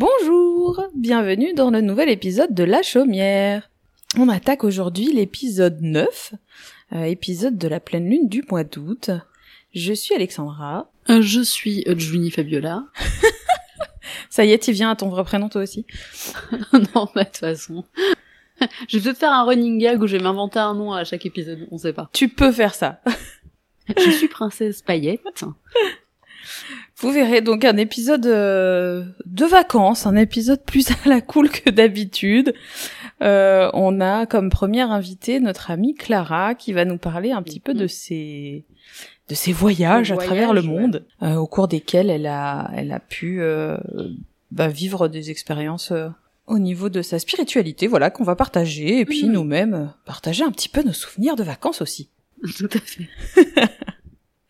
[0.00, 3.68] Bonjour, bienvenue dans le nouvel épisode de La Chaumière.
[4.16, 6.32] On attaque aujourd'hui l'épisode 9,
[6.94, 9.10] euh, épisode de la pleine lune du mois d'août.
[9.74, 10.90] Je suis Alexandra.
[11.10, 12.86] Euh, je suis euh, Juni Fabiola.
[14.30, 15.84] Ça y est, tu viens à ton vrai prénom toi aussi
[16.72, 17.84] non, mais de toute façon.
[18.88, 21.26] Je vais peut-être faire un running gag où je vais m'inventer un nom à chaque
[21.26, 22.08] épisode, on sait pas.
[22.14, 23.02] Tu peux faire ça.
[23.98, 25.44] Je suis princesse paillette.
[27.00, 31.70] Vous verrez donc un épisode euh, de vacances, un épisode plus à la cool que
[31.70, 32.52] d'habitude.
[33.22, 37.60] Euh, on a comme première invitée notre amie Clara qui va nous parler un petit
[37.60, 38.64] peu de ses
[39.28, 42.98] de ses voyages, à travers le monde, euh, au cours desquels elle a elle a
[43.00, 43.76] pu euh,
[44.50, 46.08] bah, vivre des expériences euh,
[46.48, 49.32] au niveau de sa spiritualité, voilà qu'on va partager et puis Mhm.
[49.32, 52.08] nous-mêmes partager un petit peu nos souvenirs de vacances aussi.
[52.58, 53.08] Tout à fait.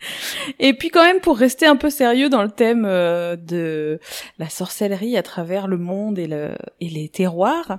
[0.58, 3.98] Et puis quand même pour rester un peu sérieux dans le thème euh, de
[4.38, 7.78] la sorcellerie à travers le monde et, le, et les terroirs,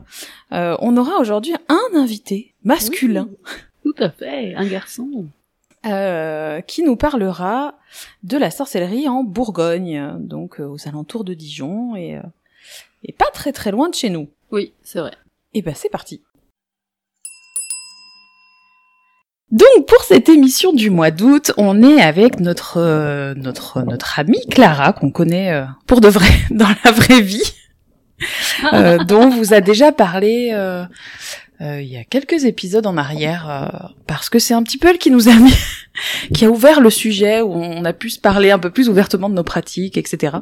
[0.52, 3.30] euh, on aura aujourd'hui un invité masculin
[3.84, 5.26] Tout à fait, un garçon.
[5.86, 7.76] euh, qui nous parlera
[8.24, 12.20] de la sorcellerie en Bourgogne, donc euh, aux alentours de Dijon et,
[13.04, 14.30] et pas très très loin de chez nous.
[14.52, 15.14] Oui, c'est vrai.
[15.54, 16.22] Et ben c'est parti.
[19.52, 24.46] Donc pour cette émission du mois d'août, on est avec notre euh, notre notre amie
[24.50, 27.54] Clara qu'on connaît euh, pour de vrai dans la vraie vie,
[28.74, 30.86] euh, dont on vous a déjà parlé euh,
[31.60, 35.12] il y a quelques épisodes en arrière parce que c'est un petit peu elle qui
[35.12, 35.54] nous a mis
[36.34, 39.30] qui a ouvert le sujet où on a pu se parler un peu plus ouvertement
[39.30, 40.38] de nos pratiques, etc.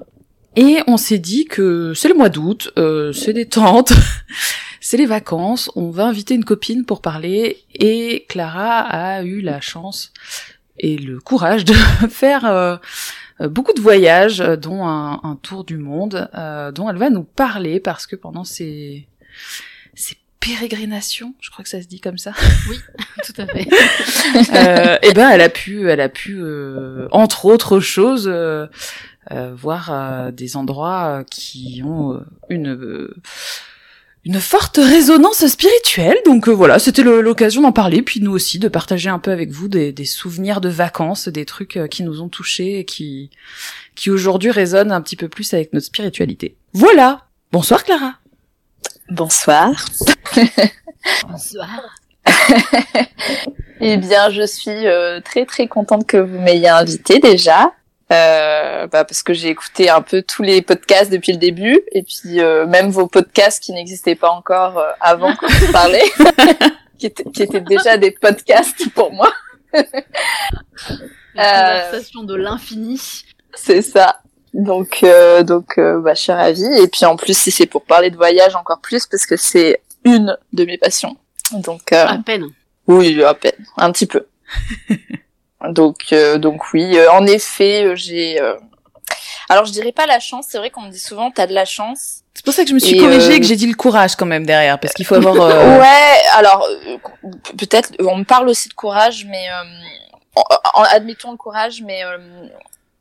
[0.55, 3.93] Et on s'est dit que c'est le mois d'août, euh, c'est détente,
[4.89, 9.61] c'est les vacances, on va inviter une copine pour parler et Clara a eu la
[9.61, 10.11] chance
[10.79, 11.73] et le courage de
[12.09, 12.75] faire euh,
[13.39, 17.11] euh, beaucoup de voyages, euh, dont un, un tour du monde, euh, dont elle va
[17.11, 19.07] nous parler parce que pendant ses,
[19.93, 22.33] ses pérégrinations, je crois que ça se dit comme ça,
[23.23, 23.67] Tout à fait.
[24.55, 28.65] euh, et ben elle a pu, elle a pu, euh, entre autres choses, euh,
[29.53, 33.07] voir des endroits qui ont une
[34.25, 36.17] une forte résonance spirituelle.
[36.25, 39.51] Donc euh, voilà, c'était l'occasion d'en parler, puis nous aussi de partager un peu avec
[39.51, 43.29] vous des, des souvenirs de vacances, des trucs euh, qui nous ont touchés et qui
[43.95, 46.55] qui aujourd'hui résonnent un petit peu plus avec notre spiritualité.
[46.73, 47.25] Voilà.
[47.51, 48.13] Bonsoir Clara.
[49.09, 49.85] Bonsoir.
[51.27, 51.99] Bonsoir.
[53.81, 57.71] Eh bien, je suis euh, très très contente que vous m'ayez invitée déjà.
[58.11, 62.01] Euh, bah, parce que j'ai écouté un peu tous les podcasts depuis le début et
[62.01, 66.01] puis euh, même vos podcasts qui n'existaient pas encore euh, avant qu'on se parlait,
[66.97, 69.31] qui, étaient, qui étaient déjà des podcasts pour moi.
[69.73, 69.83] La
[71.37, 72.99] Euh, conversation de l'infini.
[73.53, 74.21] C'est ça.
[74.55, 78.09] Donc euh, donc bah, je suis ravie et puis en plus si c'est pour parler
[78.09, 81.15] de voyage encore plus parce que c'est une de mes passions.
[81.53, 82.47] Donc euh, À peine.
[82.87, 84.25] Oui, à peine, un petit peu.
[85.69, 88.39] donc, euh, donc oui, euh, en effet, euh, j'ai.
[88.41, 88.55] euh,
[89.49, 90.45] Alors, je dirais pas la chance.
[90.49, 92.21] C'est vrai qu'on me dit souvent, t'as de la chance.
[92.33, 93.75] C'est pour ça que je me suis Et, corrigée euh, et que j'ai dit le
[93.75, 95.35] courage quand même derrière, parce qu'il faut avoir.
[95.41, 96.17] euh, Ouais.
[96.35, 96.65] Alors,
[97.57, 99.63] peut-être, on me parle aussi de courage, mais euh,
[100.35, 102.17] en- en- admettons le courage, mais euh,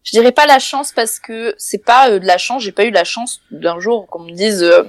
[0.02, 2.62] je dirais pas la chance parce que c'est pas de la chance.
[2.62, 4.62] J'ai pas eu la chance d'un jour qu'on me dise.
[4.64, 4.82] euh,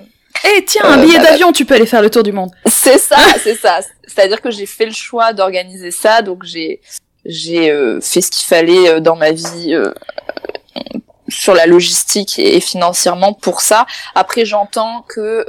[0.56, 1.26] Eh tiens, un billet bah.
[1.26, 2.50] d'avion, tu peux aller faire le tour du monde.
[2.66, 3.82] C'est ça, c'est ça.
[4.08, 6.82] C'est-à-dire que j'ai fait le choix d'organiser ça, donc j'ai
[7.26, 9.92] j'ai euh, fait ce qu'il fallait euh, dans ma vie euh,
[11.28, 13.86] sur la logistique et financièrement pour ça.
[14.16, 15.46] Après, j'entends que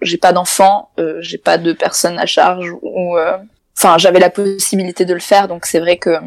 [0.00, 3.16] j'ai pas d'enfants, euh, j'ai pas de personnes à charge ou
[3.76, 6.18] enfin j'avais la possibilité de le faire, donc c'est vrai que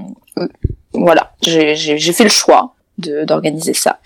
[0.93, 3.99] voilà, j'ai fait le choix d'organiser ça.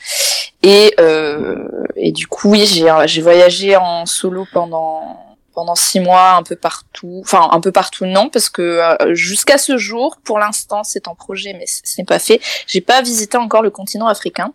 [0.63, 6.43] Et euh, et du coup oui, j'ai voyagé en solo pendant pendant six mois un
[6.43, 10.83] peu partout, enfin un peu partout non parce que euh, jusqu'à ce jour, pour l'instant
[10.83, 12.39] c'est en projet mais ce n'est pas fait.
[12.67, 14.53] J'ai pas visité encore le continent africain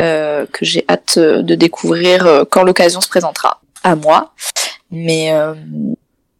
[0.00, 4.32] euh, que j'ai hâte euh, de découvrir euh, quand l'occasion se présentera à moi.
[4.90, 5.54] Mais euh,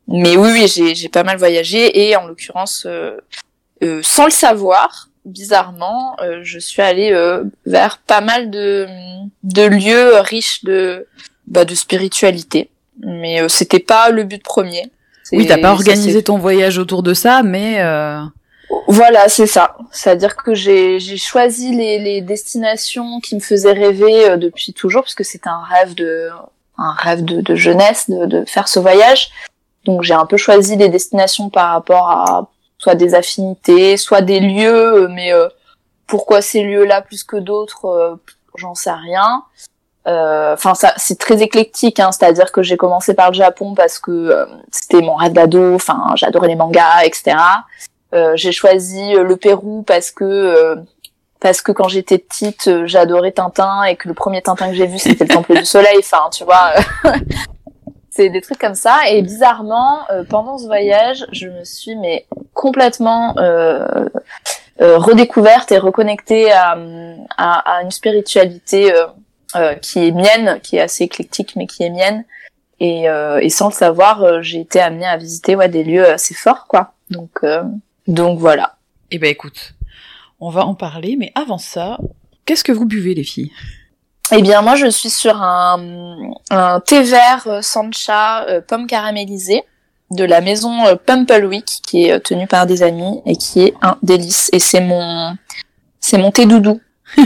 [0.09, 3.21] mais oui oui j'ai pas mal voyagé et en l'occurrence euh,
[4.03, 7.12] sans le savoir bizarrement je suis allée
[7.67, 8.87] vers pas mal de
[9.43, 11.06] de lieux riches de
[11.47, 14.91] bah, de spiritualité mais euh, c'était pas le but premier.
[15.33, 18.21] Oui, t'as pas organisé ton voyage autour de ça, mais euh,
[18.87, 19.77] Voilà, c'est ça.
[19.93, 25.03] C'est-à-dire que j'ai j'ai choisi les, les destinations qui me faisaient rêver euh, depuis toujours,
[25.03, 26.29] parce que c'était un rêve de
[26.79, 29.31] un rêve de, de jeunesse de, de faire ce voyage.
[29.85, 32.49] Donc j'ai un peu choisi des destinations par rapport à
[32.79, 35.49] soit des affinités, soit des lieux, euh, mais euh,
[36.06, 38.15] pourquoi ces lieux-là plus que d'autres, euh,
[38.55, 39.43] j'en sais rien.
[40.09, 44.47] Enfin, ça, c'est très éclectique, hein, c'est-à-dire que j'ai commencé par le Japon parce que
[44.73, 45.75] c'était mon rêve d'ado.
[45.75, 47.37] Enfin, j'adorais les mangas, etc.
[48.35, 50.77] j'ai choisi le Pérou parce que
[51.41, 54.99] parce que quand j'étais petite, j'adorais Tintin et que le premier Tintin que j'ai vu
[54.99, 55.99] c'était le Temple du Soleil.
[55.99, 56.73] Enfin, tu vois,
[58.19, 58.99] c'est des trucs comme ça.
[59.09, 64.09] Et bizarrement, euh, pendant ce voyage, je me suis mais complètement euh,
[64.81, 66.77] euh, redécouverte et reconnectée à,
[67.37, 68.93] à, une spiritualité
[69.83, 72.25] qui est mienne, qui est assez éclectique, mais qui est mienne.
[72.81, 76.67] Et, et sans le savoir, j'ai été amenée à visiter ouais, des lieux assez forts,
[76.67, 76.93] quoi.
[77.11, 77.41] Donc,
[78.06, 78.77] donc voilà.
[79.11, 79.75] Eh ben écoute,
[80.41, 81.99] on va en parler, mais avant ça,
[82.45, 83.50] qu'est-ce que vous buvez les filles?
[84.31, 89.62] Eh bien, moi, je suis sur un, un thé vert euh, sancha euh, pomme caramélisée
[90.11, 93.97] de la maison euh, Pumplewick qui est tenue par des amis et qui est un
[94.03, 94.50] délice.
[94.53, 95.37] Et c'est mon,
[96.00, 96.81] c'est mon thé doudou.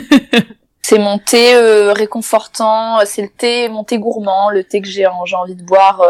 [0.93, 1.57] c'est mon thé
[1.93, 2.99] réconfortant.
[3.07, 6.03] C'est le thé, mon thé gourmand, le thé que j'ai, j'ai envie de boire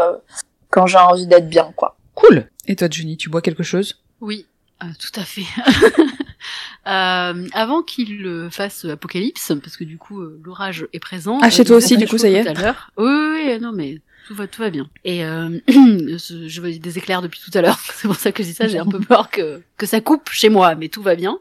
[0.70, 1.96] quand j'ai envie d'être bien, quoi.
[2.14, 2.48] Cool.
[2.66, 4.02] Et toi, Jenny, tu bois quelque chose?
[4.20, 4.46] Oui,
[4.98, 5.46] tout à fait.
[6.88, 11.38] Euh, avant qu'il euh, fasse Apocalypse, parce que du coup euh, l'orage est présent.
[11.40, 12.48] Ah chez toi aussi, du coup ça y est.
[12.48, 14.90] Oui, oui, oui, non mais tout va, tout va bien.
[15.04, 15.18] Et
[15.68, 17.78] je vois des éclairs depuis tout à l'heure.
[17.94, 18.66] C'est pour ça que je dis ça.
[18.66, 21.38] J'ai un peu peur que que ça coupe chez moi, mais tout va bien.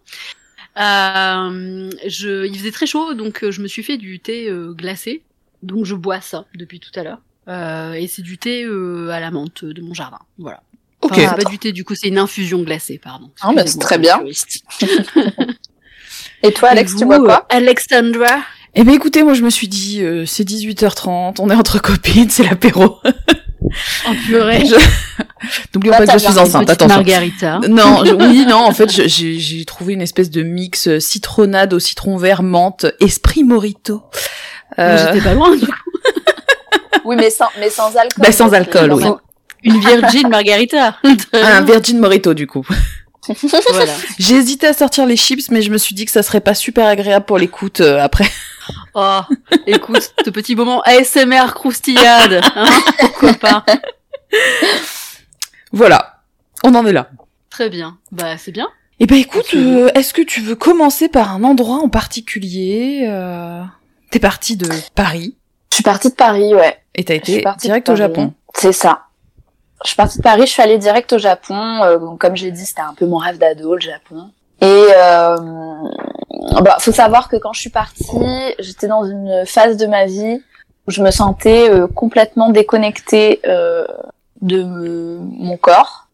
[0.75, 5.23] Je, il faisait très chaud, donc je me suis fait du thé glacé.
[5.63, 7.21] Donc je bois ça depuis tout à l'heure.
[7.95, 10.19] et c'est du thé à la menthe de mon jardin.
[10.38, 10.62] Voilà.
[11.01, 11.13] Ok.
[11.15, 13.31] c'est pas du thé, du coup, c'est une infusion glacée, pardon.
[13.41, 14.21] Ah, bah, c'est très bien.
[16.44, 17.45] Et toi, Alex, tu bois quoi?
[17.51, 18.39] Euh, Alexandra?
[18.73, 22.29] Eh ben, écoutez, moi, je me suis dit, euh, c'est 18h30, on est entre copines,
[22.29, 23.00] c'est l'apéro.
[24.06, 24.63] En purée.
[25.73, 26.95] N'oublions pas que je suis enceinte, attention.
[26.95, 27.62] Margarita.
[27.69, 32.18] Non, oui, non, en fait, j'ai trouvé une espèce de mix euh, citronnade au citron
[32.18, 34.03] vert, menthe, esprit morito.
[34.77, 34.97] Euh...
[34.97, 35.71] J'étais pas loin, du coup.
[37.06, 38.23] oui, mais sans, mais sans alcool.
[38.25, 39.06] Bah, sans alcool, oui.
[39.63, 40.97] Une Virgin Margarita.
[41.31, 42.65] un Virgin Morito du coup.
[43.69, 43.94] Voilà.
[44.19, 46.53] J'ai hésité à sortir les chips, mais je me suis dit que ça serait pas
[46.53, 48.29] super agréable pour l'écoute euh, après.
[48.94, 49.21] Oh,
[49.65, 52.65] écoute, ce petit moment ASMR croustillade, hein
[53.00, 53.65] pourquoi pas
[55.71, 56.21] Voilà,
[56.63, 57.09] on en est là.
[57.50, 58.69] Très bien, bah c'est bien.
[59.00, 63.63] Eh ben écoute, euh, est-ce que tu veux commencer par un endroit en particulier euh...
[64.12, 65.38] T'es partie de Paris.
[65.71, 66.77] Je suis partie de Paris, ouais.
[66.94, 68.33] Et t'as été direct au Japon.
[68.53, 69.07] C'est ça
[69.83, 71.83] je suis partie de Paris, je suis allée direct au Japon.
[71.83, 74.31] Euh, comme j'ai dit, c'était un peu mon rêve d'ado, le Japon.
[74.62, 75.38] Et euh,
[76.62, 80.42] bah, faut savoir que quand je suis partie, j'étais dans une phase de ma vie
[80.88, 83.86] où je me sentais euh, complètement déconnectée euh,
[84.42, 86.07] de mon corps.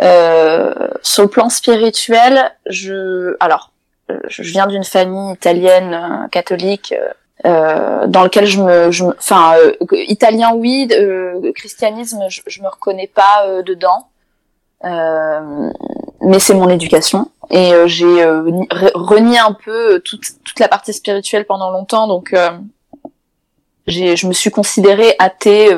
[0.00, 3.72] sur le plan spirituel, je alors
[4.28, 7.12] je viens d'une famille italienne catholique euh,
[7.44, 13.06] dans lequel je me, je, enfin, euh, italien oui, euh, christianisme, je, je me reconnais
[13.06, 14.08] pas euh, dedans,
[14.82, 17.30] mais c'est mon éducation.
[17.50, 18.24] Et j'ai
[18.94, 22.34] renié un peu toute, toute la partie spirituelle pendant longtemps, donc
[23.86, 25.74] j'ai, je me suis considérée athée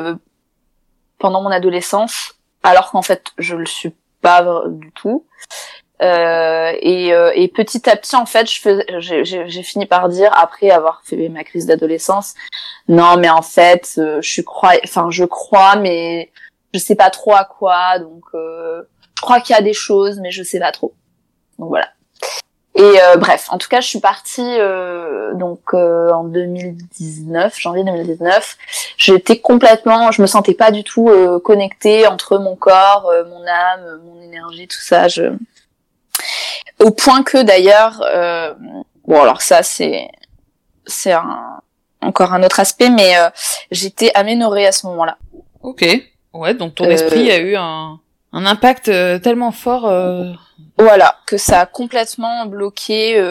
[1.17, 5.25] pendant mon adolescence, alors qu'en fait je le suis pas du tout.
[6.01, 11.01] Euh, et, euh, et, petit à petit, en fait, j'ai fini par dire, après avoir
[11.03, 12.33] fait ma crise d'adolescence,
[12.87, 16.31] non, mais en fait, euh, je crois, enfin, je crois, mais
[16.73, 17.99] je sais pas trop à quoi.
[17.99, 18.81] Donc, euh,
[19.15, 20.93] je crois qu'il y a des choses, mais je sais pas trop.
[21.59, 21.89] Donc voilà.
[22.73, 24.57] Et bref, en tout cas, je suis partie
[25.35, 28.57] donc en 2019, janvier 2019.
[28.97, 31.11] J'étais complètement, je me sentais pas du tout
[31.43, 35.09] connectée entre mon corps, mon âme, mon énergie, tout ça.
[35.09, 35.33] Je
[36.79, 38.53] au point que d'ailleurs, euh,
[39.05, 40.07] bon alors ça c'est
[40.85, 41.13] c'est
[42.01, 43.29] encore un autre aspect, mais euh,
[43.69, 45.17] j'étais aménorée à ce moment-là.
[45.61, 45.85] Ok.
[46.33, 47.99] Ouais, donc ton esprit euh, a eu un,
[48.33, 48.85] un impact
[49.21, 49.91] tellement fort.
[50.77, 53.21] Voilà, que ça a complètement bloqué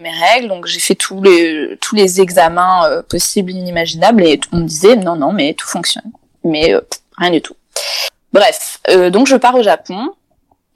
[0.00, 0.48] mes règles.
[0.48, 5.16] Donc j'ai fait tous les tous les examens possibles, inimaginables, et on me disait non
[5.16, 6.12] non mais tout fonctionne,
[6.44, 6.74] mais
[7.16, 7.56] rien du tout.
[8.32, 8.78] Bref,
[9.10, 10.14] donc je pars au Japon.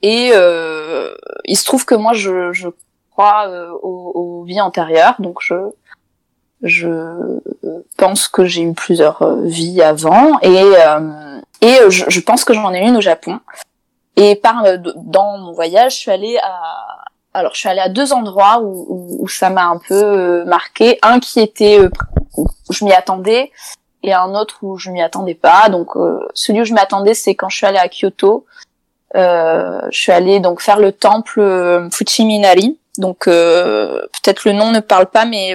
[0.01, 2.69] Et euh, il se trouve que moi, je, je
[3.11, 5.55] crois euh, aux, aux, vies antérieures, donc je
[6.63, 6.87] je
[7.97, 12.53] pense que j'ai eu plusieurs euh, vies avant, et euh, et je, je, pense que
[12.53, 13.39] j'en ai une au Japon.
[14.15, 14.63] Et par
[14.95, 18.85] dans mon voyage, je suis allée à alors je suis allée à deux endroits où,
[18.89, 20.97] où, où ça m'a un peu marqué.
[21.03, 21.79] Un qui était
[22.35, 23.51] où je m'y attendais
[24.01, 25.69] et un autre où je m'y attendais pas.
[25.69, 25.91] Donc
[26.33, 28.66] celui où je m'attendais, c'est quand je suis allée à Kyoto euh,
[29.13, 32.79] je suis allée donc faire le temple euh, Fuchiminari.
[32.97, 35.53] Donc euh, peut-être le nom ne parle pas, mais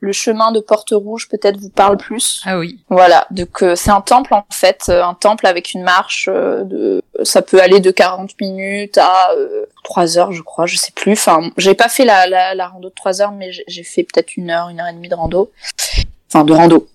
[0.00, 2.42] le chemin de Porte Rouge peut-être vous parle plus.
[2.44, 2.78] Ah oui.
[2.88, 6.64] Voilà, donc euh, c'est un temple en fait, euh, un temple avec une marche euh,
[6.64, 9.30] de ça peut aller de 40 minutes à
[9.84, 11.12] 3 heures je crois, je sais plus.
[11.12, 14.36] Enfin, j'ai pas fait la, la, la rando de 3 heures mais j'ai fait peut-être
[14.36, 15.50] une heure, une heure et demie de rando.
[16.28, 16.86] Enfin de rando.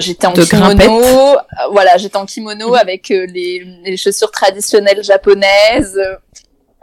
[0.00, 1.36] J'étais en kimono,
[1.70, 6.00] voilà, j'étais en kimono avec les, les, chaussures traditionnelles japonaises,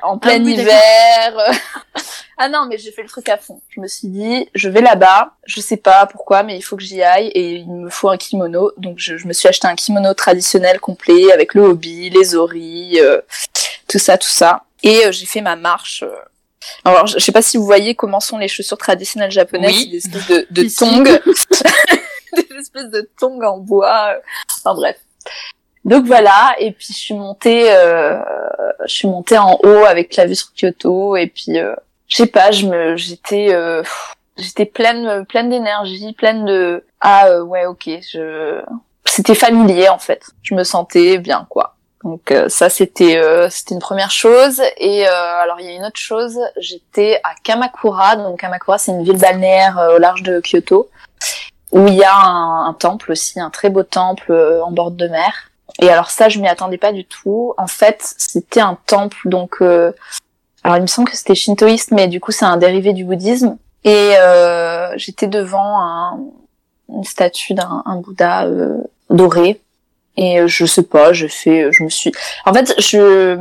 [0.03, 1.53] en ah plein hiver.
[2.37, 3.61] ah non, mais j'ai fait le truc à fond.
[3.69, 6.83] Je me suis dit, je vais là-bas, je sais pas pourquoi, mais il faut que
[6.83, 8.71] j'y aille et il me faut un kimono.
[8.77, 13.21] Donc je, me suis acheté un kimono traditionnel complet avec le hobby, les oris, euh,
[13.87, 14.63] tout ça, tout ça.
[14.83, 16.03] Et euh, j'ai fait ma marche.
[16.03, 16.15] Euh.
[16.83, 19.89] Alors je, sais pas si vous voyez comment sont les chaussures traditionnelles japonaises, oui.
[19.89, 21.03] des espèces de, de tongs,
[22.49, 24.15] des espèces de tongs en bois.
[24.57, 24.97] Enfin bref.
[25.87, 28.19] Donc voilà, et puis je suis montée, euh,
[28.85, 31.73] je suis montée en haut avec la vue sur Kyoto, et puis euh,
[32.09, 33.83] je sais pas, je me, j'étais, euh,
[34.37, 38.61] j'étais pleine, pleine d'énergie, pleine de, ah euh, ouais, ok, je,
[39.05, 41.75] c'était familier en fait, je me sentais bien quoi.
[42.03, 45.99] Donc euh, ça c'était, c'était une première chose, et alors il y a une autre
[45.99, 50.89] chose, j'étais à Kamakura, donc Kamakura c'est une ville balnéaire au large de Kyoto,
[51.71, 54.31] où il y a un, un temple aussi, un très beau temple
[54.63, 55.51] en bord de mer.
[55.79, 57.53] Et alors ça, je m'y attendais pas du tout.
[57.57, 59.91] En fait, c'était un temple, donc euh,
[60.63, 63.57] alors il me semble que c'était shintoïste, mais du coup c'est un dérivé du bouddhisme.
[63.83, 66.19] Et euh, j'étais devant un,
[66.89, 68.77] une statue d'un Bouddha euh,
[69.09, 69.61] doré.
[70.17, 72.11] Et euh, je sais pas, je fais, je me suis.
[72.45, 73.37] En fait, je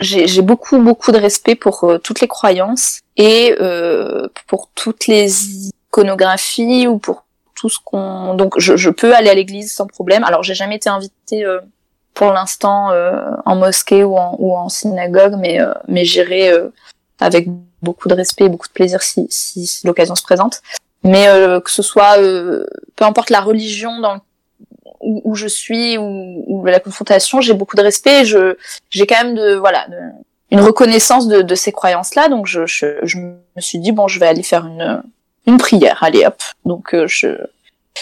[0.00, 3.54] j'ai beaucoup beaucoup de respect pour euh, toutes les croyances et
[4.46, 5.28] pour toutes les
[5.98, 7.24] iconographies ou pour
[7.54, 10.22] tout ce qu'on donc je, je, peux aller à l'église sans problème.
[10.24, 11.60] Alors j'ai jamais été invitée euh,
[12.14, 16.52] pour l'instant euh, en mosquée ou en, ou en synagogue, mais euh, mais j'irai
[17.20, 17.48] avec
[17.82, 20.62] beaucoup de respect et beaucoup de plaisir si, si, l'occasion se présente.
[21.04, 21.26] Mais
[21.64, 22.16] que ce soit
[22.96, 24.18] peu importe la religion dans
[25.00, 28.22] où, où, je suis ou, la confrontation, j'ai beaucoup de respect.
[28.22, 28.56] Et je
[28.90, 29.86] j'ai quand même de voilà
[30.50, 32.28] une reconnaissance de, de ces croyances là.
[32.28, 35.02] Donc je, je, je me suis dit bon je vais aller faire une
[35.48, 36.40] une prière, allez hop.
[36.64, 37.28] Donc euh, je,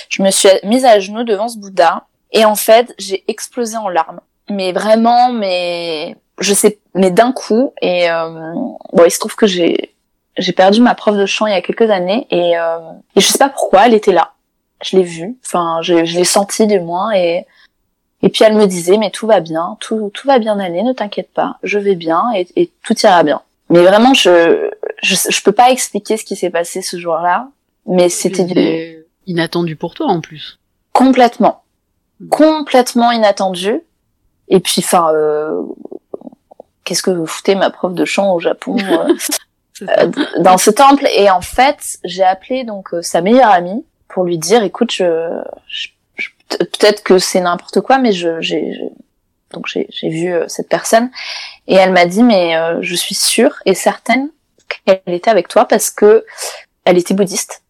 [0.09, 3.89] je me suis mise à genoux devant ce Bouddha et en fait j'ai explosé en
[3.89, 4.21] larmes.
[4.51, 8.53] Mais vraiment, mais je sais, mais d'un coup et euh,
[8.93, 9.95] bon il se trouve que j'ai
[10.37, 12.79] j'ai perdu ma prof de chant il y a quelques années et euh,
[13.15, 14.33] et je sais pas pourquoi elle était là.
[14.85, 17.47] Je l'ai vue, enfin je, l'ai sentie du moins et
[18.23, 20.93] et puis elle me disait mais tout va bien, tout tout va bien aller, ne
[20.93, 23.41] t'inquiète pas, je vais bien et, et tout ira bien.
[23.69, 24.71] Mais vraiment, je,
[25.03, 27.49] je, je peux pas expliquer ce qui s'est passé ce jour-là,
[27.87, 30.59] mais c'était inattendu pour toi en plus.
[30.93, 31.65] Complètement,
[32.21, 32.29] hmm.
[32.29, 33.81] complètement inattendu.
[34.49, 35.63] Et puis, enfin, euh,
[36.85, 39.15] qu'est-ce que vous foutez ma prof de chant au Japon euh,
[39.83, 41.07] euh, dans ce temple?
[41.13, 45.89] Et en fait, j'ai appelé donc sa meilleure amie pour lui dire, écoute, je, je
[46.49, 48.79] peut-être que c'est n'importe quoi, mais je, j'ai,
[49.53, 51.11] donc j'ai vu euh, cette personne
[51.67, 54.31] et elle m'a dit mais euh, je suis sûre et certaine
[54.69, 56.25] qu'elle était avec toi parce que
[56.85, 57.63] elle était bouddhiste.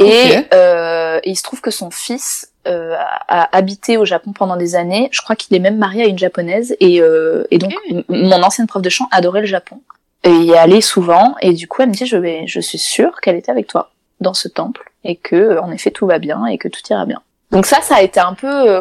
[0.00, 2.96] Et, euh, et il se trouve que son fils euh,
[3.28, 5.08] a habité au Japon pendant des années.
[5.12, 7.74] Je crois qu'il est même marié à une japonaise et, euh, et donc
[8.08, 9.80] mon ancienne prof de chant adorait le Japon
[10.22, 11.34] et y allait souvent.
[11.42, 13.90] Et du coup, elle me dit je vais, je suis sûre qu'elle était avec toi
[14.20, 17.20] dans ce temple et que en effet tout va bien et que tout ira bien.
[17.50, 18.80] Donc ça, ça a été un peu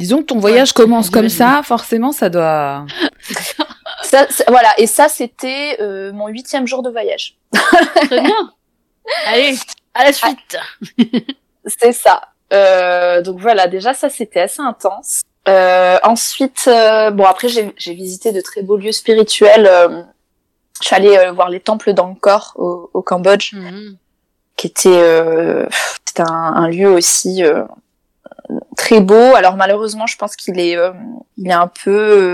[0.00, 2.86] Disons que ton voyage commence comme ça, forcément, ça doit.
[4.02, 7.36] ça, voilà, et ça, c'était euh, mon huitième jour de voyage.
[7.52, 8.50] Très bien.
[9.26, 9.58] Allez,
[9.92, 10.56] à la suite.
[11.66, 12.22] C'est ça.
[12.54, 15.20] Euh, donc voilà, déjà ça, c'était assez intense.
[15.50, 19.66] Euh, ensuite, euh, bon après, j'ai visité de très beaux lieux spirituels.
[19.66, 20.02] Euh,
[20.80, 23.98] je suis allée voir les temples d'Angkor au, au Cambodge, mhm.
[24.56, 25.68] qui était,
[26.06, 27.42] c'était un, un, lieu aussi
[28.76, 29.34] très beau.
[29.34, 30.92] Alors malheureusement, je pense qu'il est, euh,
[31.36, 31.90] il est un peu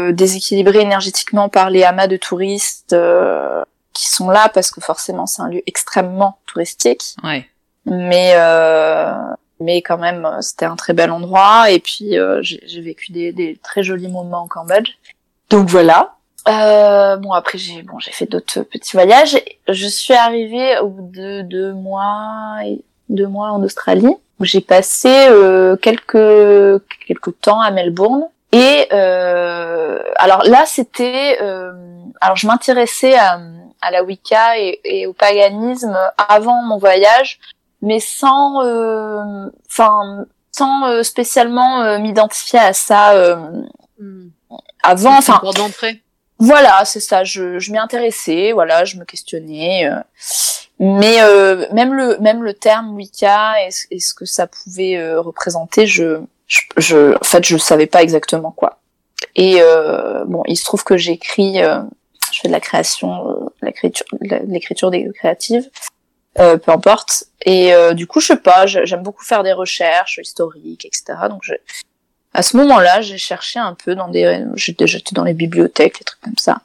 [0.08, 5.26] euh, déséquilibré énergétiquement par les amas de touristes euh, qui sont là parce que forcément
[5.26, 7.02] c'est un lieu extrêmement touristique.
[7.22, 7.46] Ouais.
[7.86, 8.34] Mais
[9.58, 13.82] mais quand même, c'était un très bel endroit et puis j'ai vécu des, des, très
[13.82, 14.90] jolis moments en Cambodge.
[15.48, 16.16] Donc voilà.
[16.46, 19.38] bon après j'ai bon j'ai fait d'autres petits voyages.
[19.68, 22.58] Je suis arrivée au bout de deux mois
[23.08, 28.28] deux mois en Australie j'ai passé euh, quelques quelques temps à Melbourne.
[28.52, 31.72] Et euh, alors là, c'était euh,
[32.20, 33.40] alors je m'intéressais à,
[33.80, 35.96] à, la Wicca et, et, au paganisme
[36.28, 37.40] avant mon voyage,
[37.82, 43.36] mais sans euh, enfin sans spécialement m'identifier à ça
[43.98, 44.28] hmm.
[44.82, 45.18] avant.
[45.18, 46.02] Enfin d'entrée.
[46.38, 47.24] Voilà, c'est ça.
[47.24, 49.90] Je, je m'y intéressais, voilà, je me questionnais.
[50.78, 51.18] Mais
[51.72, 56.60] même le même le terme Wicca et, et ce que ça pouvait représenter, je, je,
[56.76, 58.78] je en fait je savais pas exactement quoi.
[59.34, 59.60] Et
[60.26, 61.62] bon, il se trouve que j'écris
[62.36, 65.70] je fais de la création, euh, l'écriture, des créatives,
[66.38, 67.24] euh, peu importe.
[67.44, 71.14] Et euh, du coup, je sais pas, j'aime beaucoup faire des recherches historiques, etc.
[71.30, 71.54] Donc, je,
[72.34, 76.20] à ce moment-là, j'ai cherché un peu dans des, j'étais dans les bibliothèques, les trucs
[76.20, 76.60] comme ça.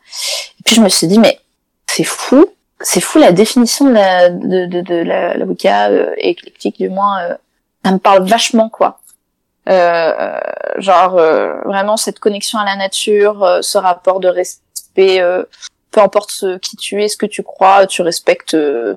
[0.60, 1.40] Et puis je me suis dit, mais
[1.88, 2.46] c'est fou,
[2.84, 5.46] c'est fou la définition de la, de, de, de la, la
[5.90, 7.36] euh, éclectique du moins, euh,
[7.84, 9.00] ça me parle vachement quoi.
[9.70, 10.40] Euh,
[10.78, 11.22] genre
[11.66, 14.62] vraiment cette connexion à la nature, ce rapport de respect
[15.00, 15.44] euh,
[15.92, 18.96] peu importe ce, qui tu es, ce que tu crois, tu respectes, euh,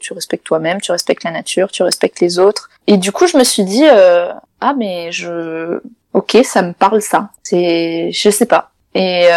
[0.00, 2.68] tu respectes toi-même, tu respectes la nature, tu respectes les autres.
[2.86, 5.80] Et du coup, je me suis dit, euh, ah mais je,
[6.12, 7.30] ok, ça me parle ça.
[7.42, 8.72] C'est, je sais pas.
[8.94, 9.28] Et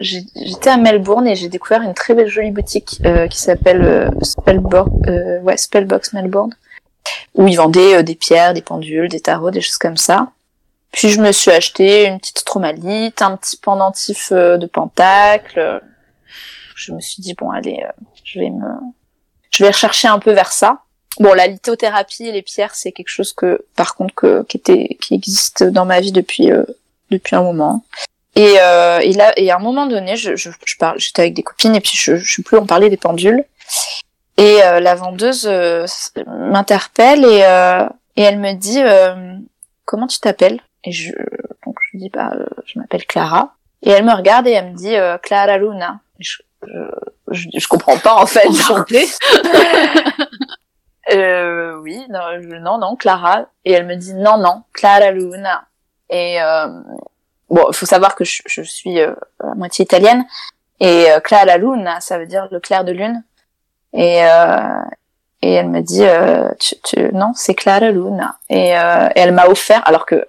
[0.00, 4.90] j'étais à Melbourne et j'ai découvert une très belle jolie boutique qui s'appelle Spellbox,
[5.42, 6.54] ouais, Spellbox Melbourne,
[7.34, 10.28] où ils vendaient des pierres, des pendules, des tarots, des choses comme ça.
[10.94, 15.82] Puis je me suis acheté une petite stromalite, un petit pendentif euh, de pentacle.
[16.76, 17.90] Je me suis dit bon allez, euh,
[18.22, 18.68] je vais me,
[19.50, 20.82] je vais rechercher un peu vers ça.
[21.18, 24.96] Bon, la lithothérapie et les pierres, c'est quelque chose que, par contre, que, qui était,
[25.00, 26.64] qui existe dans ma vie depuis, euh,
[27.10, 27.84] depuis un moment.
[28.36, 31.34] Et, euh, et là, et à un moment donné, je, je, je parle, j'étais avec
[31.34, 33.44] des copines et puis je, je sais plus, on parlait des pendules.
[34.36, 35.48] Et la vendeuse
[36.26, 37.38] m'interpelle et,
[38.16, 38.82] et elle me dit,
[39.84, 40.60] comment tu t'appelles?
[40.84, 41.12] Et je,
[41.64, 43.54] donc je dis, bah, euh, je m'appelle Clara.
[43.82, 46.00] Et elle me regarde et elle me dit, euh, Clara Luna.
[46.18, 46.36] Je,
[47.30, 48.46] je, je, comprends pas, en fait.
[51.12, 52.22] Euh, oui, non,
[52.62, 53.44] non, non, Clara.
[53.66, 55.66] Et elle me dit, non, non, Clara Luna.
[56.08, 56.66] Et, euh,
[57.54, 60.24] bon, il faut savoir que je, je suis euh, à moitié italienne.
[60.80, 63.22] Et euh, Clara Luna, ça veut dire le clair de lune.
[63.92, 64.22] Et,
[65.42, 66.02] et elle me dit,
[66.58, 68.38] tu, tu, non, c'est Clara Luna.
[68.50, 70.24] Et, et elle m'a offert, alors que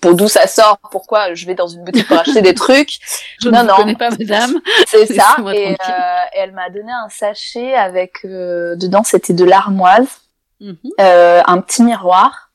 [0.00, 2.98] pour d'où ça sort, pourquoi je vais dans une boutique pour acheter des trucs.
[3.42, 3.76] Je non, ne non.
[3.76, 4.54] connais pas madame.
[4.86, 5.36] C'est ça.
[5.52, 10.20] Et, euh, elle m'a donné un sachet avec, euh, dedans c'était de l'armoise,
[10.60, 10.76] mhm.
[11.00, 12.47] euh, un petit miroir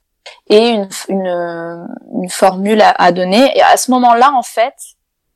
[0.48, 3.52] et une, une, une formule à, à, donner.
[3.58, 4.76] Et à ce moment-là, en fait,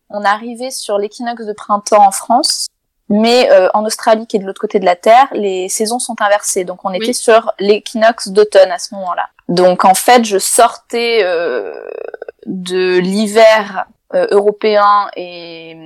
[0.09, 2.67] on arrivait sur l'équinoxe de printemps en France.
[3.09, 6.15] Mais euh, en Australie, qui est de l'autre côté de la Terre, les saisons sont
[6.21, 6.65] inversées.
[6.65, 9.29] Donc on était sur l'équinoxe d'automne à ce moment-là.
[9.47, 11.73] Donc en fait, je sortais euh,
[12.45, 15.77] de l'hiver euh, européen et,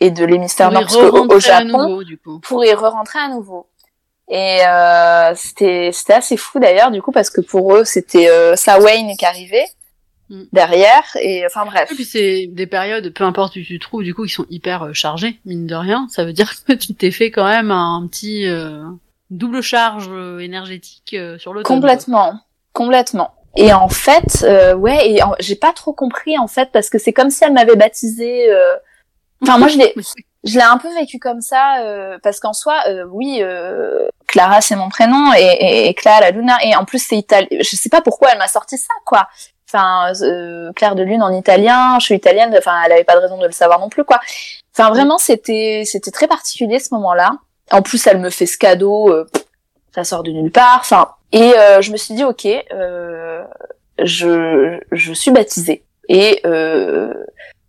[0.00, 0.84] et de l'hémisphère nord
[1.28, 2.00] au, Japon
[2.42, 3.66] pour y re-rentrer à nouveau.
[4.28, 8.56] Et euh, c'était c'était assez fou d'ailleurs du coup parce que pour eux c'était euh,
[8.80, 9.66] Wayne qui arrivait
[10.30, 10.42] mm.
[10.52, 11.92] derrière et enfin bref.
[11.92, 14.46] Et puis c'est des périodes peu importe où tu te trouves du coup qui sont
[14.50, 16.08] hyper euh, chargées mine de rien.
[16.10, 18.46] Ça veut dire que tu t'es fait quand même un petit
[19.30, 20.10] double charge
[20.40, 22.40] énergétique sur le complètement
[22.72, 23.32] Complètement.
[23.56, 27.14] Et en fait, euh, ouais, et j'ai pas trop compris en fait parce que c'est
[27.14, 28.52] comme si elle m'avait baptisé.
[28.52, 28.76] Euh...
[29.40, 29.94] Enfin, moi je l'ai,
[30.46, 34.60] je l'ai un peu vécu comme ça euh, parce qu'en soi, euh, oui, euh, Clara
[34.60, 37.48] c'est mon prénom et, et, et, Clara la Luna et en plus c'est italien.
[37.50, 39.28] Je sais pas pourquoi elle m'a sorti ça quoi.
[39.68, 40.12] Enfin,
[40.76, 42.54] Claire de lune en italien, je suis italienne.
[42.56, 44.20] Enfin, elle avait pas de raison de le savoir non plus quoi.
[44.72, 47.32] Enfin, vraiment, c'était c'était très particulier ce moment-là.
[47.72, 49.12] En plus, elle me fait ce cadeau,
[49.92, 50.78] ça sort de nulle part.
[50.78, 53.44] Enfin, et euh, je me suis dit, ok, euh,
[54.02, 55.82] je, je suis baptisée.
[56.08, 57.12] Et euh,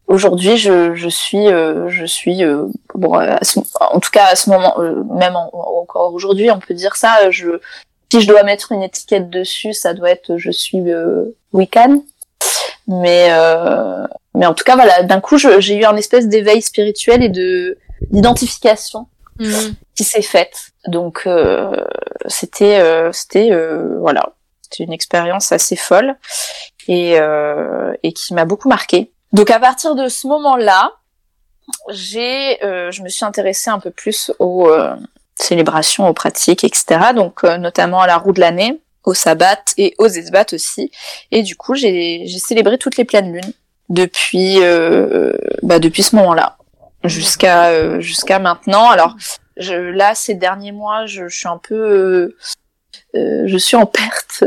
[0.07, 2.43] aujourd'hui, je, je suis, euh, je suis
[2.95, 3.13] bon,
[3.79, 4.75] en tout cas à ce moment,
[5.13, 7.29] même encore aujourd'hui, on peut dire ça.
[7.29, 7.59] Je,
[8.11, 10.81] si je dois mettre une étiquette dessus, ça doit être, je suis
[11.53, 12.03] Wiccan.
[12.87, 13.29] Mais
[14.33, 17.77] mais en tout cas, voilà, d'un coup, j'ai eu un espèce d'éveil spirituel et de
[18.11, 19.07] d'identification
[19.39, 19.75] Mhm.
[19.95, 20.71] qui s'est faite.
[20.87, 21.85] Donc euh,
[22.27, 26.15] c'était euh, c'était euh, voilà, c'était une expérience assez folle
[26.87, 27.17] et
[28.03, 29.11] et qui m'a beaucoup marqué.
[29.33, 30.91] Donc à partir de ce moment-là,
[31.89, 34.69] j'ai je me suis intéressée un peu plus aux
[35.35, 37.13] célébrations, aux pratiques, etc.
[37.13, 40.91] Donc notamment à la roue de l'année, au sabbat et aux esbats aussi.
[41.31, 43.53] Et du coup, j'ai célébré toutes les pleines lunes
[43.89, 44.59] depuis
[45.61, 46.57] bah, depuis ce moment-là
[47.03, 48.89] jusqu'à euh, jusqu'à maintenant.
[48.89, 49.15] Alors
[49.57, 52.35] là, ces derniers mois, je, je suis un peu,
[53.15, 54.43] euh, euh je suis en perte.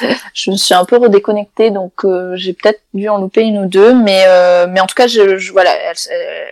[0.34, 3.66] je me suis un peu redéconnectée, donc euh, j'ai peut-être dû en louper une ou
[3.66, 4.24] deux, mais
[4.68, 5.96] mais en tout cas, je, je voilà, elles,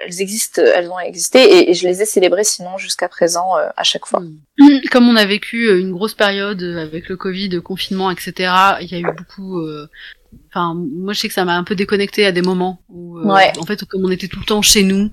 [0.04, 4.06] elles, existent, elles ont existé et, je les ai célébrées sinon jusqu'à présent à chaque
[4.06, 4.22] fois.
[4.90, 8.52] Comme on a vécu une grosse période avec le Covid, confinement, etc.
[8.80, 9.60] Il y a eu beaucoup
[10.52, 13.52] Enfin, moi je sais que ça m'a un peu déconnecté à des moments où, ouais.
[13.58, 15.10] en fait, comme on était tout le temps chez nous,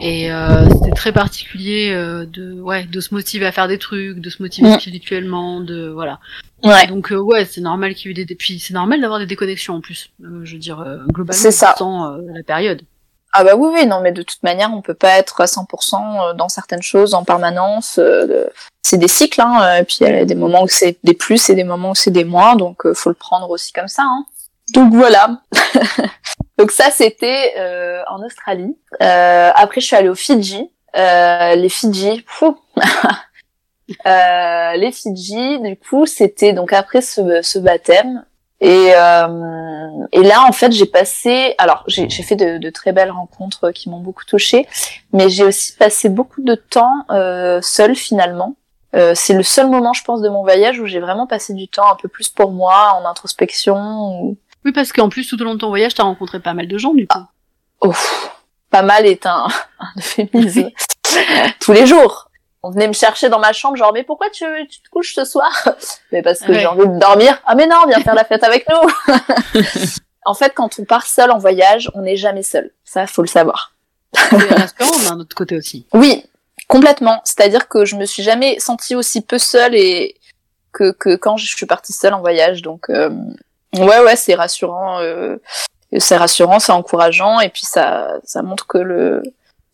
[0.00, 4.20] Et euh, c'était très particulier euh, de ouais de se motiver à faire des trucs,
[4.20, 4.80] de se motiver mm.
[4.80, 6.20] spirituellement, de voilà.
[6.62, 6.86] Ouais.
[6.86, 9.74] Donc euh, ouais, c'est normal qu'il y ait des puis c'est normal d'avoir des déconnexions
[9.74, 10.10] en plus.
[10.20, 11.74] je veux dire globalement c'est ça.
[11.80, 12.82] la période.
[13.32, 16.34] Ah bah oui oui non mais de toute manière on peut pas être à 100%
[16.34, 18.00] dans certaines choses en permanence.
[18.82, 19.80] c'est des cycles hein.
[19.80, 21.94] Et puis il y a des moments où c'est des plus et des moments où
[21.94, 24.04] c'est des moins donc faut le prendre aussi comme ça.
[24.04, 24.24] Hein.
[24.74, 25.40] Donc voilà.
[26.58, 28.76] Donc ça, c'était euh, en Australie.
[29.00, 30.70] Euh, après, je suis allée aux Fidji.
[30.96, 32.24] Euh, les Fidji,
[34.06, 38.24] euh, les Fidji, du coup, c'était donc après ce, ce baptême.
[38.60, 41.54] Et, euh, et là, en fait, j'ai passé.
[41.58, 44.66] Alors, j'ai fait de, de, très belles rencontres qui m'ont beaucoup touchée,
[45.12, 48.56] mais j'ai aussi passé beaucoup de temps euh, seule finalement.
[49.14, 51.88] C'est le seul moment, je pense, de mon voyage où j'ai vraiment passé du temps
[51.88, 54.36] un peu plus pour moi, en introspection.
[54.64, 56.78] Oui, parce qu'en plus, tout au long de ton voyage, t'as rencontré pas mal de
[56.78, 57.18] gens, du coup.
[57.80, 57.94] Oh,
[58.70, 59.46] pas mal est un,
[59.78, 60.70] un euphémisme.
[61.60, 62.30] Tous les jours.
[62.62, 65.24] On venait me chercher dans ma chambre, genre, mais pourquoi tu, tu te couches ce
[65.24, 65.50] soir?
[66.12, 67.40] Mais parce que j'ai envie de dormir.
[67.46, 69.62] Ah mais non, viens faire la fête avec nous
[70.24, 72.72] En fait, quand on part seul en voyage, on n'est jamais seul.
[72.84, 73.74] Ça, faut le savoir.
[74.14, 75.86] rassurant d'un autre côté aussi.
[75.94, 76.24] Oui,
[76.66, 77.22] complètement.
[77.24, 80.16] C'est-à-dire que je me suis jamais sentie aussi peu seule et
[80.72, 82.62] que, que quand je suis partie seule en voyage.
[82.62, 83.10] Donc, euh,
[83.76, 85.00] Ouais, ouais, c'est rassurant.
[85.00, 85.36] Euh,
[85.98, 89.22] c'est rassurant, c'est encourageant, et puis ça, ça montre que le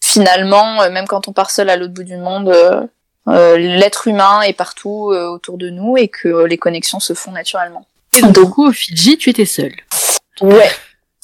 [0.05, 2.83] finalement, euh, même quand on part seul à l'autre bout du monde, euh,
[3.29, 7.33] euh l'être humain est partout euh, autour de nous et que les connexions se font
[7.33, 7.87] naturellement.
[8.17, 9.75] Et donc, du coup, au Fidji, tu étais seule.
[10.41, 10.71] Ouais.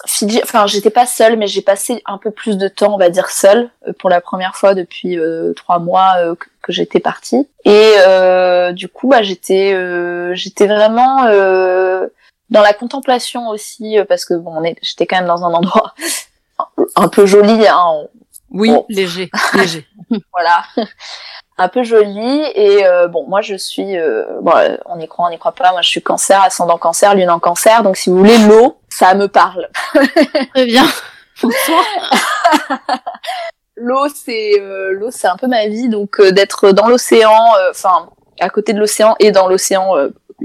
[0.06, 3.11] Fidji, enfin, j'étais pas seule, mais j'ai passé un peu plus de temps, on va
[3.11, 5.18] dire seule, pour la première fois depuis
[5.54, 7.46] trois mois que, que j'étais partie.
[7.66, 7.92] Et
[8.72, 9.76] du coup, bah, j'étais,
[10.35, 11.28] j'étais vraiment
[12.51, 15.95] dans la contemplation aussi, euh, parce que bon, j'étais quand même dans un endroit
[16.97, 17.67] un peu joli.
[17.67, 18.07] Hein,
[18.51, 19.87] oui, léger, léger.
[20.33, 20.65] voilà,
[21.57, 22.43] un peu joli.
[22.55, 24.53] Et euh, bon, moi je suis, euh, bon,
[24.87, 25.71] on y croit, on y croit pas.
[25.73, 27.83] Moi je suis cancer, ascendant cancer, lune en cancer.
[27.83, 29.69] Donc si vous voulez l'eau, ça me parle.
[30.55, 30.87] Très bien.
[31.41, 31.85] Bonsoir.
[33.77, 34.61] l'eau, c'est
[34.91, 35.89] l'eau, c'est un peu ma vie.
[35.89, 38.11] Donc d'être dans l'océan, enfin
[38.41, 39.95] à côté de l'océan et dans l'océan,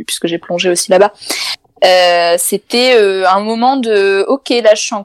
[0.05, 1.11] puisque j'ai plongé aussi là-bas.
[1.83, 5.03] Euh, c'était euh, un moment de ok là je suis en,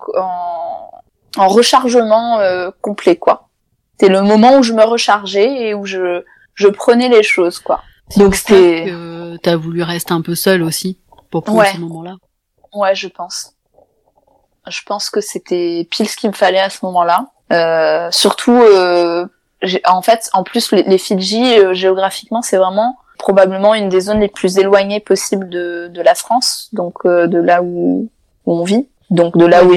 [1.37, 3.49] en, rechargement euh, complet quoi.
[3.93, 6.23] C'était le moment où je me rechargeais et où je
[6.55, 7.83] je prenais les choses quoi.
[8.17, 8.93] Donc c'était.
[9.43, 10.99] T'as voulu rester un peu seule aussi
[11.31, 12.17] pour prendre ce moment-là.
[12.75, 13.55] Ouais, je pense.
[14.69, 18.11] Je pense que c'était pile ce qu'il me fallait à ce moment-là.
[18.13, 18.61] surtout,
[19.87, 24.29] en fait, en plus les, les Fidji géographiquement, c'est vraiment probablement une des zones les
[24.29, 28.09] plus éloignées possibles de, de la France, donc euh, de là où,
[28.47, 29.73] où, on vit, donc de là où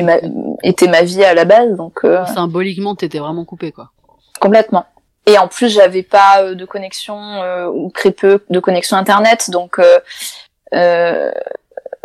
[0.63, 1.75] était ma vie à la base.
[1.75, 3.91] Donc euh, symboliquement, t'étais vraiment coupé, quoi.
[4.39, 4.85] Complètement.
[5.25, 7.17] Et en plus, j'avais pas euh, de connexion
[7.73, 9.79] ou très peu de connexion internet, donc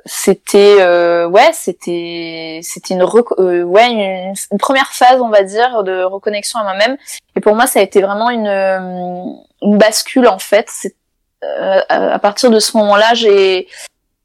[0.04, 0.76] c'était
[1.26, 6.62] ouais, c'était c'était une ouais une, une, première phase, on va dire, de reconnexion à
[6.64, 6.96] moi-même.
[7.36, 8.48] Et pour moi, ça a été vraiment une
[9.62, 10.66] une bascule en fait.
[10.70, 10.94] C'est
[11.44, 13.68] euh, à partir de ce moment-là, j'ai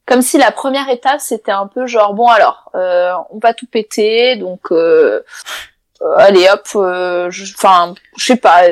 [0.06, 3.67] comme si la première étape c'était un peu genre bon alors euh, on va tout
[3.67, 5.23] péter donc euh,
[6.02, 8.63] euh allez hop enfin je, sais pas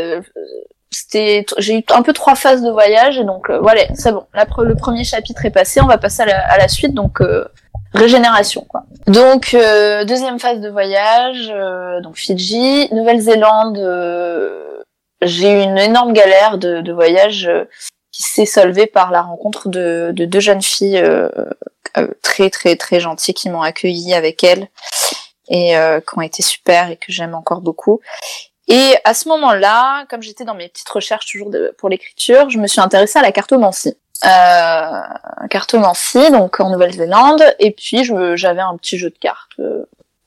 [0.89, 4.25] c'était j'ai eu un peu trois phases de voyage et donc voilà c'est bon.
[4.33, 7.19] Le premier chapitre est passé on va passer à la, suite donc
[7.93, 8.83] régénération quoi.
[9.07, 9.55] Donc
[10.05, 11.47] deuxième phase de voyage
[12.03, 13.77] donc Fidji Nouvelle-Zélande
[15.21, 17.49] j'ai eu une énorme galère de, de voyage
[18.11, 21.29] qui s'est solvé par la rencontre de, de deux jeunes filles euh,
[21.97, 24.67] euh, très très très gentilles qui m'ont accueilli avec elles
[25.49, 27.99] et euh, qui ont été super et que j'aime encore beaucoup.
[28.67, 32.67] Et à ce moment-là, comme j'étais dans mes petites recherches toujours pour l'écriture, je me
[32.67, 33.97] suis intéressée à la cartomancie.
[34.23, 35.01] Euh,
[35.49, 38.03] cartomancie, donc en Nouvelle-Zélande, et puis
[38.35, 39.83] j'avais un petit jeu de cartes euh,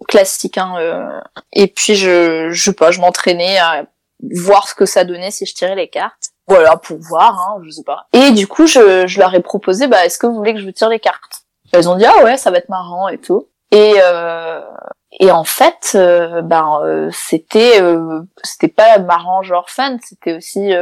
[0.09, 3.87] classique, hein, et puis je, je je m'entraînais à
[4.33, 6.24] voir ce que ça donnait si je tirais les cartes.
[6.47, 8.07] Voilà, pour voir, hein, je sais pas.
[8.13, 10.67] Et du coup, je, je leur ai proposé, bah, est-ce que vous voulez que je
[10.67, 11.45] vous tire les cartes?
[11.73, 13.49] Elles ont dit, ah ouais, ça va être marrant et tout.
[13.71, 14.61] Et, euh,
[15.21, 20.73] et en fait, euh, ben, euh, c'était, euh, c'était pas marrant genre fun, c'était aussi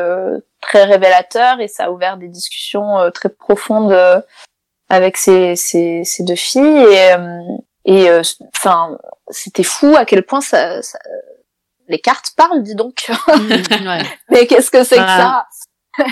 [0.61, 3.97] très révélateur et ça a ouvert des discussions très profondes
[4.89, 7.15] avec ces, ces, ces, deux filles et,
[7.85, 8.11] et
[8.55, 8.99] enfin,
[9.29, 10.99] c'était fou à quel point ça, ça
[11.93, 13.09] les cartes parlent, dis donc.
[13.29, 15.47] Mmh, Mais qu'est-ce que c'est que ça?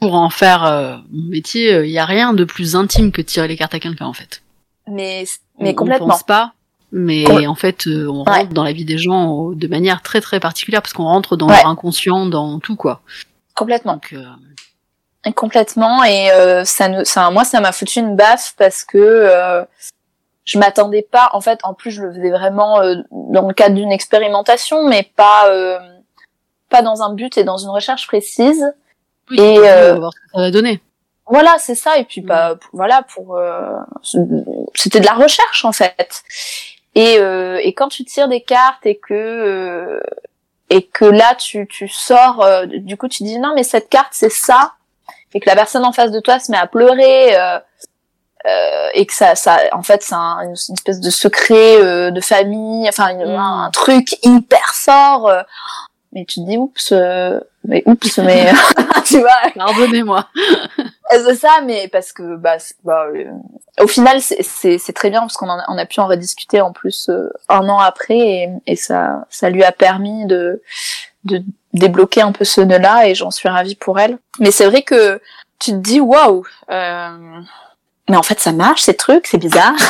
[0.00, 3.20] Pour en faire euh, mon métier, il euh, n'y a rien de plus intime que
[3.20, 4.42] tirer les cartes à quelqu'un en fait.
[4.88, 5.24] Mais
[5.58, 6.06] mais complètement.
[6.06, 6.54] On pense pas,
[6.90, 10.40] Mais en fait, euh, on rentre dans la vie des gens de manière très très
[10.40, 13.02] particulière parce qu'on rentre dans leur inconscient, dans tout quoi.
[13.54, 14.00] Complètement.
[15.36, 16.02] Complètement.
[16.04, 16.30] Et
[16.64, 19.66] ça, nous, ça, moi, ça m'a foutu une baffe parce que
[20.50, 21.30] je m'attendais pas.
[21.32, 25.48] En fait, en plus, je le faisais vraiment dans le cadre d'une expérimentation, mais pas
[26.70, 28.64] pas dans un but et dans une recherche précise.
[29.30, 30.80] Oui, et euh, voir ce que ça va donner.
[31.26, 31.98] Voilà, c'est ça.
[31.98, 33.76] Et puis, bah, voilà, pour euh,
[34.74, 36.22] c'était de la recherche en fait.
[36.94, 40.00] Et euh, et quand tu tires des cartes et que euh,
[40.70, 44.10] et que là tu tu sors, euh, du coup tu dis non mais cette carte
[44.10, 44.72] c'est ça,
[45.32, 47.36] et que la personne en face de toi se met à pleurer.
[48.94, 53.14] Et que ça, ça, en fait, c'est un, une, espèce de secret de famille, enfin
[53.14, 53.36] mm.
[53.36, 55.30] un, truc hyper fort
[56.12, 58.52] mais tu te dis oups euh, mais oups mais
[59.04, 59.50] tu vois.
[59.54, 60.26] Pardonnez-moi.
[61.10, 63.30] C'est ça mais parce que bah, bah euh,
[63.80, 67.08] au final c'est c'est très bien parce qu'on on a pu en rediscuter en plus
[67.08, 70.62] euh, un an après et, et ça ça lui a permis de
[71.24, 71.42] de
[71.74, 74.18] débloquer un peu ce nœud là et j'en suis ravie pour elle.
[74.40, 75.20] Mais c'est vrai que
[75.58, 76.44] tu te dis waouh
[78.10, 79.74] mais en fait ça marche ces trucs c'est bizarre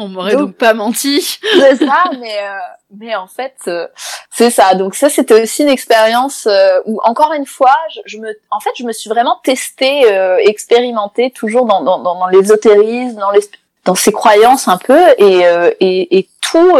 [0.00, 1.40] On m'aurait donc, pas menti.
[1.42, 2.56] c'est ça, mais euh,
[2.96, 3.88] mais en fait euh,
[4.30, 4.74] c'est ça.
[4.76, 7.74] Donc ça c'était aussi une expérience euh, où encore une fois
[8.06, 10.04] je, me en fait je me suis vraiment testée,
[10.46, 13.40] expérimentée toujours dans dans dans, l'ésotérisme, dans les
[13.84, 15.42] dans ces croyances un peu et
[15.80, 16.78] et, et tout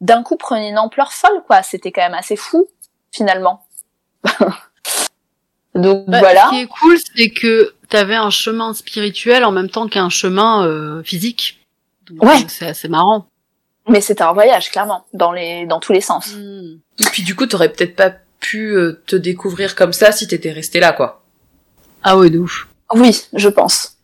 [0.00, 1.62] d'un coup prenait une ampleur folle quoi.
[1.62, 2.66] C'était quand même assez fou
[3.12, 3.64] finalement.
[5.74, 6.46] donc bah, voilà.
[6.46, 10.08] Ce qui est cool c'est que tu avais un chemin spirituel en même temps qu'un
[10.08, 11.60] chemin physique
[12.18, 12.44] ouais.
[12.48, 13.26] C'est assez marrant.
[13.88, 16.34] Mais c'était un voyage, clairement, dans les, dans tous les sens.
[16.34, 16.78] Hmm.
[16.98, 20.52] Et puis du coup, t'aurais peut-être pas pu euh, te découvrir comme ça si t'étais
[20.52, 21.22] resté là, quoi.
[22.02, 22.68] Ah ouais, de ouf.
[22.94, 23.96] Oui, je pense.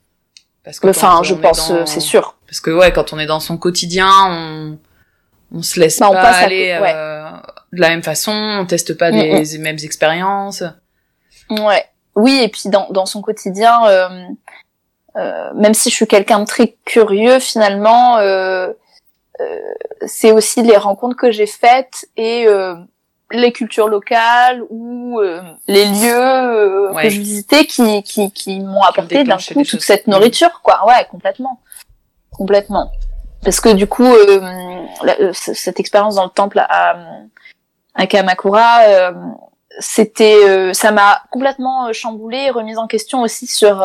[0.64, 2.36] Parce que enfin, je pense, euh, c'est sûr.
[2.46, 4.78] Parce que ouais, quand on est dans son quotidien, on,
[5.52, 7.30] on se laisse bah, pas aller euh,
[7.72, 9.62] de la même façon, on teste pas mm, les mm.
[9.62, 10.64] mêmes expériences.
[11.50, 11.84] Ouais.
[12.14, 14.08] Oui, et puis dans, dans son quotidien, euh,
[15.16, 18.72] euh, même si je suis quelqu'un de très curieux, finalement, euh,
[19.40, 19.60] euh,
[20.06, 22.46] c'est aussi les rencontres que j'ai faites et
[23.32, 25.20] les cultures locales ou
[25.66, 30.60] les lieux que je visitais qui, qui, qui m'ont apporté d'un coup toute cette nourriture,
[30.62, 30.86] quoi.
[30.86, 31.60] Ouais, complètement.
[32.30, 32.90] Complètement.
[33.42, 34.12] Parce que du coup,
[35.32, 36.96] cette expérience dans le temple à,
[37.94, 39.12] à Kamakura,
[39.78, 43.84] c'était, ça m'a complètement chamboulé et remise en question aussi sur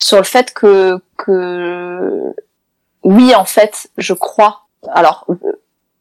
[0.00, 2.34] sur le fait que que
[3.04, 4.62] oui en fait je crois.
[4.88, 5.26] Alors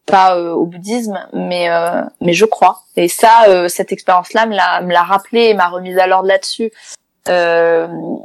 [0.06, 2.84] pas euh, au bouddhisme mais euh, mais je crois.
[2.96, 6.28] Et ça euh, cette expérience là me l'a me l'a rappelé m'a remise à l'ordre
[6.28, 6.72] là-dessus.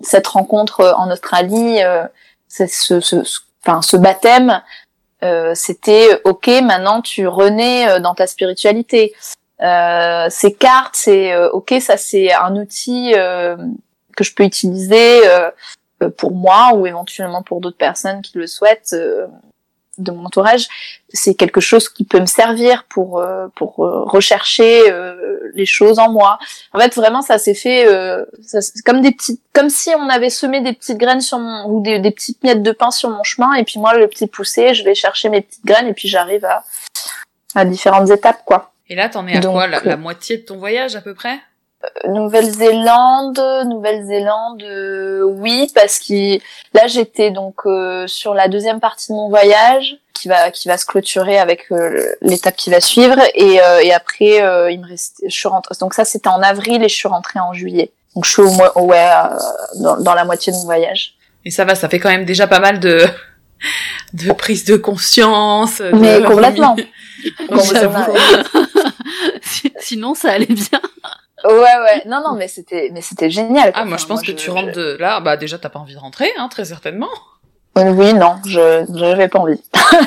[0.03, 1.81] Cette rencontre en Australie
[2.49, 3.17] c'est ce, ce,
[3.63, 4.63] enfin ce baptême
[5.53, 9.15] c'était ok maintenant tu renais dans ta spiritualité
[9.59, 13.15] ces cartes c'est ok ça c'est un outil
[14.15, 15.51] que je peux utiliser euh,
[16.03, 19.27] euh, pour moi ou éventuellement pour d'autres personnes qui le souhaitent euh,
[19.99, 20.67] de mon entourage,
[21.09, 24.83] c'est quelque chose qui peut me servir pour pour rechercher
[25.55, 26.41] les choses en moi.
[26.73, 27.87] En fait, vraiment, ça s'est fait
[28.43, 31.81] ça, comme des petites, comme si on avait semé des petites graines sur mon ou
[31.81, 34.75] des, des, petites miettes de pain sur mon chemin, et puis moi, le petit poussé,
[34.75, 36.65] je vais chercher mes petites graines, et puis j'arrive à
[37.55, 38.74] à différentes étapes, quoi.
[38.89, 41.39] Et là, t'en es à quoi la moitié de ton voyage à peu près?
[42.09, 46.37] Nouvelle-Zélande, Nouvelle-Zélande, euh, oui, parce que
[46.75, 50.79] là j'étais donc euh, sur la deuxième partie de mon voyage qui va qui va
[50.79, 54.39] se clôturer avec euh, l'étape qui va suivre et, et après
[54.73, 55.75] il me reste, je suis rentrée.
[55.81, 57.93] Donc ça c'était en avril et je suis rentrée en juillet.
[58.15, 59.07] Donc je suis au moins ouais
[59.81, 61.15] dans, dans, la moitié de mon voyage.
[61.45, 63.05] Et ça va, ça fait quand même déjà pas mal de
[64.13, 65.83] de prise de conscience.
[65.93, 66.77] Mais complètement.
[69.81, 70.81] Sinon ça allait bien.
[71.45, 72.03] Ouais, ouais.
[72.07, 73.71] Non, non, mais c'était, mais c'était génial.
[73.75, 75.99] Ah, moi, je pense que tu rentres de là, bah, déjà, t'as pas envie de
[75.99, 77.11] rentrer, hein, très certainement.
[77.77, 79.61] Oui, non, je, j'avais pas envie.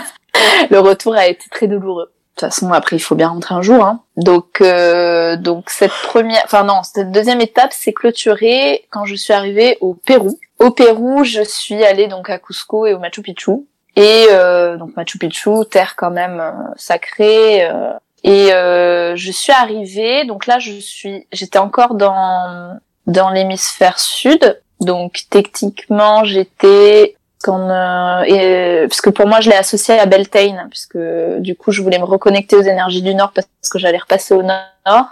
[0.69, 2.05] le retour a été très douloureux.
[2.05, 4.03] De toute façon, après, il faut bien rentrer un jour, hein.
[4.15, 9.33] Donc, euh, donc cette première, enfin non, cette deuxième étape s'est clôturée quand je suis
[9.33, 10.39] arrivée au Pérou.
[10.59, 13.51] Au Pérou, je suis allée donc à Cusco et au Machu Picchu.
[13.95, 17.93] Et euh, donc Machu Picchu, terre quand même euh, sacrée, euh,
[18.23, 24.61] et euh, je suis arrivée, donc là je suis, j'étais encore dans dans l'hémisphère sud,
[24.81, 30.67] donc techniquement j'étais quand euh, et, parce que pour moi je l'ai associé à Beltane,
[30.69, 30.99] puisque
[31.39, 34.43] du coup je voulais me reconnecter aux énergies du nord parce que j'allais repasser au
[34.43, 35.07] nord.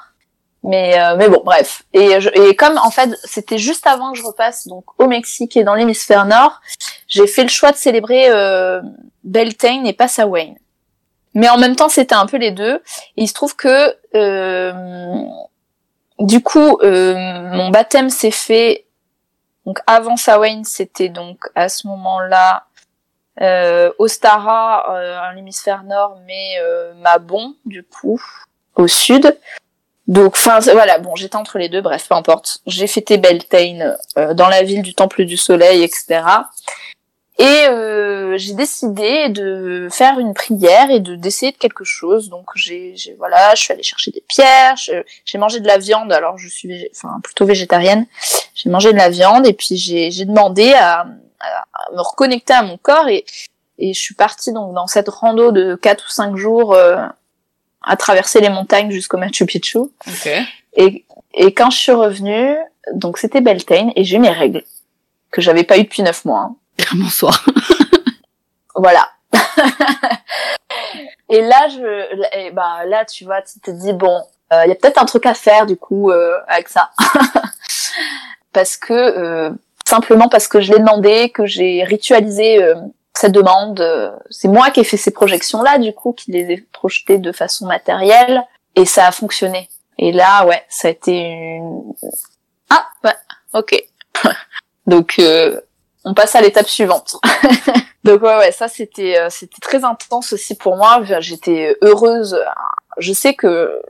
[0.65, 1.83] Mais euh, mais bon, bref.
[1.93, 5.55] Et, je, et comme en fait c'était juste avant que je repasse donc au Mexique
[5.55, 6.59] et dans l'hémisphère nord,
[7.07, 8.81] j'ai fait le choix de célébrer euh,
[9.23, 10.55] Beltane et pas Samhain.
[11.35, 12.75] Mais en même temps, c'était un peu les deux.
[13.17, 14.73] Et il se trouve que euh,
[16.19, 17.13] du coup, euh,
[17.51, 18.85] mon baptême s'est fait
[19.67, 22.65] donc avant Samhain, c'était donc à ce moment-là
[23.41, 28.21] euh, Ostara euh, l'hémisphère nord, mais euh, Mabon du coup
[28.75, 29.37] au sud.
[30.07, 32.59] Donc, enfin, voilà, bon, j'étais entre les deux, bref, peu importe.
[32.67, 36.21] J'ai fêté Beltane euh, dans la ville du Temple du Soleil, etc.
[37.37, 42.29] Et euh, j'ai décidé de faire une prière et de d'essayer de quelque chose.
[42.29, 46.13] Donc j'ai voilà, je suis allée chercher des pierres, j'ai mangé de la viande.
[46.13, 48.05] Alors je suis enfin plutôt végétarienne.
[48.53, 51.01] J'ai mangé de la viande et puis j'ai demandé à,
[51.41, 53.25] à, me reconnecter à mon corps et
[53.77, 57.05] et je suis partie donc dans cette rando de 4 ou 5 jours euh,
[57.85, 59.79] à traverser les montagnes jusqu'au Machu Picchu.
[60.07, 60.43] Okay.
[60.75, 62.55] Et et quand je suis revenue,
[62.93, 64.63] donc c'était Beltane et j'ai mes règles
[65.31, 66.39] que j'avais pas eu depuis 9 mois.
[66.39, 66.55] Hein.
[66.93, 67.45] Bonsoir.
[68.75, 69.09] voilà.
[71.29, 74.71] et là, je, et bah là, tu vois, tu te dis bon, il euh, y
[74.71, 76.91] a peut-être un truc à faire du coup euh, avec ça,
[78.53, 79.49] parce que euh,
[79.85, 82.63] simplement parce que je l'ai demandé, que j'ai ritualisé
[83.17, 83.79] cette demande.
[83.81, 87.31] Euh, c'est moi qui ai fait ces projections-là, du coup, qui les ai projetées de
[87.31, 88.43] façon matérielle,
[88.75, 89.69] et ça a fonctionné.
[89.97, 91.93] Et là, ouais, ça a été une
[92.69, 93.15] ah, ouais,
[93.53, 93.83] ok.
[94.87, 95.59] Donc euh,
[96.03, 97.15] on passe à l'étape suivante.
[98.03, 101.01] Donc ouais, ouais, ça c'était euh, c'était très intense aussi pour moi.
[101.19, 102.37] J'étais heureuse.
[102.97, 103.81] Je sais que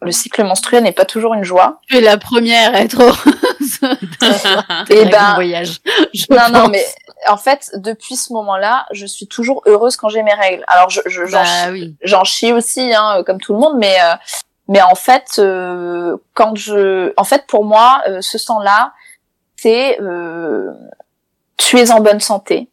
[0.00, 1.80] le cycle menstruel n'est pas toujours une joie.
[1.88, 3.80] Tu es la première à être heureuse
[4.90, 5.80] Et ben, voyage.
[6.30, 6.50] non, pense.
[6.50, 6.84] non, mais
[7.26, 10.64] en fait, depuis ce moment-là, je suis toujours heureuse quand j'ai mes règles.
[10.68, 13.96] Alors, je, je j'en, bah, chie, j'en chie aussi, hein, comme tout le monde, mais
[14.02, 14.14] euh,
[14.68, 18.92] mais en fait, euh, quand je, en fait, pour moi, euh, ce sang-là,
[19.56, 20.72] c'est euh,
[21.56, 22.70] tu es en bonne santé,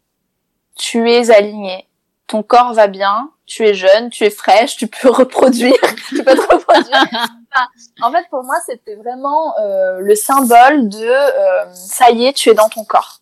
[0.76, 1.88] tu es aligné,
[2.26, 5.74] ton corps va bien, tu es jeune, tu es fraîche, tu peux reproduire,
[6.08, 7.28] tu peux te reproduire.
[8.02, 12.50] En fait, pour moi, c'était vraiment euh, le symbole de euh, ça y est, tu
[12.50, 13.20] es dans ton corps.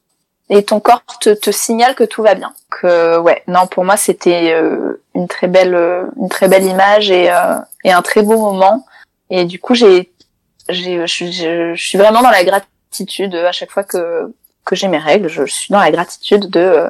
[0.51, 2.53] Et ton corps te, te signale que tout va bien.
[2.71, 5.75] Que ouais, non, pour moi, c'était euh, une très belle,
[6.17, 8.85] une très belle image et, euh, et un très beau moment.
[9.31, 10.13] Et du coup, j'ai,
[10.69, 14.33] j'ai, je, suis vraiment dans la gratitude à chaque fois que
[14.65, 16.89] que j'ai mes règles, je suis dans la gratitude de euh,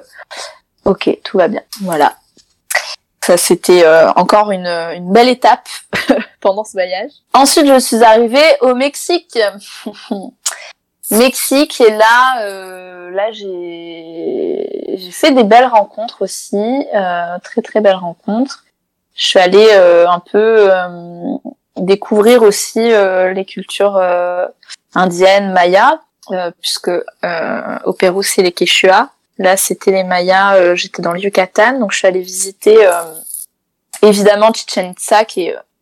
[0.85, 1.63] ok, tout va bien.
[1.83, 2.17] Voilà.
[3.25, 5.69] Ça c'était euh, encore une, une belle étape
[6.41, 7.11] pendant ce voyage.
[7.33, 9.39] Ensuite, je suis arrivée au Mexique.
[11.11, 16.57] Mexique et là, euh, là j'ai j'ai fait des belles rencontres aussi,
[16.95, 18.65] euh, très très belles rencontres.
[19.15, 20.71] Je suis allée euh, un peu
[21.77, 24.01] découvrir aussi les cultures
[24.95, 29.11] indiennes, mayas, euh, puisque euh, au Pérou c'est les Quechua.
[29.39, 30.57] Là c'était les Mayas.
[30.57, 32.89] Euh, J'étais dans le Yucatan, donc je suis allée visiter
[34.03, 35.25] évidemment Chichen Itza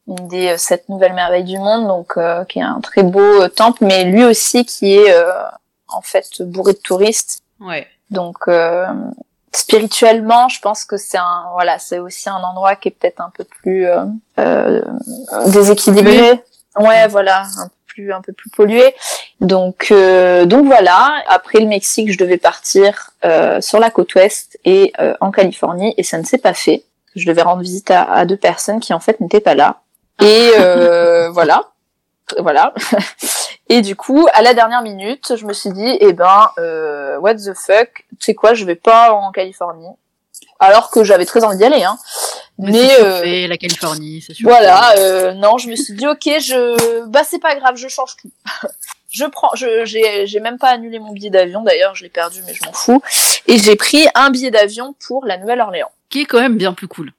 [0.06, 4.04] une des sept nouvelles merveilles du monde, donc qui est un très beau temple, mais
[4.04, 5.14] lui aussi qui est
[5.88, 7.42] en fait bourré de touristes.
[7.60, 7.86] Ouais.
[8.10, 8.48] Donc
[9.52, 13.30] spirituellement, je pense que c'est un voilà, c'est aussi un endroit qui est peut-être un
[13.30, 13.86] peu plus
[14.38, 14.82] euh,
[15.46, 16.32] déséquilibré.
[16.76, 16.86] Oui.
[16.86, 18.94] Ouais, voilà, un plus un peu plus pollué.
[19.40, 21.22] Donc euh, donc voilà.
[21.28, 25.94] Après le Mexique, je devais partir euh, sur la côte ouest et euh, en Californie
[25.96, 26.84] et ça ne s'est pas fait.
[27.14, 29.80] Je devais rendre visite à, à deux personnes qui en fait n'étaient pas là.
[30.22, 31.72] Et euh, voilà.
[32.38, 32.72] Voilà.
[33.68, 37.36] Et du coup, à la dernière minute, je me suis dit, eh ben, euh, what
[37.36, 39.88] the fuck, tu sais quoi, je vais pas en Californie.
[40.60, 41.98] Alors que j'avais très envie d'y aller, hein.
[42.58, 44.48] Mais, mais euh, fait, la Californie, c'est sûr.
[44.48, 48.16] Voilà, euh, non, je me suis dit, ok, je, bah c'est pas grave, je change
[48.16, 48.30] tout.
[49.10, 51.62] je prends, je, j'ai, j'ai même pas annulé mon billet d'avion.
[51.62, 53.02] D'ailleurs, je l'ai perdu, mais je m'en fous.
[53.46, 55.90] Et j'ai pris un billet d'avion pour la Nouvelle-Orléans.
[56.10, 57.12] Qui est quand même bien plus cool.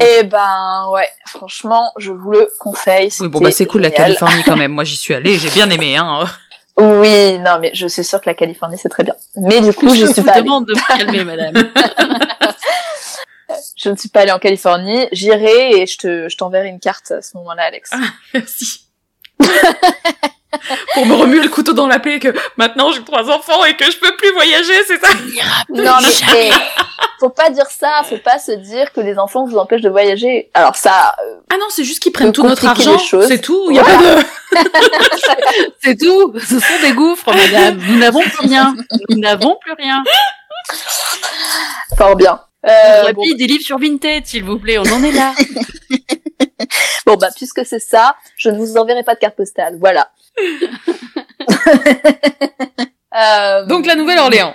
[0.00, 3.10] Eh ben ouais, franchement, je vous le conseille.
[3.20, 4.72] Oui, bon bah c'est cool la Californie quand même.
[4.74, 6.24] Moi j'y suis allée, j'ai bien aimé hein.
[6.76, 9.14] Oui, non mais je suis sûre que la Californie c'est très bien.
[9.36, 11.54] Mais du coup, je, je suis vous pas demande de me calmer madame.
[13.76, 17.12] je ne suis pas allée en Californie, j'irai et je te je t'enverrai une carte
[17.12, 17.90] à ce moment-là Alex.
[17.92, 17.98] Ah,
[18.34, 18.86] merci.
[20.94, 23.84] pour me remuer le couteau dans la plaie que maintenant j'ai trois enfants et que
[23.90, 25.08] je peux plus voyager, c'est ça?
[25.68, 26.50] Non mais
[27.20, 30.50] faut pas dire ça, faut pas se dire que les enfants vous empêchent de voyager.
[30.54, 31.14] Alors ça.
[31.22, 32.98] Euh, ah non, c'est juste qu'ils prennent tout notre argent.
[32.98, 33.66] C'est tout.
[33.70, 34.22] Il y a voilà.
[34.52, 34.70] pas de.
[35.82, 36.32] c'est tout.
[36.38, 37.78] Ce sont des gouffres, madame.
[37.88, 38.74] Nous n'avons plus rien.
[39.10, 40.02] Nous n'avons plus rien.
[41.96, 42.40] Fort bien.
[42.66, 43.22] Euh, bon.
[43.22, 44.78] des livres sur Vinted, s'il vous plaît.
[44.78, 45.34] On en est là.
[47.06, 49.76] bon bah puisque c'est ça, je ne vous enverrai pas de carte postale.
[49.78, 50.10] Voilà.
[53.14, 54.54] euh, donc la Nouvelle-Orléans.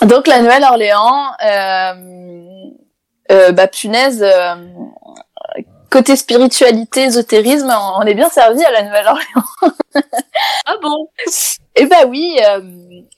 [0.00, 1.92] Donc la Nouvelle-Orléans, euh,
[3.30, 4.54] euh, bah punaise, euh,
[5.90, 9.74] côté spiritualité, ésotérisme, on est bien servi à la Nouvelle-Orléans.
[10.66, 11.08] ah bon?
[11.76, 12.60] Eh bah oui, euh,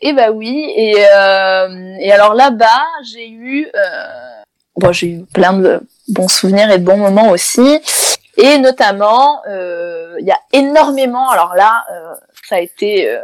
[0.01, 4.43] eh bah oui, et, euh, et alors là-bas, j'ai eu, euh,
[4.77, 7.81] bon, j'ai eu plein de bons souvenirs et de bons moments aussi,
[8.37, 12.15] et notamment, euh, il y a énormément, alors là, euh,
[12.49, 13.23] ça a été euh,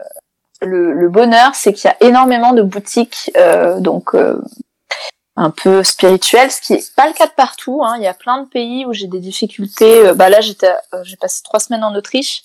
[0.62, 3.32] le, le bonheur, c'est qu'il y a énormément de boutiques,
[3.78, 4.14] donc
[5.40, 7.82] un peu spirituel, ce qui est pas le cas de partout.
[7.82, 7.94] Hein.
[7.96, 10.08] Il y a plein de pays où j'ai des difficultés.
[10.08, 12.42] Euh, bah là, j'étais, euh, j'ai passé trois semaines en Autriche.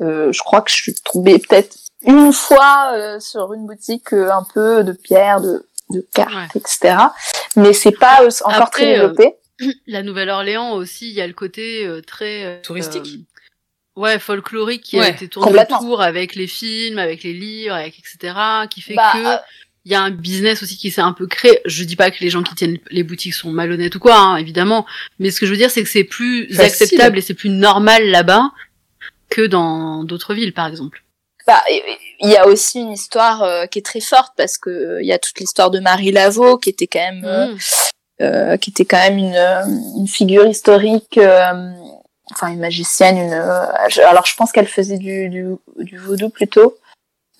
[0.00, 1.76] Euh, je crois que je suis tombée peut-être
[2.06, 6.96] une fois sur une boutique un peu de pierre, de, de cartes, etc.
[7.54, 9.36] Mais c'est pas encore très développé.
[9.86, 13.20] la Nouvelle-Orléans aussi, il y a le côté très touristique.
[13.94, 18.34] Ouais, folklorique qui a été tourné autour avec les films, avec les livres, avec etc.
[18.70, 19.52] qui fait bah, que
[19.84, 21.60] il y a un business aussi qui s'est un peu créé.
[21.64, 24.36] Je dis pas que les gens qui tiennent les boutiques sont malhonnêtes ou quoi, hein,
[24.36, 24.86] évidemment.
[25.18, 28.08] Mais ce que je veux dire, c'est que c'est plus acceptable et c'est plus normal
[28.08, 28.52] là-bas
[29.28, 31.02] que dans d'autres villes, par exemple.
[31.46, 31.62] Bah,
[32.20, 35.08] il y a aussi une histoire euh, qui est très forte parce que euh, il
[35.08, 37.58] y a toute l'histoire de Marie Laveau qui était quand même, euh, mm.
[38.20, 41.18] euh qui était quand même une, une figure historique,
[42.32, 43.18] enfin une magicienne.
[43.18, 45.46] Une, alors je pense qu'elle faisait du, du,
[45.78, 46.76] du vaudou plutôt.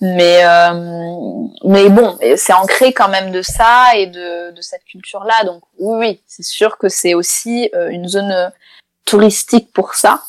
[0.01, 5.45] Mais euh, mais bon, c'est ancré quand même de ça et de, de cette culture-là.
[5.45, 8.49] Donc oui, c'est sûr que c'est aussi euh, une zone euh,
[9.05, 10.21] touristique pour ça.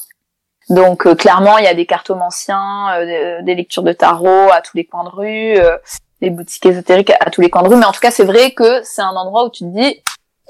[0.69, 3.05] Donc clairement, il y a des cartomanciens,
[3.43, 5.59] des lectures de tarot à tous les coins de rue,
[6.23, 7.77] des boutiques ésotériques à tous les coins de rue.
[7.77, 10.03] Mais en tout cas, c'est vrai que c'est un endroit où tu te dis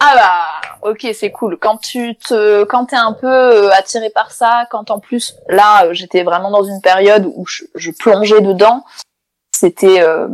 [0.07, 4.67] ah bah ok c'est cool quand tu te quand t'es un peu attiré par ça
[4.71, 8.85] quand en plus là j'étais vraiment dans une période où je, je plongeais dedans
[9.55, 10.29] c'était euh,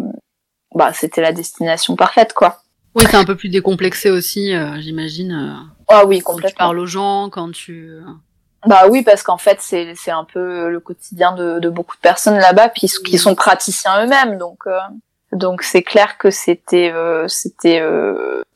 [0.75, 2.63] bah c'était la destination parfaite quoi.
[2.97, 5.33] Oui, t'es un peu plus décomplexé aussi, euh, j'imagine.
[5.33, 6.43] Euh, ah oui, complètement.
[6.43, 8.01] Quand tu parles aux gens, quand tu.
[8.67, 12.01] Bah oui, parce qu'en fait, c'est c'est un peu le quotidien de, de beaucoup de
[12.01, 14.65] personnes là-bas, puis qui sont praticiens eux-mêmes, donc
[15.33, 16.93] donc c'est clair que c'était
[17.29, 17.83] c'était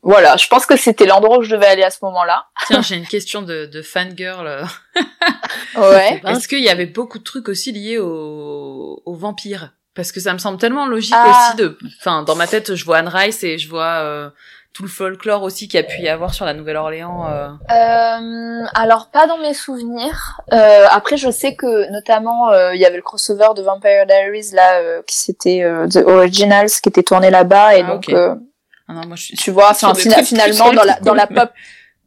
[0.03, 2.47] voilà, je pense que c'était l'endroit où je devais aller à ce moment-là.
[2.67, 4.67] Tiens, j'ai une question de de fangirl.
[5.77, 6.23] ouais.
[6.27, 10.33] Est-ce qu'il y avait beaucoup de trucs aussi liés aux, aux vampires parce que ça
[10.33, 11.49] me semble tellement logique ah.
[11.49, 14.29] aussi de, enfin, dans ma tête, je vois Anne Rice et je vois euh,
[14.75, 17.31] tout le folklore aussi qu'il y a pu y avoir sur la Nouvelle-Orléans.
[17.31, 17.49] Euh.
[17.71, 20.41] Euh, alors pas dans mes souvenirs.
[20.53, 25.03] Euh, après, je sais que notamment il y avait le crossover de Vampire Diaries là,
[25.03, 28.13] qui c'était The Originals qui était tourné là-bas et ah, donc.
[28.87, 31.51] Ah non, moi, je suis tu vois, enfin, finalement dans la dans la pop.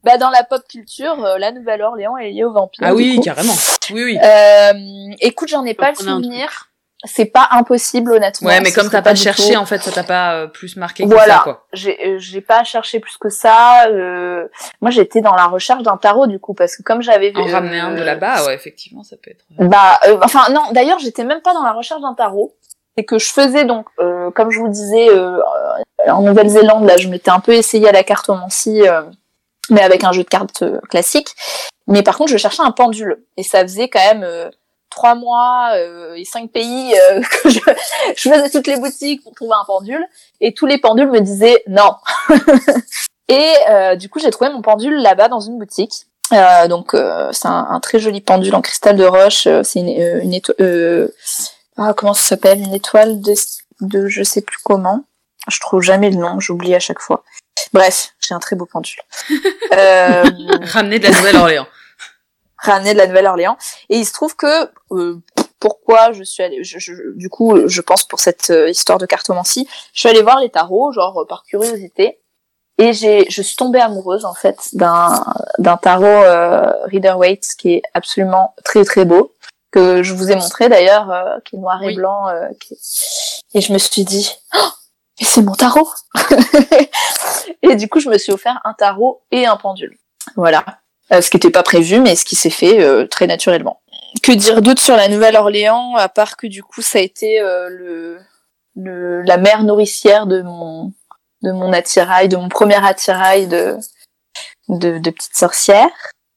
[0.03, 2.85] Bah dans la pop culture, la Nouvelle-Orléans est liée aux vampires.
[2.87, 3.55] Ah oui, carrément.
[3.91, 5.15] Oui, oui.
[5.21, 6.69] écoute, j'en ai pas le souvenir
[7.07, 8.49] c'est pas impossible honnêtement.
[8.49, 11.09] Ouais, mais comme t'as pas, cherché, en fait, ça t'a pas euh, plus marqué que
[11.09, 11.37] voilà.
[11.37, 11.65] ça, quoi.
[11.73, 13.87] J'ai, euh, j'ai pas cherché plus que ça.
[13.87, 14.47] Euh...
[14.81, 17.79] Moi, j'étais dans la recherche d'un tarot du coup, parce que comme j'avais en ramener
[17.79, 19.45] un de là-bas, ouais, effectivement, ça peut être.
[19.57, 20.61] Bah, euh, enfin non.
[20.71, 22.55] D'ailleurs, j'étais même pas dans la recherche d'un tarot.
[22.97, 23.85] C'est que je faisais donc,
[24.33, 25.09] comme je vous disais,
[26.07, 28.81] en Nouvelle-Zélande, là, je m'étais un peu essayé à la cartomancie,
[29.69, 31.29] mais avec un jeu de cartes classique.
[31.85, 34.49] Mais par contre, je cherchais un pendule, et ça faisait quand même
[34.97, 37.59] trois mois euh, et cinq pays euh, que je,
[38.15, 40.03] je, faisais toutes les boutiques pour trouver un pendule
[40.41, 41.93] et tous les pendules me disaient non.
[43.27, 46.07] et euh, du coup j'ai trouvé mon pendule là-bas dans une boutique.
[46.67, 46.95] donc
[47.31, 49.47] c'est un, très joli pendule en cristal de roche.
[49.63, 51.11] C'est une, une étoile.
[51.77, 52.59] ah, comment ça s'appelle?
[52.59, 53.35] Une étoile de,
[53.81, 55.03] de je sais plus comment.
[55.47, 56.39] Je trouve jamais le nom.
[56.39, 57.23] J'oublie à chaque fois.
[57.71, 58.99] Bref, j'ai un très beau pendule.
[59.71, 61.67] Ramener de la Nouvelle-Orléans
[62.57, 63.57] ramener de la Nouvelle-Orléans.
[63.89, 65.21] Et il se trouve que euh,
[65.59, 69.67] pourquoi je suis allée, je, du coup, je pense pour cette euh, histoire de cartomancie,
[69.93, 72.19] je suis allée voir les tarots, genre par curiosité,
[72.77, 75.23] et j'ai, je suis tombée amoureuse en fait d'un
[75.57, 79.33] d'un tarot euh, Reader Waite qui est absolument très très beau,
[79.71, 82.27] que je vous ai montré d'ailleurs, euh, qui est noir et blanc,
[83.53, 84.69] et je me suis dit, oh,
[85.19, 85.89] mais c'est mon tarot.
[87.63, 89.97] et du coup, je me suis offert un tarot et un pendule.
[90.35, 90.63] Voilà.
[91.13, 93.79] Euh, ce qui n'était pas prévu, mais ce qui s'est fait euh, très naturellement.
[94.23, 97.69] Que dire d'autre sur la Nouvelle-Orléans, à part que du coup ça a été euh,
[97.69, 98.19] le,
[98.75, 100.91] le, la mère nourricière de mon
[101.43, 103.77] de mon attirail, de mon premier attirail de
[104.67, 105.89] de, de petite sorcière.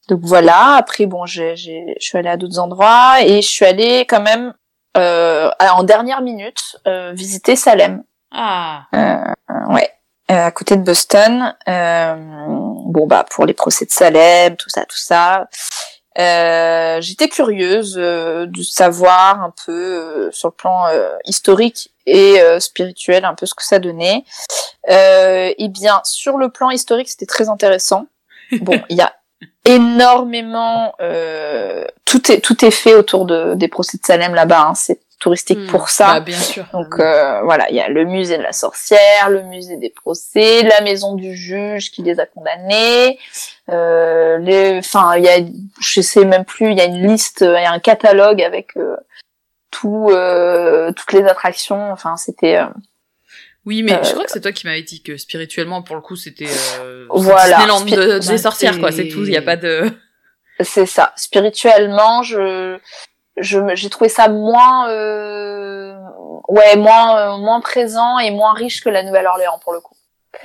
[0.09, 0.75] Donc voilà.
[0.77, 4.23] Après bon, j'ai, j'ai, je suis allée à d'autres endroits et je suis allée quand
[4.23, 4.55] même
[4.95, 6.77] en dernière minute
[7.12, 8.05] visiter Salem.
[8.31, 8.85] Ah.
[9.71, 9.91] ouais.
[10.31, 11.55] Euh, à côté de Boston.
[11.68, 12.14] Euh,
[12.91, 15.49] bon bah pour les procès de Salem, tout ça, tout ça.
[16.18, 22.41] Euh, J'étais curieuse euh, de savoir un peu euh, sur le plan euh, historique et
[22.59, 24.24] spirituel un peu ce que ça donnait.
[24.88, 28.07] et eh bien, sur le plan historique, c'était très intéressant.
[28.62, 29.14] Bon, il y a
[29.64, 30.93] énormément
[32.05, 34.70] tout est tout est fait autour de, des procès de Salem là-bas.
[34.70, 34.74] Hein.
[34.74, 35.66] C'est touristique hmm.
[35.66, 36.14] pour ça.
[36.14, 36.66] Bah, bien sûr.
[36.73, 40.62] Donc euh, voilà, il y a le musée de la sorcière, le musée des procès,
[40.62, 43.18] la maison du juge qui les a condamnés.
[43.68, 45.39] Euh, les, enfin, il y a,
[45.81, 48.77] je sais même plus, il y a une liste, il y a un catalogue avec
[48.77, 48.97] euh,
[49.71, 51.93] tout, euh, toutes les attractions.
[51.93, 52.57] Enfin, c'était.
[52.57, 52.66] Euh,
[53.66, 56.16] oui, mais je crois que c'est toi qui m'avais dit que spirituellement, pour le coup,
[56.16, 56.49] c'était
[57.11, 58.91] voilà, Disneyland de, des sorcières, quoi.
[58.91, 59.23] C'est tout.
[59.25, 59.93] Il n'y a pas de.
[60.62, 61.12] C'est ça.
[61.16, 62.79] Spirituellement, je
[63.37, 65.95] j'ai trouvé ça moins euh,
[66.49, 69.95] ouais moins euh, moins présent et moins riche que la Nouvelle-Orléans pour le coup.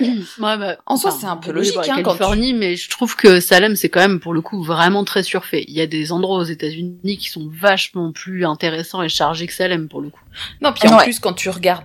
[0.00, 1.76] Ouais, bah, en soi, c'est un peu logique.
[1.76, 5.22] Hein, Californie, mais je trouve que Salem, c'est quand même pour le coup vraiment très
[5.22, 5.64] surfait.
[5.68, 9.52] Il y a des endroits aux États-Unis qui sont vachement plus intéressants et chargés que
[9.52, 10.20] Salem pour le coup.
[10.60, 11.84] Non, puis en plus, quand tu regardes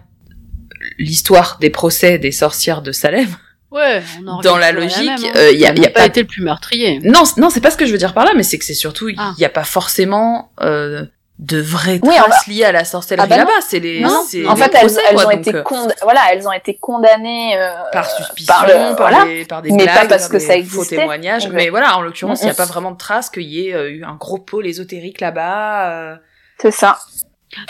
[0.97, 3.29] l'histoire des procès des sorcières de Salem,
[3.71, 5.31] Ouais, on dans la logique, il hein.
[5.35, 6.99] euh, y a, y a pas, été le plus meurtrier.
[7.03, 8.73] Non, non, c'est pas ce que je veux dire par là, mais c'est que c'est
[8.73, 9.33] surtout il ah.
[9.37, 11.05] y a pas forcément euh,
[11.39, 13.61] de vraies traces liées à la sorcellerie ah bah là-bas.
[13.65, 15.63] C'est les, non, en fait, elles, elles ont été euh,
[16.03, 19.83] voilà, elles ont été condamnées euh, par suspicion, par, le, par, voilà, par des mais
[19.83, 20.77] blagues, pas parce que ça existait.
[20.77, 21.47] faux témoignages.
[21.47, 24.03] Mais voilà, en l'occurrence, il n'y a pas vraiment de traces qu'il y ait eu
[24.03, 26.19] un gros pôle ésotérique là-bas.
[26.57, 26.99] C'est ça.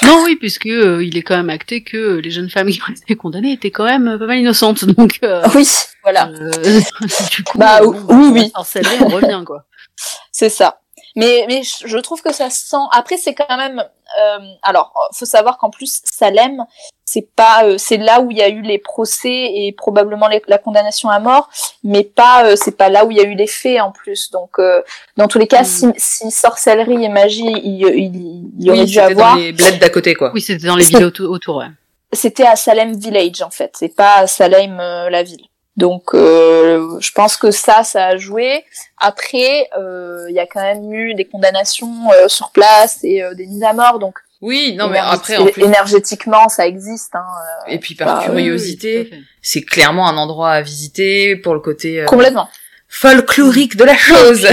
[0.04, 2.94] Non, oui, puisque euh, il est quand même acté que les jeunes femmes qui ont
[2.94, 5.20] été condamnées étaient quand même pas mal innocentes, donc.
[5.24, 5.68] Euh, oui,
[6.04, 6.30] voilà.
[6.30, 6.52] Euh,
[7.32, 8.52] du coup, bah oui, oui.
[8.56, 9.66] on revient quoi.
[10.32, 10.81] C'est ça.
[11.16, 12.78] Mais mais je trouve que ça sent.
[12.91, 13.80] Après, c'est quand même.
[13.80, 16.66] Euh, alors, faut savoir qu'en plus, Salem,
[17.12, 20.57] c'est pas, euh, c'est là où il y a eu les procès et probablement la
[20.57, 21.49] condamnation à mort,
[21.84, 24.32] mais pas, euh, c'est pas là où il y a eu les faits en plus.
[24.32, 24.82] Donc, euh,
[25.18, 25.66] dans tous les cas, hmm.
[25.66, 29.36] si, si, sorcellerie et magie, il, il, il y aurait dû avoir.
[29.36, 30.32] Dans les bleds d'à côté, quoi.
[30.34, 31.57] Oui, c'était dans les villes autour.
[31.57, 31.68] Ouais.
[32.14, 35.45] C'était à Salem Village en fait, c'est pas à Salem la ville.
[35.78, 38.66] Donc, euh, je pense que ça, ça a joué.
[38.98, 43.48] Après, euh, il y a quand même eu des condamnations euh, sur place et des
[43.48, 44.00] mises à mort.
[44.00, 45.64] Donc, oui, non, mais après, en plus...
[45.64, 47.16] énergétiquement, ça existe.
[47.16, 47.26] Hein,
[47.68, 49.12] et puis par bah, curiosité,
[49.42, 52.50] c'est clairement un endroit à visiter pour le côté complètement
[52.88, 54.46] folklorique de la chose.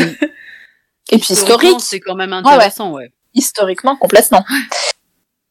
[1.10, 3.10] et puis historique, c'est quand même intéressant, ouais.
[3.34, 4.44] Historiquement, complètement.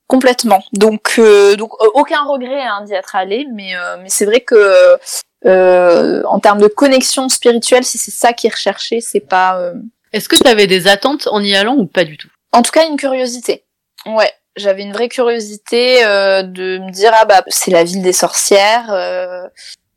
[0.07, 0.63] Complètement.
[0.71, 1.19] Donc,
[1.57, 4.97] donc aucun regret hein, d'y être allé, mais mais c'est vrai que
[5.45, 9.59] euh, en termes de connexion spirituelle, si c'est ça qui est recherché, c'est pas.
[9.59, 9.73] Euh,
[10.13, 12.29] Est-ce que tu avais des attentes en y allant ou pas du tout?
[12.51, 13.63] En tout cas, une curiosité.
[14.05, 18.13] Ouais, j'avais une vraie curiosité euh, de me dire ah bah c'est la ville des
[18.13, 18.91] sorcières.
[18.91, 19.47] Euh,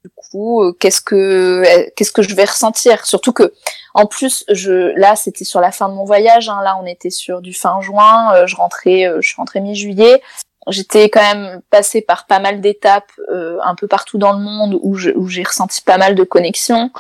[0.05, 3.07] du coup, euh, qu'est-ce que qu'est-ce que je vais ressentir?
[3.07, 3.53] Surtout que
[3.95, 6.49] en plus, je là c'était sur la fin de mon voyage.
[6.49, 8.47] Hein, là, on était sur du fin juin.
[8.47, 10.23] je rentrais, je suis rentrée mi-juillet
[10.71, 14.75] j'étais quand même passée par pas mal d'étapes euh, un peu partout dans le monde
[14.83, 16.91] où, où j'ai ressenti pas mal de connexions.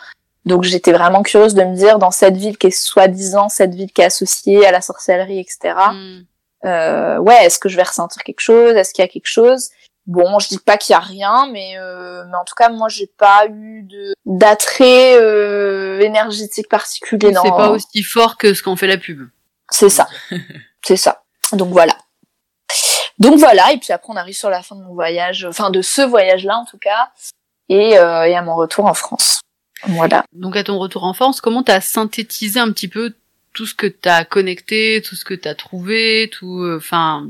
[0.46, 3.92] Donc j'étais vraiment curieuse de me dire dans cette ville qui est soi-disant cette ville
[3.92, 5.74] qui est associée à la sorcellerie, etc.
[5.92, 6.20] Mm.
[6.64, 8.74] Euh, ouais, est-ce que je vais ressentir quelque chose?
[8.74, 9.70] Est-ce qu'il y a quelque chose?
[10.06, 12.88] Bon, je dis pas qu'il y a rien, mais euh, mais en tout cas moi
[12.88, 17.32] j'ai pas eu de d'attrait euh, énergétique particulier.
[17.42, 19.28] C'est pas aussi fort que ce qu'on fait la pub.
[19.70, 20.08] C'est ça,
[20.84, 21.22] c'est ça.
[21.52, 21.96] Donc voilà.
[23.20, 25.82] Donc voilà, et puis après on arrive sur la fin de mon voyage, enfin de
[25.82, 27.10] ce voyage-là en tout cas,
[27.68, 29.40] et, euh, et à mon retour en France.
[29.86, 30.24] Voilà.
[30.32, 33.14] Donc à ton retour en France, comment t'as synthétisé un petit peu
[33.52, 37.28] tout ce que t'as connecté, tout ce que t'as trouvé, tout, euh, enfin,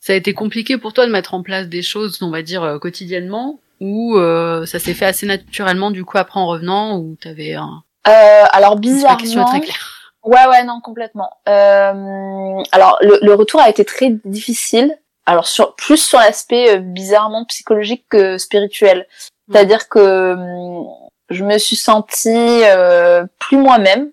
[0.00, 2.62] ça a été compliqué pour toi de mettre en place des choses, on va dire
[2.62, 7.16] euh, quotidiennement, ou euh, ça s'est fait assez naturellement du coup après en revenant, ou
[7.20, 7.82] t'avais un.
[8.06, 9.44] Euh, alors bizarrement.
[9.46, 10.12] Très claire?
[10.24, 11.30] Ouais ouais non complètement.
[11.46, 17.44] alors le, le, retour a été très difficile alors sur plus sur l'aspect euh, bizarrement
[17.44, 19.06] psychologique que spirituel.
[19.48, 20.86] C'est-à-dire que hum,
[21.30, 24.10] je me suis sentie euh, plus moi-même.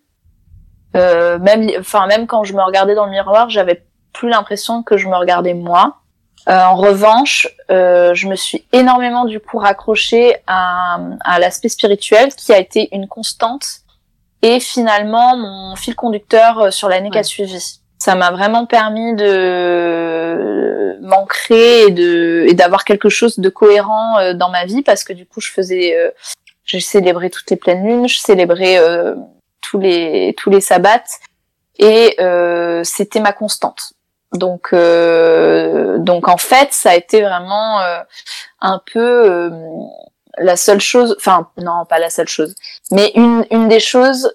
[0.95, 4.97] Euh, même enfin même quand je me regardais dans le miroir, j'avais plus l'impression que
[4.97, 5.97] je me regardais moi.
[6.47, 12.57] en revanche, je me suis énormément du coup raccrochée à, à l'aspect spirituel qui a
[12.57, 13.81] été une constante
[14.41, 20.97] et finalement mon fil conducteur sur l'année qui a suivi ça m'a vraiment permis de
[21.01, 25.13] m'ancrer et de et d'avoir quelque chose de cohérent euh, dans ma vie parce que
[25.13, 26.09] du coup je faisais euh,
[26.63, 29.15] j'ai célébré toutes les pleines lunes, je célébrais euh,
[29.61, 31.03] tous les tous les sabbats
[31.77, 32.17] et
[32.83, 33.93] c'était ma constante.
[34.33, 37.79] Donc donc en fait ça a été vraiment
[38.61, 39.51] un peu
[40.37, 42.53] la seule chose enfin non pas la seule chose
[42.91, 44.31] mais une une des choses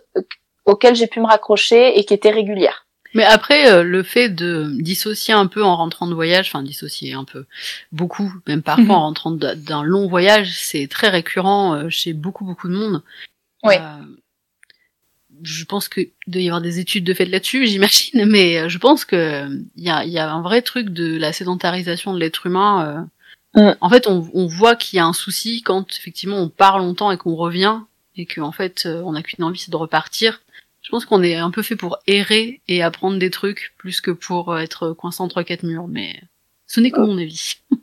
[0.64, 2.83] auxquelles j'ai pu me raccrocher et qui étaient régulières.
[3.14, 7.14] Mais après, euh, le fait de dissocier un peu en rentrant de voyage, enfin dissocier
[7.14, 7.46] un peu,
[7.92, 8.90] beaucoup, même parfois mhm.
[8.90, 13.02] en rentrant d'un long voyage, c'est très récurrent euh, chez beaucoup beaucoup de monde.
[13.62, 13.74] Oui.
[13.76, 14.04] Euh,
[15.42, 19.04] je pense qu'il doit y avoir des études de fait là-dessus, j'imagine, mais je pense
[19.04, 23.08] que il y a, y a, un vrai truc de la sédentarisation de l'être humain.
[23.54, 23.72] Mm.
[23.80, 27.12] En fait, on, on voit qu'il y a un souci quand effectivement on part longtemps
[27.12, 27.78] et qu'on revient
[28.16, 30.40] et qu'en fait on n'a qu'une envie, c'est de repartir
[30.84, 34.10] je pense qu'on est un peu fait pour errer et apprendre des trucs plus que
[34.10, 36.14] pour être coincé entre quatre murs, mais
[36.66, 37.56] ce n'est que mon avis.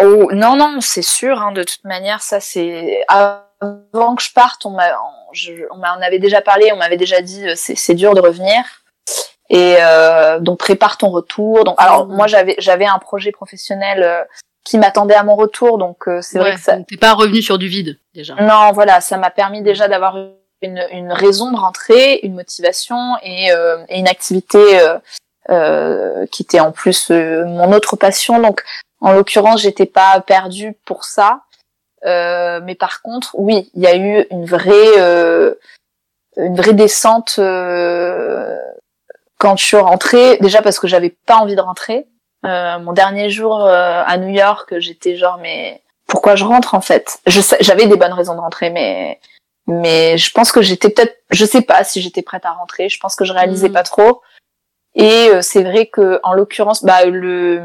[0.00, 1.42] Oh, non, non, c'est sûr.
[1.42, 4.96] Hein, de toute manière, ça c'est avant que je parte, on m'a,
[5.72, 8.62] on avait déjà parlé, on m'avait déjà dit euh, c'est dur de revenir.
[9.48, 11.64] Et euh, donc prépare ton retour.
[11.64, 14.22] Donc alors moi j'avais j'avais un projet professionnel euh,
[14.62, 16.76] qui m'attendait à mon retour, donc c'est vrai que ça.
[16.86, 18.36] T'es pas revenu sur du vide déjà.
[18.36, 20.16] Non, voilà, ça m'a permis déjà d'avoir
[20.62, 24.98] une, une, raison de rentrer, une motivation et, euh, et une activité euh,
[25.50, 28.40] euh, qui était en plus euh, mon autre passion.
[28.40, 28.62] Donc,
[29.00, 31.40] en l'occurrence, j'étais pas perdue pour ça.
[32.04, 35.56] Euh, mais par contre, oui, il y a eu une vraie,
[36.36, 37.40] une vraie descente
[39.38, 40.36] quand je suis rentrée.
[40.40, 42.06] Déjà parce que j'avais pas envie de rentrer.
[42.44, 47.18] mon dernier jour à New York, j'étais genre mais pourquoi je rentre en fait?
[47.26, 49.18] J'avais des bonnes raisons de rentrer, mais
[49.70, 52.88] mais je pense que j'étais peut-être, je sais pas si j'étais prête à rentrer.
[52.88, 53.72] Je pense que je réalisais mm.
[53.72, 54.22] pas trop.
[54.94, 57.62] Et euh, c'est vrai que, en l'occurrence, bah le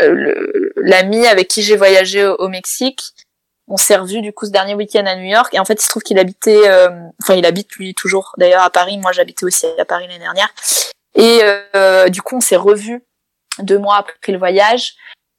[0.00, 3.02] euh, l'ami avec qui j'ai voyagé au, Mexique,
[3.68, 5.54] on s'est revu du coup ce dernier week-end à New York.
[5.54, 6.90] Et en fait, il se trouve qu'il habitait, euh,
[7.22, 8.98] enfin, il habite lui toujours d'ailleurs à Paris.
[8.98, 10.52] Moi, j'habitais aussi à Paris l'année dernière.
[11.14, 11.40] Et
[12.10, 13.02] du coup, on s'est revu
[13.60, 14.96] deux mois après le voyage.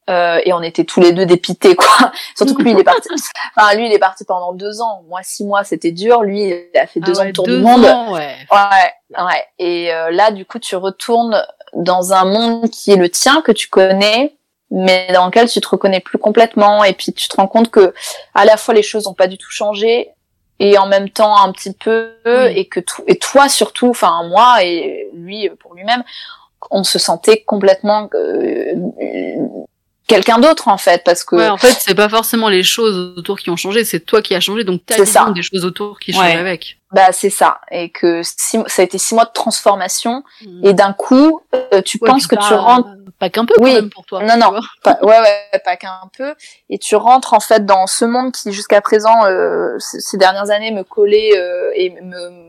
[0.09, 2.11] Euh, et on était tous les deux dépités quoi.
[2.35, 3.09] Surtout que lui il est parti.
[3.57, 5.03] Enfin lui il est parti pendant deux ans.
[5.09, 6.23] Moi six mois c'était dur.
[6.23, 7.83] Lui il a fait deux ah ans de tour du monde.
[7.83, 8.35] ouais.
[8.51, 9.45] Ouais ouais.
[9.59, 11.43] Et euh, là du coup tu retournes
[11.73, 14.33] dans un monde qui est le tien que tu connais
[14.69, 16.85] mais dans lequel tu te reconnais plus complètement.
[16.85, 17.93] Et puis tu te rends compte que
[18.33, 20.11] à la fois les choses ont pas du tout changé
[20.59, 24.63] et en même temps un petit peu et que tout et toi surtout enfin moi
[24.63, 26.03] et lui pour lui-même
[26.71, 28.73] on se sentait complètement euh,
[30.07, 33.37] quelqu'un d'autre en fait parce que ouais, en fait c'est pas forcément les choses autour
[33.37, 35.29] qui ont changé c'est toi qui as changé donc t'as ça.
[35.35, 36.77] des choses autour qui changent avec.
[36.93, 37.59] Bah c'est ça.
[37.69, 40.65] Et que ça a été six mois de transformation hmm.
[40.65, 42.89] et d'un coup euh, tu penses que tu rentres
[43.19, 43.71] pas qu'un peu oui.
[43.71, 44.59] quand même pour toi non non.
[44.83, 46.33] pas, ouais ouais pas qu'un peu.
[46.69, 50.71] Et tu rentres en fait dans ce monde qui jusqu'à présent euh, ces dernières années
[50.71, 52.47] me collait euh, et me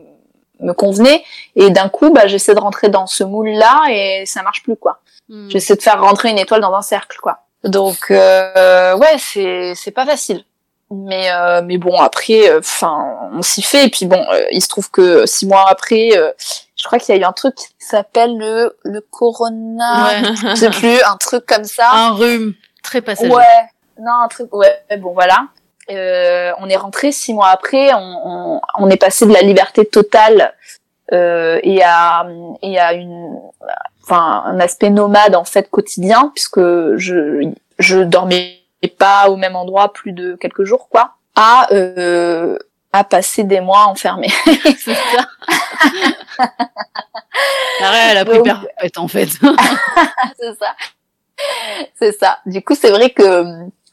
[0.61, 1.23] me convenait.
[1.55, 4.77] Et d'un coup bah j'essaie de rentrer dans ce moule là et ça marche plus
[4.77, 5.01] quoi.
[5.27, 5.49] Hmm.
[5.49, 9.91] j'essaie de faire rentrer une étoile dans un cercle quoi donc euh, ouais, c'est c'est
[9.91, 10.43] pas facile.
[10.91, 13.85] Mais euh, mais bon après, euh, enfin on s'y fait.
[13.85, 16.09] Et puis bon, euh, il se trouve que six mois après,
[16.75, 20.35] je crois qu'il y a eu un truc qui s'appelle le le corona, ouais.
[20.35, 21.91] je sais plus, un truc comme ça.
[21.93, 23.31] Un rhume très passager.
[23.31, 23.43] Ouais,
[23.99, 24.53] non un truc.
[24.53, 25.47] Ouais, bon voilà.
[25.91, 29.85] Euh, on est rentré six mois après, on, on, on, est passé de la liberté
[29.85, 30.53] totale
[31.11, 32.27] euh, et à
[32.61, 33.39] et à une
[34.09, 38.59] enfin un aspect nomade en fait quotidien puisque je je dormais
[38.97, 42.57] pas au même endroit plus de quelques jours quoi à euh,
[42.91, 44.31] à passer des mois enfermés.
[44.45, 45.27] c'est ça.
[48.11, 49.27] elle a pris perpète en fait.
[50.39, 50.75] c'est ça.
[51.97, 52.39] C'est ça.
[52.45, 53.43] Du coup, c'est vrai que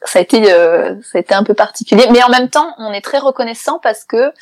[0.03, 2.91] ça a été euh, ça a été un peu particulier, mais en même temps, on
[2.91, 4.33] est très reconnaissant parce que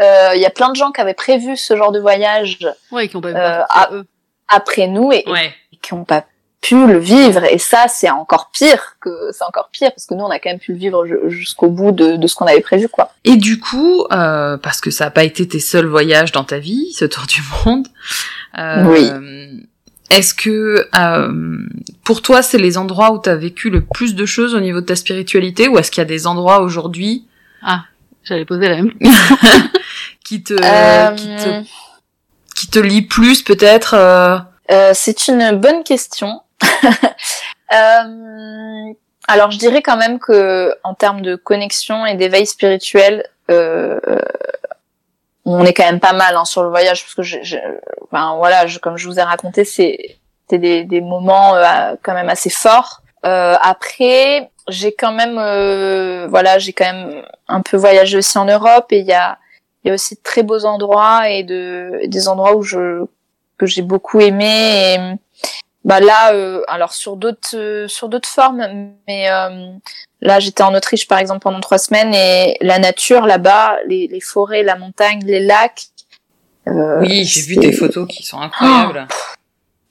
[0.00, 2.58] euh, il y a plein de gens qui avaient prévu ce genre de voyage.
[2.90, 4.04] Ouais, qui ont pas euh,
[4.48, 5.24] après nous et,
[5.82, 6.24] qui n'ont pas
[6.60, 10.24] pu le vivre et ça c'est encore pire que c'est encore pire parce que nous
[10.24, 12.88] on a quand même pu le vivre jusqu'au bout de, de ce qu'on avait prévu
[12.88, 13.12] quoi.
[13.24, 16.58] Et du coup euh, parce que ça n'a pas été tes seuls voyages dans ta
[16.58, 17.86] vie ce tour du monde.
[18.58, 19.10] Euh, oui.
[20.10, 21.58] Est-ce que euh,
[22.04, 24.80] pour toi c'est les endroits où tu as vécu le plus de choses au niveau
[24.80, 27.26] de ta spiritualité ou est-ce qu'il y a des endroits aujourd'hui
[27.62, 27.84] Ah,
[28.24, 28.92] j'allais poser la même
[30.24, 31.64] qui te, euh, qui te
[32.56, 34.38] qui te lie plus peut-être euh...
[34.72, 36.40] Euh, C'est une bonne question.
[37.72, 38.92] euh,
[39.28, 44.00] alors je dirais quand même que en termes de connexion et d'éveil spirituel, euh,
[45.44, 47.58] on est quand même pas mal hein, sur le voyage parce que je, je
[48.04, 50.18] enfin voilà, je, comme je vous ai raconté, c'est
[50.50, 53.02] des, des moments euh, quand même assez forts.
[53.22, 55.34] Après, j'ai quand même,
[56.28, 59.38] voilà, j'ai quand même un peu voyagé aussi en Europe et il y a
[59.86, 63.04] il y a aussi de très beaux endroits et de des endroits où je
[63.56, 64.98] que j'ai beaucoup aimé et
[65.84, 68.66] bah là euh, alors sur d'autres euh, sur d'autres formes
[69.06, 69.68] mais euh,
[70.20, 74.20] là j'étais en Autriche par exemple pendant trois semaines et la nature là-bas les, les
[74.20, 75.84] forêts la montagne les lacs
[76.68, 79.06] oui, j'ai vu des photos qui sont incroyables.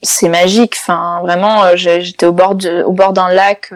[0.02, 0.76] c'est magique.
[0.78, 3.72] Enfin, vraiment, j'étais au bord de, au bord d'un lac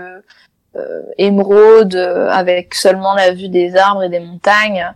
[1.17, 4.93] émeraude avec seulement la vue des arbres et des montagnes.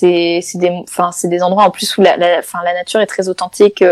[0.00, 3.06] C'est c'est des enfin c'est des endroits en plus où la la, la nature est
[3.06, 3.84] très authentique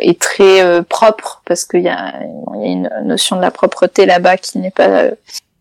[0.00, 2.14] est très euh, propre parce qu'il y a,
[2.54, 5.10] y a une notion de la propreté là-bas qui n'est pas euh,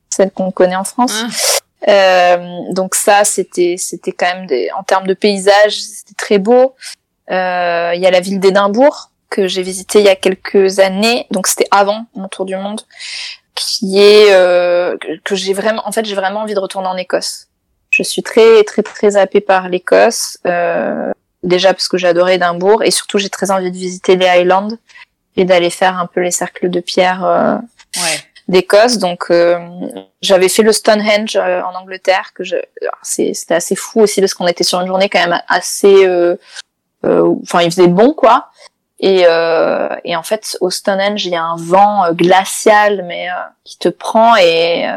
[0.10, 1.24] celle qu'on connaît en France.
[1.24, 1.90] Ah.
[1.90, 6.76] Euh, donc ça, c'était c'était quand même des, en termes de paysage, c'était très beau.
[7.30, 11.26] Euh, il y a la ville d'Édimbourg que j'ai visité il y a quelques années,
[11.32, 12.82] donc c'était avant mon tour du monde,
[13.56, 14.30] qui est
[15.24, 17.48] que j'ai vraiment, en fait, j'ai vraiment envie de retourner en Écosse.
[17.92, 20.38] Je suis très très très happée par l'Écosse.
[20.48, 21.12] Euh,
[21.44, 24.70] déjà parce que j'adorais Édimbourg et surtout j'ai très envie de visiter les Highlands
[25.36, 28.20] et d'aller faire un peu les cercles de pierre euh, ouais.
[28.48, 28.98] d'Écosse.
[28.98, 29.58] Donc euh,
[30.22, 32.58] j'avais fait le Stonehenge euh, en Angleterre que je
[33.02, 36.08] c'était assez fou aussi parce qu'on était sur une journée quand même assez
[37.04, 38.50] enfin il faisait bon quoi.
[39.04, 43.28] Et, et en fait au Stonehenge il y a un vent glacial mais
[43.64, 44.88] qui te prend et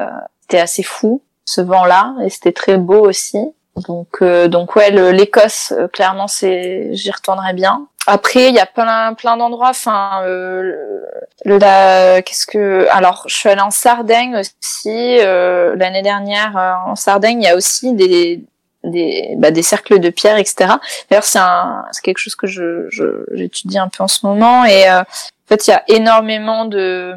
[0.43, 3.53] c'était assez fou ce vent là et c'était très beau aussi.
[3.89, 7.87] Donc, euh, donc ouais, l'Écosse, euh, clairement, c'est, j'y retournerai bien.
[8.07, 9.71] Après, il y a plein, plein d'endroits.
[9.71, 11.11] Enfin, euh,
[11.45, 16.83] qu'est-ce que, alors, je suis allée en Sardaigne aussi euh, l'année dernière.
[16.87, 18.45] en Sardaigne, il y a aussi des,
[18.85, 20.75] des, bah, des cercles de pierre, etc.
[21.11, 22.89] D'ailleurs, c'est quelque chose que je,
[23.33, 24.65] j'étudie un peu en ce moment.
[24.67, 25.05] Et en
[25.49, 27.15] fait, il y a énormément de,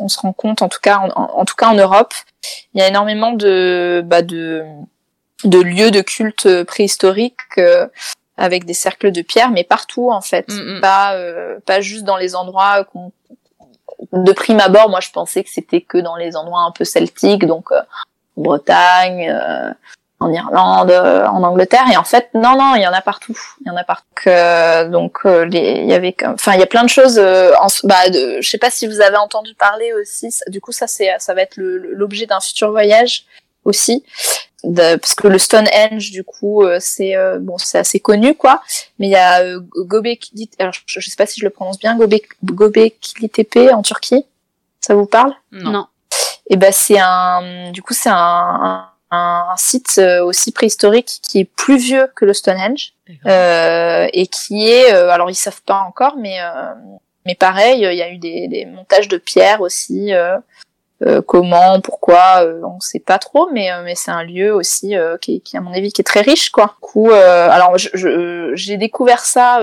[0.00, 2.14] on se rend compte, en tout cas, en, en tout cas en Europe,
[2.74, 4.64] il y a énormément de, bah, de
[5.44, 7.86] de lieux de culte préhistoriques euh,
[8.36, 10.80] avec des cercles de pierre, mais partout en fait, mm, mm.
[10.80, 13.12] pas euh, pas juste dans les endroits qu'on
[14.12, 17.46] de prime abord, moi je pensais que c'était que dans les endroits un peu celtiques,
[17.46, 17.80] donc euh,
[18.36, 19.30] Bretagne,
[20.20, 23.68] en Irlande, en Angleterre, et en fait non non, il y en a partout, il
[23.68, 24.06] y en a partout.
[24.92, 27.18] donc il y avait, enfin il y a plein de choses.
[27.18, 30.28] en, bah, de, je sais pas si vous avez entendu parler aussi.
[30.48, 33.24] du coup ça c'est ça va être l'objet d'un futur voyage
[33.64, 34.04] aussi
[34.62, 38.62] parce que le Stonehenge du coup euh, c'est euh, bon c'est assez connu quoi
[38.98, 41.96] mais il y a euh, Göbekli alors je, sais pas si je le prononce bien
[41.96, 44.24] Göbek Göbekli Tepe en Turquie
[44.80, 45.34] ça vous parle?
[45.52, 45.86] Non,
[46.48, 48.89] et ben c'est un du coup c'est un, un,
[49.56, 55.34] site aussi préhistorique qui est plus vieux que le Stonehenge et qui est alors ils
[55.34, 56.38] savent pas encore mais
[57.26, 60.12] mais pareil il y a eu des, des montages de pierres aussi
[61.06, 64.94] euh, comment, pourquoi, euh, on sait pas trop, mais euh, mais c'est un lieu aussi
[65.22, 66.66] qui, qui, à mon avis qui est très riche quoi.
[66.66, 69.60] Du coup, alors j'ai découvert ça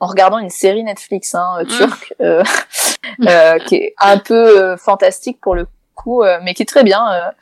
[0.00, 1.66] en regardant une série Netflix hein, mmh.
[1.66, 2.14] turque
[3.66, 7.32] qui est un peu fantastique pour le coup, mais qui est très bien.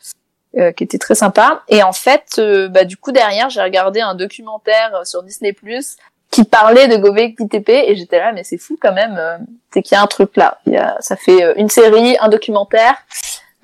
[0.76, 1.62] Qui était très sympa.
[1.68, 2.40] Et en fait
[2.70, 5.96] bah du coup derrière j'ai regardé un documentaire sur Disney Plus
[6.32, 9.36] qui parlait de Gobekli Tepe et j'étais là mais c'est fou quand même euh,
[9.72, 10.58] c'est qu'il y a un truc là.
[10.66, 12.96] Il y a, ça fait euh, une série un documentaire.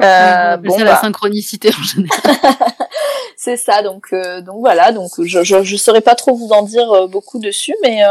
[0.01, 1.01] Euh, bon, c'est la bah.
[1.01, 2.21] synchronicité en général.
[3.37, 6.63] C'est ça donc euh, donc voilà donc je, je je saurais pas trop vous en
[6.63, 8.03] dire beaucoup dessus mais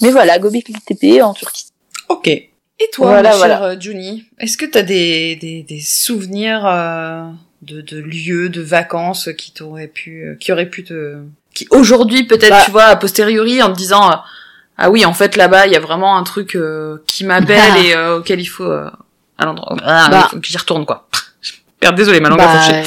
[0.00, 1.68] mais voilà Gobekli Tepe en Turquie.
[2.08, 2.28] Ok.
[2.28, 2.50] Et
[2.92, 6.64] toi ma chère Juni est-ce que tu as des, des des souvenirs
[7.62, 11.16] de, de lieux de vacances qui t'auraient pu qui auraient pu te
[11.54, 12.62] qui aujourd'hui peut-être bah.
[12.64, 14.16] tu vois a posteriori en te disant euh,
[14.78, 17.94] ah oui en fait là-bas il y a vraiment un truc euh, qui m'appelle et
[17.94, 20.24] euh, auquel il faut à l'endroit ah, bah.
[20.26, 21.08] il faut que j'y retourne quoi.
[21.78, 22.82] Père, désolé ma langue bah, a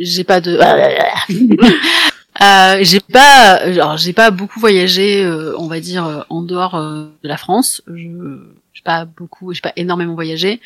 [0.00, 0.58] j'ai pas de
[2.42, 7.36] euh, j'ai pas alors j'ai pas beaucoup voyagé on va dire en dehors de la
[7.36, 7.82] France.
[7.86, 8.38] Je
[8.72, 10.60] j'ai pas beaucoup j'ai pas énormément voyagé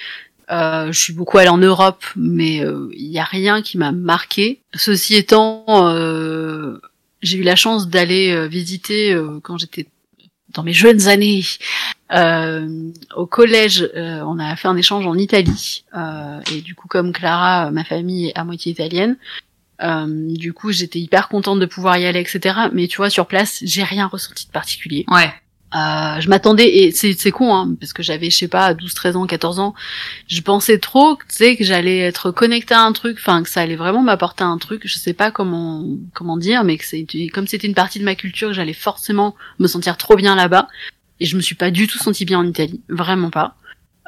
[0.50, 4.60] euh, je suis beaucoup allée en Europe, mais il y a rien qui m'a marqué.
[4.74, 6.80] Ceci étant, euh,
[7.24, 9.86] j'ai eu la chance d'aller euh, visiter euh, quand j'étais
[10.50, 11.42] dans mes jeunes années
[12.12, 13.90] euh, au collège.
[13.96, 15.84] on a fait un échange en Italie
[16.52, 19.16] et du coup, comme Clara, ma famille est à moitié italienne.
[19.80, 22.68] du coup, j'étais hyper contente de pouvoir y aller, etc.
[22.72, 25.04] Mais tu vois, sur place, j'ai rien ressenti de particulier.
[25.08, 25.32] Ouais.
[25.74, 29.16] Euh, je m'attendais et c'est con hein, parce que j'avais je sais pas 12 13
[29.16, 29.74] ans 14 ans
[30.28, 33.62] je pensais trop tu sais que j'allais être connectée à un truc enfin que ça
[33.62, 37.48] allait vraiment m'apporter un truc je sais pas comment comment dire mais que c'est comme
[37.48, 40.68] c'était une partie de ma culture que j'allais forcément me sentir trop bien là-bas
[41.18, 43.56] et je me suis pas du tout senti bien en Italie vraiment pas.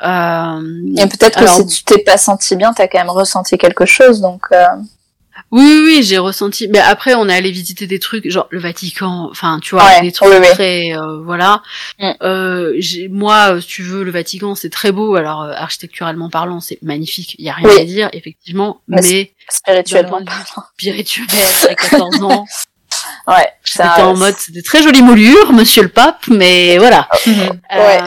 [0.04, 3.86] Euh, et peut-être que si tu t'es pas senti bien t'as quand même ressenti quelque
[3.86, 4.66] chose donc euh...
[5.52, 6.68] Oui, oui, oui j'ai ressenti.
[6.68, 9.28] Mais après, on est allé visiter des trucs, genre le Vatican.
[9.30, 11.62] Enfin, tu vois, des trucs très, euh, voilà.
[11.98, 12.10] Mm.
[12.22, 12.80] Euh,
[13.10, 15.14] moi, euh, si tu veux, le Vatican, c'est très beau.
[15.14, 17.36] Alors, euh, architecturalement parlant, c'est magnifique.
[17.38, 18.80] Il y a rien à dire, effectivement.
[18.88, 21.26] Mais, spirituellement parlant, spirituel,
[21.70, 22.44] à 14 ans.
[23.28, 23.48] Ouais.
[23.64, 27.08] C'était en mode, c'était très jolie moulure, monsieur le pape, mais voilà.
[27.26, 28.00] ouais.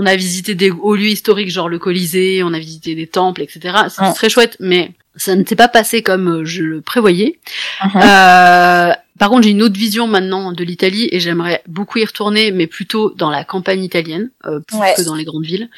[0.00, 3.42] On a visité des hauts lieux historiques, genre le Colisée, on a visité des temples,
[3.42, 3.76] etc.
[3.88, 7.40] C'était très chouette, mais ça ne s'est pas passé comme je le prévoyais.
[7.96, 12.52] euh, par contre, j'ai une autre vision maintenant de l'Italie et j'aimerais beaucoup y retourner,
[12.52, 15.68] mais plutôt dans la campagne italienne, euh, plus que dans les grandes villes.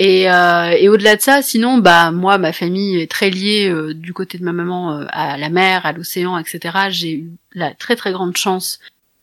[0.00, 3.94] Et, euh, et au-delà de ça, sinon, bah moi, ma famille est très liée euh,
[3.94, 6.76] du côté de ma maman euh, à la mer, à l'océan, etc.
[6.90, 8.78] J'ai eu la très très grande chance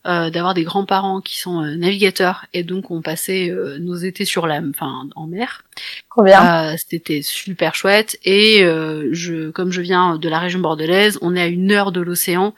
[0.06, 4.60] euh, d'avoir des grands-parents qui sont navigateurs et donc on passait nos étés sur la,
[4.70, 5.64] enfin en mer.
[6.88, 8.18] C'était super chouette.
[8.24, 8.60] Et
[9.12, 12.54] je, comme je viens de la région bordelaise, on est à une heure de l'océan.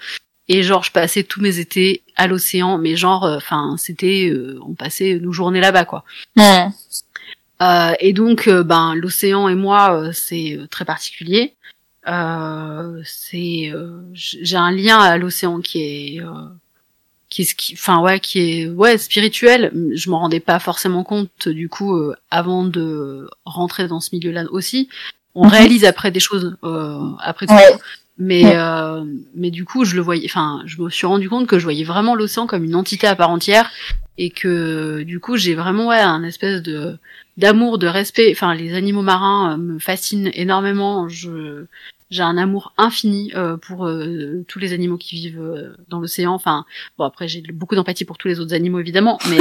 [0.51, 4.33] Et genre, je passais tous mes étés à l'océan, mais genre, enfin, c'était,
[4.67, 6.05] on passait nos journées là-bas, quoi.
[6.37, 6.71] Mmh.
[7.61, 11.55] Euh, et donc, euh, ben, l'océan et moi, euh, c'est très particulier.
[13.05, 13.73] c'est,
[14.15, 16.21] j'ai un lien à l'océan qui est,
[17.29, 19.73] qui est, qui, enfin ouais, qui est, ouais, spirituel.
[19.95, 21.97] Je m'en rendais pas forcément compte du coup
[22.31, 24.89] avant de rentrer dans ce milieu-là aussi.
[25.35, 25.51] On mhm.
[25.51, 26.57] réalise après des choses
[27.21, 27.55] après tout.
[28.19, 28.57] Mais
[29.35, 30.27] mais du coup, je le voyais.
[30.27, 33.15] Enfin, je me suis rendu compte que je voyais vraiment l'océan comme une entité à
[33.15, 33.71] part entière
[34.19, 36.99] et que du coup, j'ai vraiment ouais un espèce de
[37.37, 38.31] d'amour, de respect.
[38.33, 41.09] Enfin, les animaux marins euh, me fascinent énormément.
[41.09, 41.65] Je
[42.11, 46.33] j'ai un amour infini euh, pour euh, tous les animaux qui vivent dans l'océan.
[46.33, 46.65] Enfin,
[46.97, 49.39] bon après j'ai beaucoup d'empathie pour tous les autres animaux évidemment, mais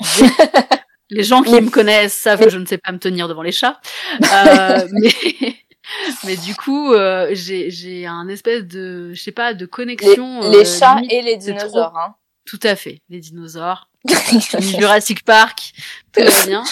[1.10, 3.52] les gens qui me connaissent savent que je ne sais pas me tenir devant les
[3.52, 3.80] chats.
[4.20, 5.10] mais
[6.24, 6.94] mais du coup,
[7.32, 10.50] j'ai j'ai un espèce de je sais pas de connexion.
[10.50, 11.96] Les, chats et les dinosaures.
[11.96, 12.14] Hein.
[12.44, 13.90] Tout à fait, les dinosaures.
[14.60, 15.72] Jurassic Park,
[16.12, 16.64] tout va bien.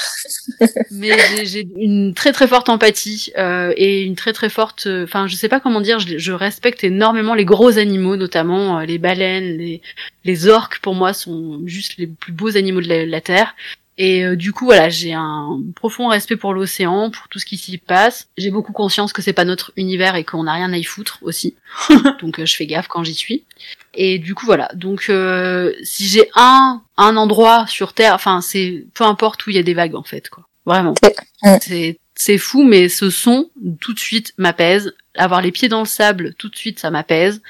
[0.91, 4.89] Mais j'ai une très très forte empathie euh, et une très très forte.
[5.05, 5.99] Enfin, je sais pas comment dire.
[5.99, 9.83] Je, je respecte énormément les gros animaux, notamment euh, les baleines, les
[10.25, 10.81] les orques.
[10.81, 13.55] Pour moi, sont juste les plus beaux animaux de la, terre.
[13.99, 17.57] Et euh, du coup, voilà, j'ai un profond respect pour l'océan, pour tout ce qui
[17.57, 18.29] s'y passe.
[18.37, 21.19] J'ai beaucoup conscience que c'est pas notre univers et qu'on n'a rien à y foutre
[21.23, 21.55] aussi.
[22.21, 23.45] Donc, je fais gaffe quand j'y suis.
[23.97, 24.71] Et du coup voilà.
[24.75, 29.57] Donc euh, si j'ai un un endroit sur Terre, enfin c'est peu importe où il
[29.57, 30.47] y a des vagues en fait quoi.
[30.67, 30.95] Vraiment.
[31.63, 34.95] C'est c'est fou mais ce son tout de suite m'apaise.
[35.17, 37.43] Avoir les pieds dans le sable tout de suite ça m'apaise.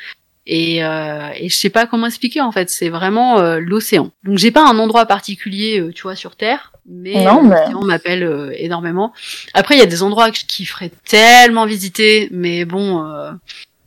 [0.48, 4.10] Et, euh, et je sais pas comment expliquer en fait, c'est vraiment euh, l'océan.
[4.22, 9.12] Donc j'ai pas un endroit particulier, euh, tu vois, sur Terre, mais, l'océan m'appelle énormément.
[9.54, 13.04] Après il y a des endroits qui feraient tellement visiter, mais bon,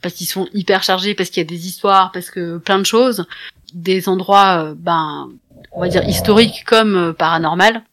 [0.01, 2.86] parce qu'ils sont hyper chargés, parce qu'il y a des histoires, parce que plein de
[2.86, 3.26] choses,
[3.74, 5.30] des endroits, euh, ben,
[5.72, 7.84] on va dire historiques comme euh, paranormal.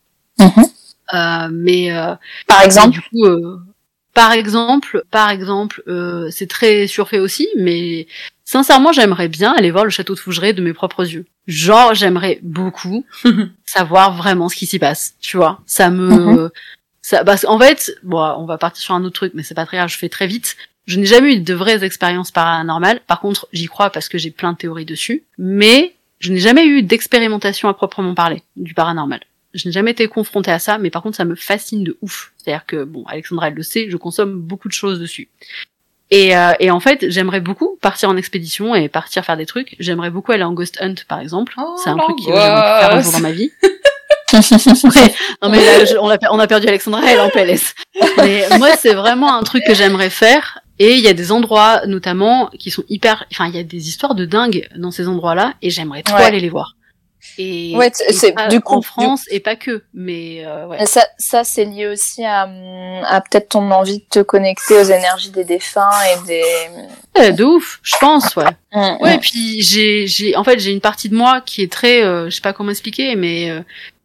[1.15, 1.91] Euh, mais
[2.47, 3.27] par exemple, du coup,
[4.13, 5.83] par exemple, par exemple,
[6.31, 8.07] c'est très surfait aussi, mais
[8.47, 11.27] sincèrement, j'aimerais bien aller voir le château de Fougeray de mes propres yeux.
[11.47, 13.05] Genre, j'aimerais beaucoup
[13.67, 15.61] savoir vraiment ce qui s'y passe, tu vois.
[15.67, 16.51] Ça me, mhm.
[17.03, 19.67] ça, parce en fait, bon, on va partir sur un autre truc, mais c'est pas
[19.67, 20.57] très grave, je fais très vite.
[20.87, 23.01] Je n'ai jamais eu de vraies expériences paranormales.
[23.09, 25.25] Par contre, j'y crois parce que j'ai plein de théories dessus.
[25.37, 29.21] Mais je n'ai jamais eu d'expérimentation à proprement parler du paranormal.
[29.53, 32.33] Je n'ai jamais été confrontée à ça, mais par contre, ça me fascine de ouf.
[32.37, 35.29] C'est-à-dire que, bon, Alexandra, elle le sait, je consomme beaucoup de choses dessus.
[36.11, 39.75] Et, euh, et en fait, j'aimerais beaucoup partir en expédition et partir faire des trucs.
[39.81, 41.55] J'aimerais beaucoup aller en ghost hunt, par exemple.
[41.59, 43.51] Oh, c'est un truc que j'aimerais faire un jour dans ma vie.
[44.33, 47.75] non mais là, on, a, on a perdu Alexandra, elle est en PLS.
[48.19, 51.87] Mais moi, c'est vraiment un truc que j'aimerais faire et il y a des endroits,
[51.87, 55.55] notamment, qui sont hyper, enfin, il y a des histoires de dingue dans ces endroits-là,
[55.63, 56.76] et j'aimerais trop aller les voir.
[57.39, 60.87] Et, ouais, c'est du coup en France et pas que, mais euh, ouais.
[60.87, 62.49] Ça, ça c'est lié aussi à,
[63.05, 66.43] à peut-être ton envie de te connecter aux énergies des défunts et des.
[67.17, 68.45] Ouais, de ouf, je pense, ouais.
[68.73, 69.21] Mmh, ouais, mmh.
[69.21, 72.37] puis j'ai, j'ai, en fait, j'ai une partie de moi qui est très, euh, je
[72.37, 73.61] sais pas comment expliquer, mais euh,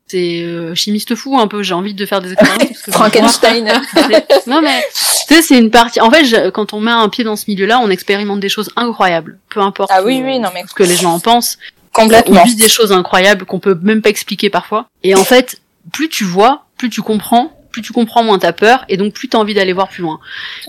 [0.07, 1.63] c'est euh, chimiste fou un peu.
[1.63, 2.89] J'ai envie de faire des expériences.
[2.89, 3.65] Frankenstein.
[4.47, 4.81] non mais
[5.27, 6.01] tu sais, c'est une partie.
[6.01, 9.39] En fait, quand on met un pied dans ce milieu-là, on expérimente des choses incroyables.
[9.49, 9.91] Peu importe.
[9.93, 11.57] Ah oui, oui, non mais ce que les gens en pensent.
[11.93, 12.41] Complètement.
[12.41, 14.87] On vit des choses incroyables qu'on peut même pas expliquer parfois.
[15.03, 15.61] Et en fait,
[15.91, 19.29] plus tu vois, plus tu comprends, plus tu comprends, moins t'as peur, et donc plus
[19.29, 20.19] t'as envie d'aller voir plus loin.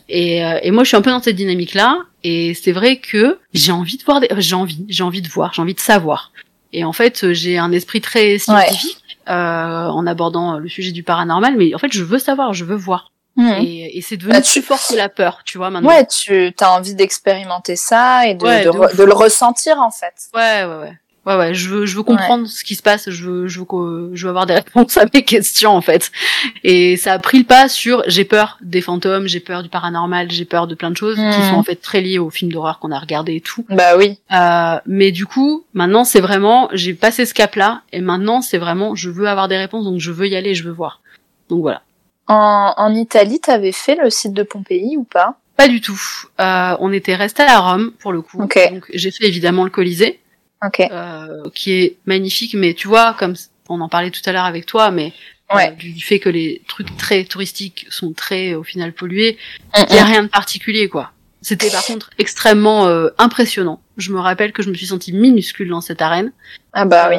[0.09, 3.39] Et, euh, et moi, je suis un peu dans cette dynamique-là, et c'est vrai que
[3.53, 4.29] j'ai envie de voir, des...
[4.39, 6.33] j'ai envie, j'ai envie de voir, j'ai envie de savoir.
[6.73, 11.57] Et en fait, j'ai un esprit très scientifique euh, en abordant le sujet du paranormal,
[11.57, 13.11] mais en fait, je veux savoir, je veux voir.
[13.37, 13.51] Mmh.
[13.63, 15.89] Et, et c'est devenu bah, plus fort que la peur, tu vois, maintenant.
[15.89, 20.15] Ouais, tu as envie d'expérimenter ça et de, de, le ressentir, en fait.
[20.35, 20.99] Ouais, ouais, ouais.
[21.25, 23.09] Ouais, ouais, je veux, je veux comprendre ce qui se passe.
[23.09, 26.11] Je veux, je veux, je veux avoir des réponses à mes questions en fait.
[26.65, 30.31] Et ça a pris le pas sur j'ai peur des fantômes, j'ai peur du paranormal,
[30.31, 31.51] j'ai peur de plein de choses qui hmm.
[31.51, 33.65] sont en fait très liées aux films d'horreur qu'on a regardé et tout.
[33.69, 34.19] Bah oui.
[34.33, 38.97] Euh, mais du coup, maintenant c'est vraiment, j'ai passé ce cap-là et maintenant c'est vraiment,
[38.97, 41.01] je veux avoir des réponses donc je veux y aller, je veux voir.
[41.49, 41.83] Donc voilà.
[42.27, 45.37] En, en Italie, t'avais fait le site de Pompéi ou pas?
[45.57, 46.01] Pas du tout.
[46.41, 48.39] Euh, on était resté à Rome pour le coup.
[48.39, 50.19] Donc j'ai fait évidemment le Colisée.
[50.81, 53.35] Euh, qui est magnifique, mais tu vois, comme
[53.69, 55.13] on en parlait tout à l'heure avec toi, mais
[55.53, 59.39] euh, du, fait que les trucs très touristiques sont très au final pollués,
[59.77, 61.11] il y a rien de particulier quoi.
[61.41, 63.81] C'était par contre extrêmement euh, impressionnant.
[63.97, 66.33] Je me rappelle que je me suis sentie minuscule dans cette arène.
[66.73, 67.17] Ah bah oui.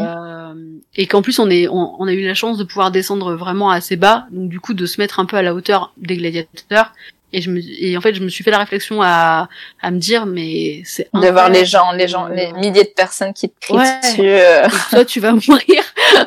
[0.95, 3.97] et qu'en plus on est, on, a eu la chance de pouvoir descendre vraiment assez
[3.97, 6.93] bas, donc du coup de se mettre un peu à la hauteur des gladiateurs
[7.33, 9.49] et je me et en fait je me suis fait la réflexion à
[9.81, 13.33] à me dire mais c'est de voir les gens les gens les milliers de personnes
[13.33, 14.67] qui te crient dessus euh.
[14.91, 15.83] toi tu vas mourir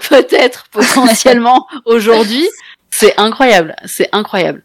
[0.09, 2.47] peut-être potentiellement aujourd'hui.
[2.91, 4.63] C'est incroyable c'est incroyable.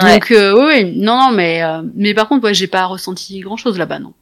[0.00, 3.56] Donc euh, oui non non mais euh, mais par contre ouais j'ai pas ressenti grand
[3.56, 4.14] chose là-bas non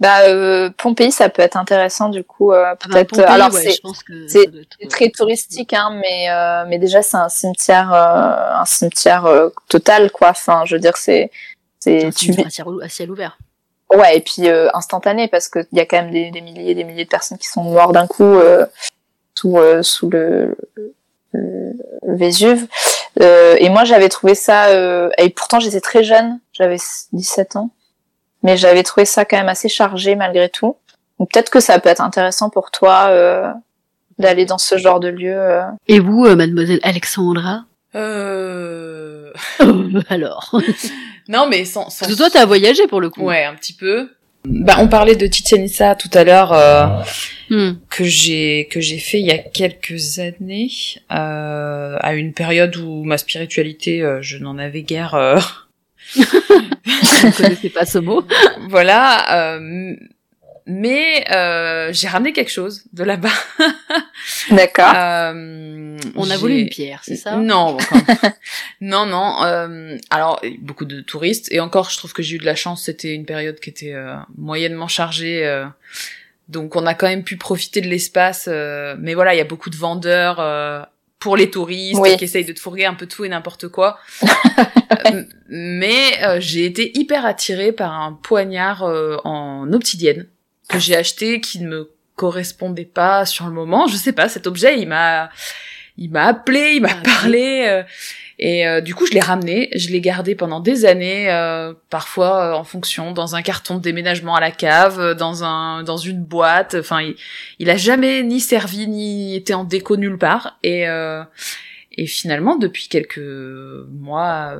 [0.00, 2.52] bah euh, Pompéi, ça peut être intéressant du coup.
[2.52, 3.28] Euh, ah bah, peut-être.
[3.28, 3.80] alors c'est
[4.28, 9.28] c'est très touristique, hein, mais euh, mais déjà c'est un cimetière un cimetière
[9.68, 10.30] total quoi.
[10.30, 11.30] Enfin, je veux dire c'est
[11.80, 12.32] c'est un tu
[12.82, 13.38] à ciel ouvert.
[13.92, 16.74] Ouais, et puis instantané parce que il y a quand même des, des milliers et
[16.74, 18.38] des milliers de personnes qui sont mortes d'un coup
[19.34, 20.56] sous sous le,
[21.32, 21.72] le,
[22.06, 22.68] le Vésuve.
[23.18, 24.70] et moi j'avais trouvé ça
[25.18, 26.76] et pourtant j'étais très jeune, j'avais
[27.12, 27.70] 17 ans
[28.42, 30.76] mais j'avais trouvé ça quand même assez chargé malgré tout.
[31.18, 33.50] Peut-être que ça peut être intéressant pour toi euh,
[34.18, 35.34] d'aller dans ce genre de lieu.
[35.36, 35.62] Euh.
[35.88, 37.64] Et vous, euh, mademoiselle Alexandra?
[37.94, 39.32] Euh...
[40.10, 40.54] Alors.
[41.28, 42.00] non, mais sans, sans...
[42.00, 43.22] Parce que toi, t'as voyagé pour le coup.
[43.22, 44.10] Ouais, un petit peu.
[44.44, 46.86] Bah, on parlait de Titianissa tout à l'heure, euh,
[47.50, 47.72] hmm.
[47.90, 50.70] que j'ai que j'ai fait il y a quelques années,
[51.12, 55.14] euh, à une période où ma spiritualité, euh, je n'en avais guère
[56.16, 58.24] je ne connaissais pas ce mot.
[58.68, 59.56] voilà.
[59.56, 59.94] Euh,
[60.70, 63.32] mais euh, j'ai ramené quelque chose de là-bas.
[64.50, 64.92] D'accord.
[64.94, 67.36] Euh, on a volé une pierre, c'est ça?
[67.36, 67.78] Non,
[68.82, 69.42] non, non.
[69.44, 72.84] Euh, alors beaucoup de touristes et encore, je trouve que j'ai eu de la chance.
[72.84, 75.64] C'était une période qui était euh, moyennement chargée, euh,
[76.48, 78.46] donc on a quand même pu profiter de l'espace.
[78.46, 80.36] mais voilà, il y a beaucoup de vendeurs
[81.18, 83.98] pour les touristes qui essayent de te fourguer un peu tout et n'importe quoi.
[85.06, 90.26] Euh, mais euh, j'ai été hyper attirée par un poignard euh, en obsidienne
[90.68, 93.86] que j'ai acheté qui ne me correspondait pas sur le moment.
[93.86, 95.28] Je sais pas, cet objet, il m'a
[95.98, 97.84] il m'a appelé, il m'a ah, parlé
[98.38, 102.44] et euh, du coup, je l'ai ramené, je l'ai gardé pendant des années, euh, parfois
[102.44, 106.22] euh, en fonction, dans un carton de déménagement à la cave, dans un dans une
[106.22, 106.76] boîte.
[106.78, 107.16] Enfin, il,
[107.58, 110.56] il a jamais ni servi ni été en déco nulle part.
[110.62, 110.84] Et
[112.00, 114.54] et finalement, depuis quelques mois,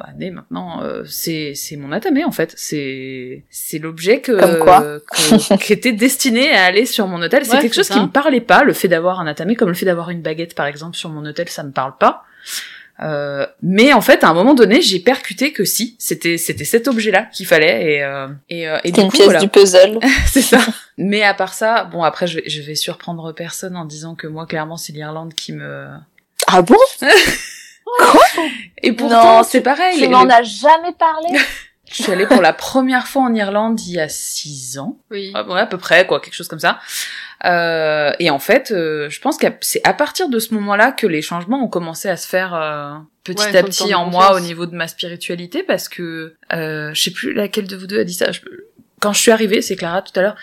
[0.00, 2.54] années maintenant, c'est c'est mon atamé en fait.
[2.56, 7.44] C'est c'est l'objet que, que qui était destiné à aller sur mon hôtel.
[7.44, 8.64] C'est quelque chose qui me parlait pas.
[8.64, 11.26] Le fait d'avoir un atamé, comme le fait d'avoir une baguette par exemple sur mon
[11.26, 12.24] hôtel, ça me parle pas.
[13.00, 16.88] Euh, mais en fait, à un moment donné, j'ai percuté que si, c'était c'était cet
[16.88, 19.98] objet-là qu'il fallait et euh, et, euh, et du une pièce du puzzle.
[20.26, 20.58] c'est ça.
[20.96, 24.26] Mais à part ça, bon après, je vais, je vais surprendre personne en disant que
[24.26, 25.86] moi, clairement, c'est l'Irlande qui me.
[26.48, 26.76] Ah bon?
[27.98, 28.20] Quoi?
[28.82, 29.98] Et pourtant, c'est pareil.
[29.98, 31.38] Tu m'en as jamais parlé.
[31.90, 34.98] je suis allée pour la première fois en Irlande il y a six ans.
[35.10, 35.30] Oui.
[35.34, 36.80] Ah, ouais, à peu près, quoi, quelque chose comme ça.
[37.44, 41.06] Euh, et en fait, euh, je pense que c'est à partir de ce moment-là que
[41.06, 44.66] les changements ont commencé à se faire euh, petit à petit en moi au niveau
[44.66, 48.14] de ma spiritualité, parce que euh, je sais plus laquelle de vous deux a dit
[48.14, 48.30] ça.
[49.00, 50.36] Quand je suis arrivée, c'est Clara tout à l'heure.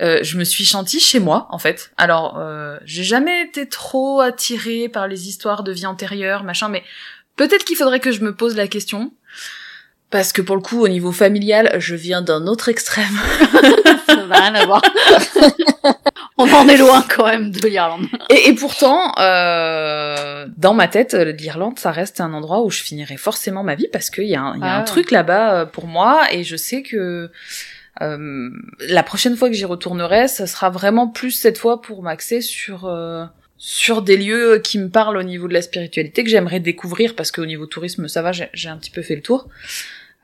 [0.00, 1.90] je me suis sentie chez moi en fait.
[1.98, 2.42] Alors,
[2.84, 6.82] j'ai jamais été trop attirée par les histoires de vie antérieure, machin, mais
[7.36, 9.12] peut-être qu'il faudrait que je me pose la question.
[10.10, 13.04] Parce que pour le coup, au niveau familial, je viens d'un autre extrême.
[14.06, 14.80] Ça n'a rien à voir.
[16.36, 18.06] On en est loin quand même de l'Irlande.
[18.30, 23.16] Et, et pourtant, euh, dans ma tête, l'Irlande, ça reste un endroit où je finirai
[23.16, 24.84] forcément ma vie parce qu'il y a un, y a un ah.
[24.84, 27.30] truc là-bas euh, pour moi et je sais que
[28.00, 28.50] euh,
[28.88, 32.86] la prochaine fois que j'y retournerai, ça sera vraiment plus cette fois pour m'axer sur
[32.86, 33.24] euh,
[33.56, 37.32] sur des lieux qui me parlent au niveau de la spiritualité que j'aimerais découvrir parce
[37.32, 39.48] qu'au niveau tourisme, ça va, j'ai un petit peu fait le tour.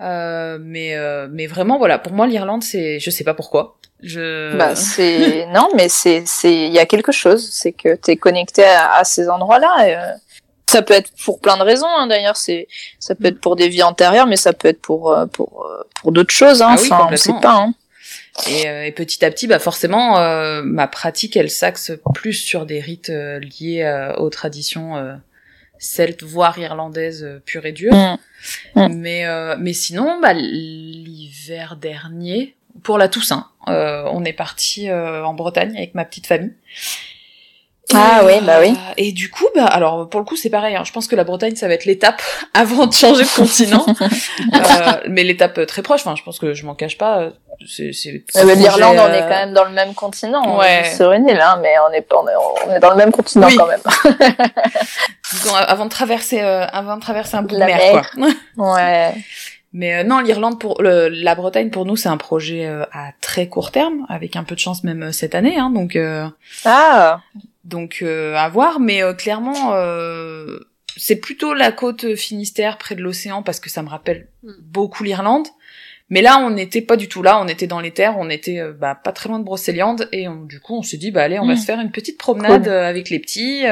[0.01, 4.57] Euh, mais euh, mais vraiment voilà pour moi l'Irlande c'est je sais pas pourquoi je
[4.57, 8.65] bah c'est non mais c'est c'est il y a quelque chose c'est que t'es connecté
[8.65, 10.13] à, ces endroits là et, euh,
[10.67, 12.67] ça peut être pour plein de raisons hein, d'ailleurs c'est
[12.99, 15.65] ça peut être pour des vies antérieures mais ça peut être pour euh, pour
[16.01, 16.71] pour d'autres choses hein.
[16.71, 17.75] Ah enfin on sait pas hein.
[18.49, 20.19] Et, et, petit à petit, bah forcément,
[20.65, 25.21] ma pratique, elle s'axe plus sur des rites liés aux traditions
[25.79, 27.95] celtes, voire irlandaises pures et dures.
[27.95, 28.19] Mm.
[28.77, 29.25] Mais
[29.59, 36.05] mais sinon, bah, l'hiver dernier, pour la Toussaint, on est parti en Bretagne avec ma
[36.05, 36.55] petite famille.
[37.93, 38.71] Ah oui, bah oui.
[38.71, 40.75] Euh, et du coup, bah alors pour le coup c'est pareil.
[40.75, 40.85] Hein.
[40.85, 42.23] Je pense que la Bretagne ça va être l'étape
[42.55, 44.59] avant de changer de continent, euh,
[45.09, 46.01] mais l'étape euh, très proche.
[46.01, 47.33] Enfin, je pense que je m'en cache pas.
[47.61, 48.25] Euh, c'est, c'est,
[48.57, 50.59] L'Irlande, on est quand même dans le même continent.
[50.59, 50.93] Ouais.
[50.97, 53.49] Sur une île, hein, mais on est, on est, on est dans le même continent
[53.57, 53.81] quand même.
[55.33, 58.29] Disons, avant de traverser, avant de traverser un bout de mer, quoi.
[58.77, 59.15] ouais.
[59.73, 63.73] Mais non, l'Irlande pour le, la Bretagne pour nous c'est un projet à très court
[63.73, 65.59] terme, avec un peu de chance même cette année.
[65.59, 65.99] Hein, donc
[66.65, 67.21] ah
[67.65, 70.59] donc euh, à voir, mais euh, clairement euh,
[70.97, 74.53] c'est plutôt la côte Finistère près de l'océan parce que ça me rappelle hmm.
[74.61, 75.49] beaucoup l'Irlande.
[76.11, 78.63] Mais là, on n'était pas du tout là, on était dans les terres, on était
[78.79, 81.47] bah, pas très loin de Brocéliande, et du coup, on s'est dit, bah allez, on
[81.47, 81.57] va hmm.
[81.57, 83.65] se faire une petite promenade avec les petits,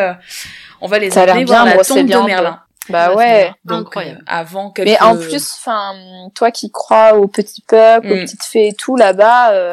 [0.81, 2.61] on va les amener voir la tombe de Merlin.
[2.89, 4.25] Bah ouais, incroyable.
[4.27, 4.89] avant quelques...
[4.89, 5.95] Mais en plus, enfin,
[6.35, 9.71] toi qui crois au petit peuple, aux petites fées et tout là-bas,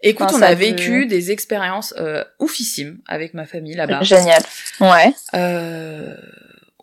[0.00, 4.02] Écoute, on a vécu des expériences euh, oufissimes avec ma famille là-bas.
[4.02, 4.42] Génial.
[4.80, 5.12] Ouais.
[5.34, 6.14] Euh,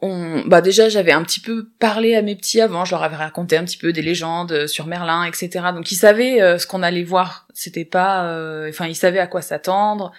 [0.05, 3.15] on, bah déjà j'avais un petit peu parlé à mes petits avant, je leur avais
[3.15, 5.49] raconté un petit peu des légendes euh, sur Merlin, etc.
[5.73, 7.47] Donc ils savaient euh, ce qu'on allait voir.
[7.53, 10.11] C'était pas, euh, enfin ils savaient à quoi s'attendre.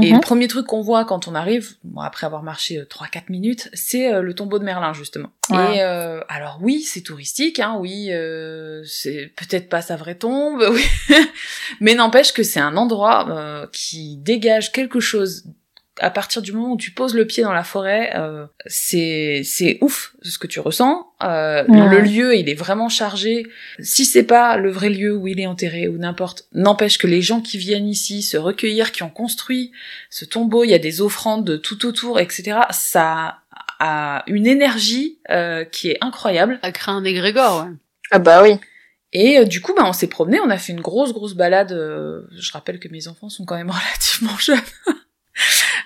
[0.00, 0.20] Et le mhm.
[0.20, 4.20] premier truc qu'on voit quand on arrive, bon, après avoir marché trois 4 minutes, c'est
[4.20, 5.30] le tombeau de Merlin justement.
[5.52, 8.10] Et alors oui, c'est touristique, hein, oui,
[8.84, 10.84] c'est peut-être pas sa vraie tombe, oui.
[11.80, 15.44] mais n'empêche que c'est un endroit qui dégage quelque chose
[15.98, 19.78] à partir du moment où tu poses le pied dans la forêt, euh, c'est c'est
[19.80, 21.06] ouf ce que tu ressens.
[21.22, 23.46] Euh, Le lieu, il est vraiment chargé.
[23.80, 27.22] Si c'est pas le vrai lieu où il est enterré ou n'importe, n'empêche que les
[27.22, 29.72] gens qui viennent ici se recueillir, qui ont construit
[30.10, 32.60] ce tombeau, il y a des offrandes tout autour, etc.
[32.70, 33.38] Ça
[33.78, 36.58] a une énergie euh, qui est incroyable.
[36.62, 37.72] Ça crée un égrégore, ouais.
[38.10, 38.58] Ah bah oui.
[39.12, 41.72] Et euh, du coup, bah, on s'est promené, on a fait une grosse grosse balade.
[41.72, 44.60] Euh, je rappelle que mes enfants sont quand même relativement jeunes.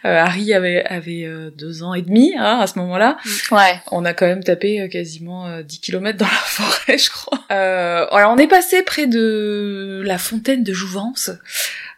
[0.04, 3.18] Euh, Harry avait, avait euh, deux ans et demi hein, à ce moment-là.
[3.24, 3.54] Mm.
[3.54, 3.80] Ouais.
[3.90, 7.38] On a quand même tapé euh, quasiment 10 kilomètres dans la forêt, je crois.
[7.48, 11.30] alors on est passé près de la fontaine de Jouvence.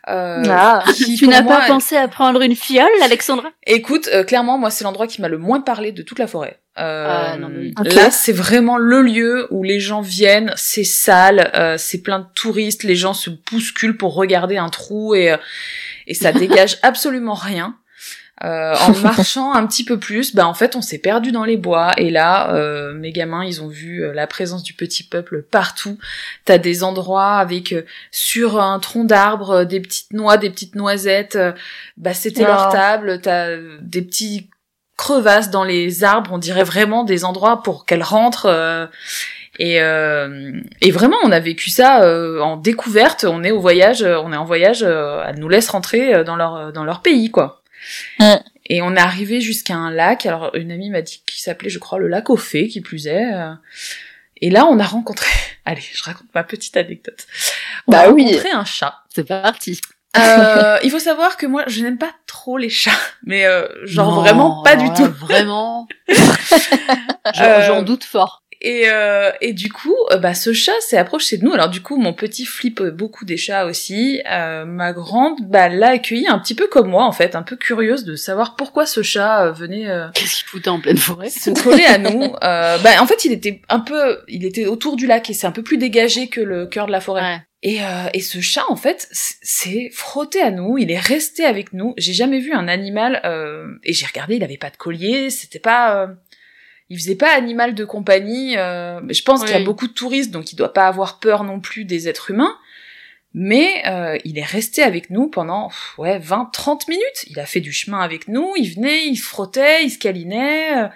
[0.08, 0.82] Euh, ah.
[1.16, 5.20] tu n'as pas pensé à prendre une fiole, Alexandra Écoute, clairement, moi, c'est l'endroit qui
[5.20, 6.58] m'a le moins parlé de toute la forêt.
[6.78, 10.52] Euh, ah, Là, c'est vraiment le lieu où les gens viennent.
[10.56, 12.82] C'est sale, euh, c'est plein de touristes.
[12.82, 15.34] Les gens se bousculent pour regarder un trou et
[16.06, 17.76] et ça dégage absolument rien.
[18.44, 21.56] Euh, en marchant un petit peu plus, bah en fait on s'est perdu dans les
[21.56, 25.42] bois et là euh, mes gamins ils ont vu euh, la présence du petit peuple
[25.42, 25.96] partout.
[26.44, 31.38] T'as des endroits avec euh, sur un tronc d'arbre des petites noix, des petites noisettes,
[31.96, 33.20] bah c'était leur table.
[33.20, 34.50] T'as des petits
[34.96, 38.90] crevasses dans les arbres, on dirait vraiment des endroits pour qu'elles rentrent.
[39.58, 43.24] Et, euh, et vraiment, on a vécu ça euh, en découverte.
[43.28, 44.82] On est au voyage, on est en voyage.
[44.82, 47.61] Euh, elles nous laissent rentrer dans leur dans leur pays, quoi.
[48.66, 50.26] Et on est arrivé jusqu'à un lac.
[50.26, 53.06] Alors une amie m'a dit qu'il s'appelait, je crois, le lac aux fées, qui plus
[53.06, 53.32] est.
[54.42, 55.30] Et là, on a rencontré.
[55.64, 57.26] Allez, je raconte ma petite anecdote.
[57.86, 58.24] On bah a oui.
[58.24, 59.02] rencontré un chat.
[59.14, 59.80] C'est parti.
[60.16, 62.90] Euh, il faut savoir que moi, je n'aime pas trop les chats,
[63.24, 65.10] mais euh, genre vraiment pas du tout.
[65.20, 65.86] Vraiment.
[67.34, 68.41] J'en doute fort.
[68.64, 71.52] Et, euh, et du coup, euh, bah, ce chat s'est approché de nous.
[71.52, 74.22] Alors du coup, mon petit flippe beaucoup des chats aussi.
[74.30, 77.56] Euh, ma grande bah, l'a accueilli un petit peu comme moi, en fait, un peu
[77.56, 79.88] curieuse de savoir pourquoi ce chat euh, venait...
[79.90, 82.28] Euh, Qu'est-ce qu'il foutait en pleine forêt Se coller à nous.
[82.40, 84.20] bah, en fait, il était un peu...
[84.28, 86.92] Il était autour du lac et c'est un peu plus dégagé que le cœur de
[86.92, 87.44] la forêt.
[87.64, 87.78] Et,
[88.12, 91.94] et ce chat, en fait, s'est frotté à nous, il est resté avec nous.
[91.96, 93.20] J'ai jamais vu un animal,
[93.84, 96.08] et j'ai regardé, il avait pas de collier, c'était pas
[96.92, 98.58] il faisait pas animal de compagnie.
[98.58, 101.42] Euh, je pense qu'il y a beaucoup de touristes, donc il doit pas avoir peur
[101.42, 102.54] non plus des êtres humains.
[103.32, 107.24] Mais euh, il est resté avec nous pendant ouais 20 30 minutes.
[107.28, 110.82] Il a fait du chemin avec nous, il venait, il frottait, il se câlinait.
[110.82, 110.88] Euh,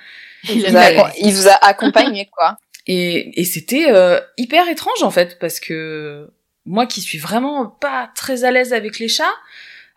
[0.51, 2.59] il, vous a, accompagné quoi.
[2.87, 6.31] Et, et c'était euh, hyper étrange en fait parce que
[6.67, 9.35] moi qui suis vraiment pas très à l'aise avec les chats,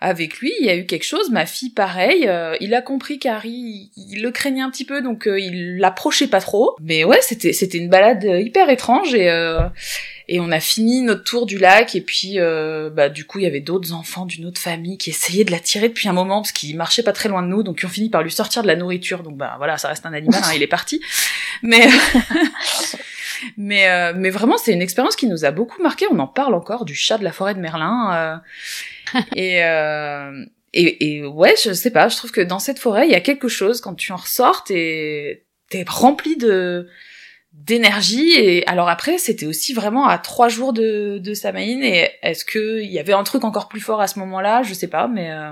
[0.02, 1.30] avec lui, il y a eu quelque chose.
[1.30, 5.28] Ma fille, pareil, euh, il a compris qu'Harry, il, le craignait un petit peu, donc
[5.28, 6.78] euh, il l'approchait pas trop.
[6.82, 9.60] Mais ouais, c'était c'était une balade hyper étrange et euh,
[10.30, 12.38] et on a fini notre tour du lac et puis
[12.94, 15.90] bah du coup il y avait d'autres enfants d'une autre famille qui essayaient de l'attirer
[15.90, 18.10] depuis un moment parce qu'il marchait pas très loin de nous, donc ils ont fini
[18.10, 19.24] par lui sortir de la nourriture.
[19.24, 21.02] Donc bah voilà, ça reste un animal, hein, il est parti.
[21.62, 21.90] Mais
[23.58, 26.06] mais mais vraiment, c'est une expérience qui nous a beaucoup marqué.
[26.10, 28.42] On en parle encore du chat de la forêt de Merlin.
[29.36, 29.62] et
[30.72, 33.22] et, et ouais, je sais pas, je trouve que dans cette forêt, il y a
[33.22, 36.88] quelque chose, quand tu en ressors, t'es, t'es rempli de,
[37.54, 42.46] d'énergie et alors après c'était aussi vraiment à trois jours de de Samaïn et est-ce
[42.46, 44.64] que il y avait un truc encore plus fort à ce moment-là?
[44.64, 45.52] Je sais pas mais, euh,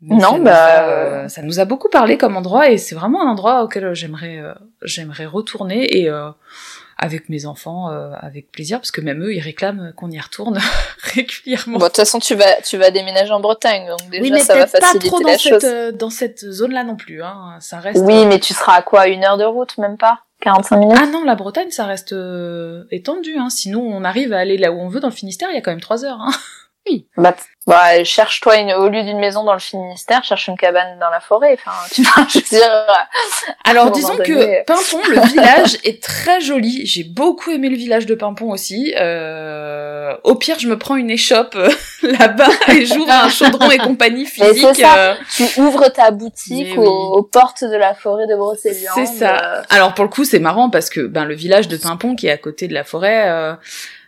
[0.00, 2.94] non ça bah nous a, euh, ça nous a beaucoup parlé comme endroit et c'est
[2.94, 6.08] vraiment un endroit auquel j'aimerais euh, j'aimerais retourner et
[6.98, 10.58] avec mes enfants euh, avec plaisir parce que même eux ils réclament qu'on y retourne
[11.14, 11.78] régulièrement.
[11.78, 14.40] Bon, de toute façon tu vas tu vas déménager en Bretagne donc déjà oui, mais
[14.40, 15.60] ça va faciliter pas trop la dans chose.
[15.60, 17.56] cette euh, dans cette zone là non plus hein.
[17.60, 20.20] Ça reste Oui, mais tu seras à quoi une heure de route même pas?
[20.42, 20.98] 45 minutes?
[21.00, 23.48] Ah non, la Bretagne ça reste euh, étendu hein.
[23.48, 25.60] Sinon on arrive à aller là où on veut dans le Finistère, il y a
[25.60, 26.32] quand même trois heures hein.
[26.88, 27.06] Oui.
[27.16, 27.36] Bah,
[27.68, 31.20] bah cherche-toi une au lieu d'une maison dans le Finistère, cherche une cabane dans la
[31.20, 31.54] forêt.
[31.54, 32.62] Enfin, tu vois, je veux dire.
[33.64, 36.86] À Alors disons que donné- Pimpon, le village est très joli.
[36.86, 38.94] J'ai beaucoup aimé le village de Pimpon aussi.
[38.98, 41.68] Euh, au pire, je me prends une échoppe euh,
[42.02, 44.66] là-bas et j'ouvre un chaudron et compagnie physique.
[44.74, 44.96] c'est ça.
[44.98, 48.94] euh, tu ouvres ta boutique aux, portes de la forêt de Brocéliande.
[48.94, 49.36] C'est ça.
[49.58, 52.26] euh, Alors pour le coup, c'est marrant parce que ben le village de Pimpon qui
[52.28, 53.54] est à côté de la forêt euh,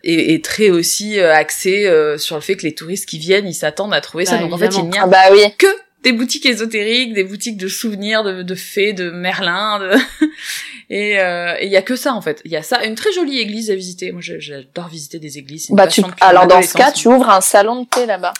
[0.04, 3.46] est, est très aussi euh, axé euh, sur le fait que les touristes qui viennent,
[3.48, 4.36] ils s'attendent à trouver ça.
[4.36, 5.40] Bah, Donc en fait, il n'y Ah a bah oui.
[5.58, 5.66] que
[6.02, 9.98] des boutiques ésotériques, des boutiques de souvenirs, de, de fées, de Merlin, de...
[10.90, 12.40] et euh, et il y a que ça en fait.
[12.44, 14.10] Il y a ça, une très jolie église à visiter.
[14.12, 15.68] Moi, j'adore visiter des églises.
[15.70, 16.02] Bah tu.
[16.20, 18.32] Alors dans ce cas, tu ouvres un salon de thé là-bas.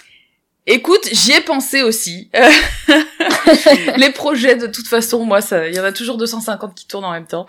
[0.66, 2.30] Écoute, j'y ai pensé aussi.
[3.96, 7.04] les projets, de toute façon, moi, ça, il y en a toujours 250 qui tournent
[7.04, 7.46] en même temps.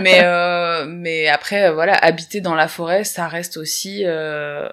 [0.00, 4.68] Mais, euh, mais après, euh, voilà, habiter dans la forêt, ça reste aussi euh,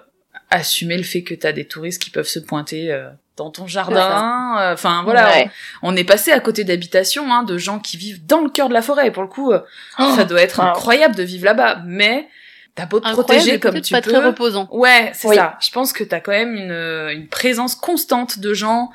[0.50, 4.56] assumer le fait que t'as des touristes qui peuvent se pointer euh, dans ton jardin.
[4.60, 5.50] Euh, Enfin, voilà, Ouais.
[5.82, 8.68] on, on est passé à côté d'habitations, hein, de gens qui vivent dans le cœur
[8.68, 9.08] de la forêt.
[9.08, 9.60] Et pour le coup, euh,
[9.96, 10.68] ça doit être wow.
[10.68, 11.80] incroyable de vivre là-bas.
[11.86, 12.28] Mais
[12.74, 14.10] t'as beau te Incroyable, protéger comme tu pas peux.
[14.10, 14.68] très reposant.
[14.72, 15.36] Ouais, c'est Oui.
[15.36, 15.56] ça.
[15.60, 16.72] Je pense que t'as quand même une,
[17.20, 18.90] une présence constante de gens,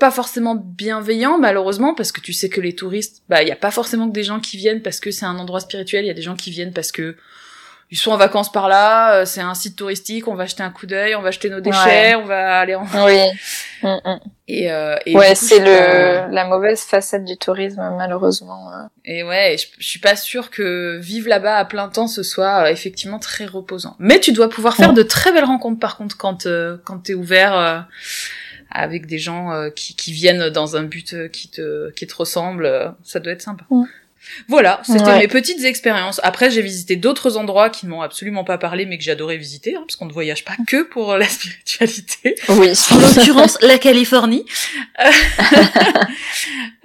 [0.00, 3.56] pas forcément bienveillants, malheureusement, parce que tu sais que les touristes, bah, il y a
[3.56, 6.10] pas forcément que des gens qui viennent parce que c'est un endroit spirituel, il y
[6.10, 7.16] a des gens qui viennent parce que
[7.92, 10.70] ils sont en vacances par là, euh, c'est un site touristique, on va jeter un
[10.70, 12.84] coup d'œil, on va jeter nos déchets, on va aller en...
[13.06, 13.18] Oui.
[13.84, 14.20] Mm, mm.
[14.46, 15.64] Et, euh, et Ouais, c'est pas-
[16.28, 18.70] le la mauvaise facette du tourisme malheureusement.
[18.72, 18.84] euh.
[19.04, 22.62] Et ouais, je, je suis pas sûre que vivre là-bas à plein temps ce soit
[22.62, 23.96] euh, effectivement très reposant.
[23.98, 24.94] Mais tu dois pouvoir faire Ouais.
[24.94, 27.80] de très belles rencontres par contre quand euh, quand t'es ouvert euh,
[28.70, 32.94] avec des gens euh, qui qui viennent dans un but qui te qui te ressemble,
[33.02, 33.64] ça doit être sympa.
[34.48, 35.18] Voilà, c'était Ouais.
[35.18, 36.20] mes petites expériences.
[36.22, 39.74] Après, j'ai visité d'autres endroits qui ne m'ont absolument pas parlé, mais que j'adorais visiter,
[39.76, 42.34] hein, parce qu'on ne voyage pas que pour euh, la spiritualité.
[42.48, 42.72] Oui.
[42.90, 44.44] En l'occurrence, la Californie.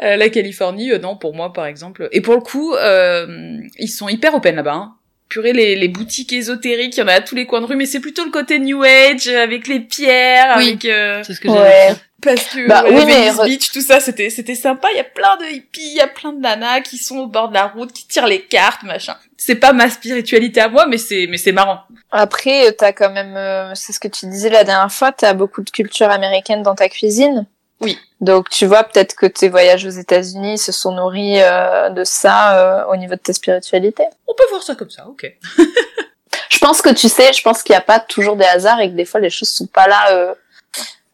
[0.03, 2.07] Euh, la Californie, euh, non, pour moi, par exemple.
[2.11, 4.73] Et pour le coup, euh, ils sont hyper open là-bas.
[4.73, 4.93] Hein.
[5.29, 7.75] Purée, les, les boutiques ésotériques, il y en a à tous les coins de rue,
[7.75, 10.69] mais c'est plutôt le côté New Age, avec les pierres, Oui.
[10.69, 10.85] avec...
[10.85, 11.95] euh, C'est ce que j'ai Ouais.
[12.23, 14.87] parce que Bah euh, oui, mais Beach, tout ça, c'était c'était sympa.
[14.93, 17.27] Il y a plein de hippies, il y a plein de nanas qui sont au
[17.27, 19.15] bord de la route, qui tirent les cartes, machin.
[19.35, 21.81] C'est pas ma spiritualité à moi, mais c'est mais c'est marrant.
[22.11, 25.61] Après, t'as quand même, euh, c'est ce que tu disais la dernière fois, t'as beaucoup
[25.61, 27.45] de culture américaine dans ta cuisine.
[27.81, 27.97] Oui.
[28.21, 32.57] Donc tu vois, peut-être que tes voyages aux États-Unis se sont nourris euh, de ça
[32.57, 34.03] euh, au niveau de ta spiritualité.
[34.27, 35.31] On peut voir ça comme ça, ok.
[36.49, 38.89] Je pense que tu sais, je pense qu'il n'y a pas toujours des hasards et
[38.89, 40.33] que des fois les choses sont pas là euh,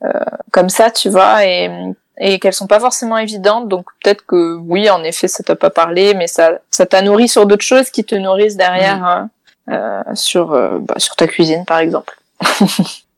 [0.03, 0.09] euh,
[0.51, 1.69] comme ça, tu vois, et,
[2.17, 3.67] et qu'elles sont pas forcément évidentes.
[3.67, 7.27] Donc peut-être que oui, en effet, ça t'a pas parlé, mais ça, ça t'a nourri
[7.27, 9.29] sur d'autres choses qui te nourrissent derrière
[9.69, 12.17] euh, euh, sur euh, bah, sur ta cuisine, par exemple.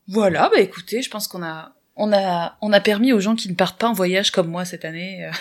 [0.08, 3.50] Voilà, bah écoutez, je pense qu'on a on a on a permis aux gens qui
[3.50, 5.32] ne partent pas en voyage comme moi cette année euh,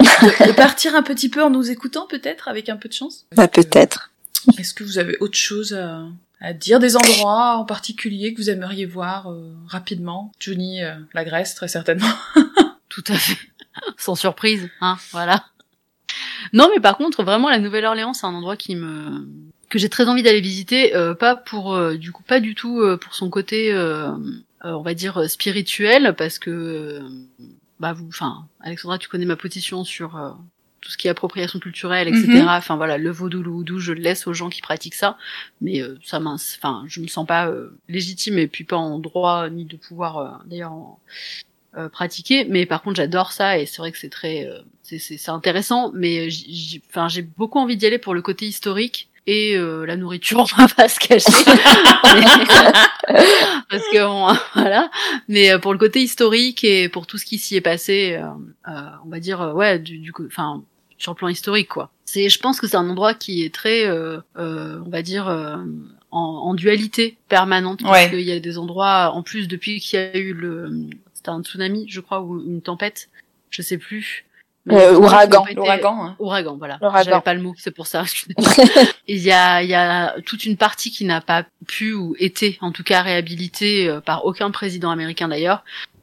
[0.00, 3.26] de, de partir un petit peu en nous écoutant peut-être avec un peu de chance?
[3.34, 4.10] Bah peut-être.
[4.58, 6.04] Est-ce que vous avez autre chose à,
[6.40, 10.32] à dire, des endroits en particulier que vous aimeriez voir euh, rapidement?
[10.38, 12.12] Johnny, euh, la Grèce très certainement.
[12.90, 13.38] Tout à fait.
[13.96, 15.46] Sans surprise, hein, voilà.
[16.52, 19.26] Non, mais par contre, vraiment, la Nouvelle-Orléans, c'est un endroit qui me
[19.70, 22.80] que j'ai très envie d'aller visiter, euh, pas pour euh, du coup pas du tout
[22.80, 23.72] euh, pour son côté,
[24.64, 27.08] on va dire euh, spirituel, parce que euh,
[27.80, 30.30] bah vous, enfin Alexandra, tu connais ma position sur euh,
[30.84, 32.26] tout ce qui est appropriation culturelle, etc.
[32.26, 32.48] Mhm.
[32.48, 35.16] Enfin voilà, le vaudou, le houdou, je le laisse aux gens qui pratiquent ça,
[35.60, 38.98] mais euh, ça mince, enfin je me sens pas euh, légitime et puis pas en
[38.98, 40.74] droit ni de pouvoir euh, d'ailleurs
[41.76, 45.28] euh, pratiquer mais par contre j'adore ça et c'est vrai que c'est très euh, c'est
[45.28, 46.28] intéressant mais
[46.88, 50.62] enfin j'ai beaucoup envie d'y aller pour le côté historique et euh, la nourriture on
[50.62, 51.32] va pas se cacher
[53.70, 54.90] parce que bon, voilà
[55.28, 58.26] mais euh, pour le côté historique et pour tout ce qui s'y est passé euh,
[58.70, 60.62] euh, on va dire euh, ouais du, du coup enfin
[60.98, 61.90] sur le plan historique, quoi.
[62.04, 65.28] C'est, je pense que c'est un endroit qui est très, euh, euh, on va dire,
[65.28, 65.56] euh,
[66.10, 70.02] en, en, dualité permanente, parce qu'il y a des endroits, en plus depuis qu'il y
[70.02, 73.08] a eu le, c'était un tsunami, je crois, ou une tempête,
[73.50, 74.24] je sais plus.
[74.70, 76.16] Euh, ouragan, l'ouragan, hein.
[76.18, 76.78] ouragan, voilà.
[77.04, 78.04] J'avais pas le mot, c'est pour ça.
[79.06, 82.56] Il y a, il y a toute une partie qui n'a pas pu ou été,
[82.62, 85.62] en tout cas, réhabilitée par aucun président américain d'ailleurs,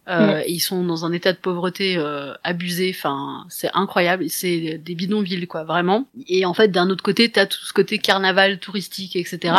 [0.09, 0.43] euh, mm.
[0.47, 2.93] Ils sont dans un état de pauvreté euh, abusé.
[2.95, 4.25] Enfin, c'est incroyable.
[4.29, 6.07] C'est des bidonvilles, quoi, vraiment.
[6.27, 9.53] Et en fait, d'un autre côté, t'as tout ce côté carnaval touristique, etc.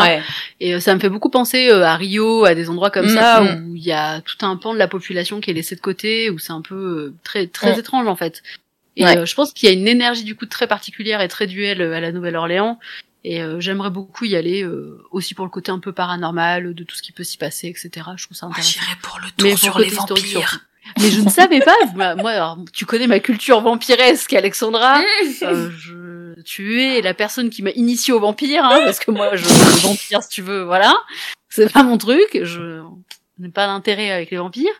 [0.60, 3.14] Et euh, ça me fait beaucoup penser euh, à Rio, à des endroits comme mm,
[3.14, 3.70] ça mm.
[3.70, 6.28] où il y a tout un pan de la population qui est laissé de côté,
[6.30, 8.42] où c'est un peu très très étrange en fait.
[8.96, 11.80] Et je pense qu'il y a une énergie du coup très particulière et très duel
[11.80, 12.78] à la Nouvelle-Orléans
[13.24, 16.84] et euh, j'aimerais beaucoup y aller euh, aussi pour le côté un peu paranormal de
[16.84, 18.06] tout ce qui peut s'y passer, etc.
[18.16, 18.80] Je trouve ça intéressant.
[18.80, 20.66] J'irai pour le tour sur les vampires.
[20.98, 21.76] Mais je ne savais pas.
[22.16, 25.00] Moi, alors, tu connais ma culture vampiresque, Alexandra.
[25.42, 29.36] euh, je, tu es la personne qui m'a initié au vampire, hein, parce que moi,
[29.36, 29.44] je,
[29.82, 30.92] vampire, si tu veux, voilà.
[31.48, 32.40] C'est pas mon truc.
[32.42, 32.82] Je,
[33.42, 34.72] n'ai pas d'intérêt avec les vampires.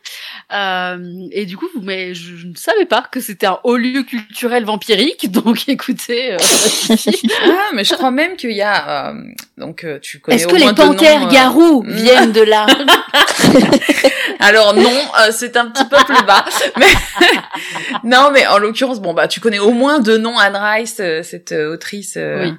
[0.53, 4.65] Euh, et du coup, mais je, ne savais pas que c'était un haut lieu culturel
[4.65, 5.31] vampirique.
[5.31, 6.33] Donc, écoutez.
[6.33, 6.37] Euh,
[7.45, 9.09] ah, mais je crois même qu'il y a.
[9.09, 9.23] Euh,
[9.57, 10.37] donc, euh, tu connais.
[10.37, 12.65] Est-ce que les panthères garous viennent de là
[14.39, 16.43] Alors non, c'est un petit peu plus bas.
[16.77, 16.87] Mais
[18.03, 21.51] non, mais en l'occurrence, bon bah, tu connais au moins deux noms Anne Rice, cette
[21.51, 22.17] autrice.
[22.17, 22.53] Oui.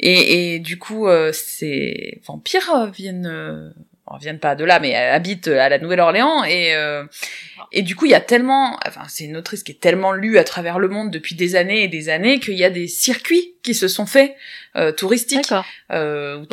[0.00, 3.72] Et, et du coup, ces vampires viennent
[4.06, 7.04] on viennent pas de là, mais elle habite à la Nouvelle-Orléans et euh,
[7.72, 10.38] et du coup il y a tellement, enfin c'est une autrice qui est tellement lue
[10.38, 13.54] à travers le monde depuis des années et des années qu'il y a des circuits
[13.62, 14.36] qui se sont faits
[14.76, 15.52] euh, touristiques,
[15.90, 16.44] euh,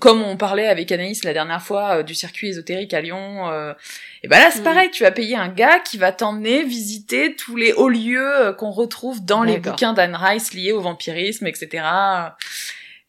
[0.00, 3.50] comme on parlait avec Anaïs la dernière fois euh, du circuit ésotérique à Lyon.
[3.50, 3.74] Euh,
[4.22, 4.64] et ben là c'est mm.
[4.64, 8.70] pareil, tu vas payer un gars qui va t'emmener visiter tous les hauts lieux qu'on
[8.70, 11.84] retrouve dans les bouquins d'Anne Rice liés au vampirisme, etc.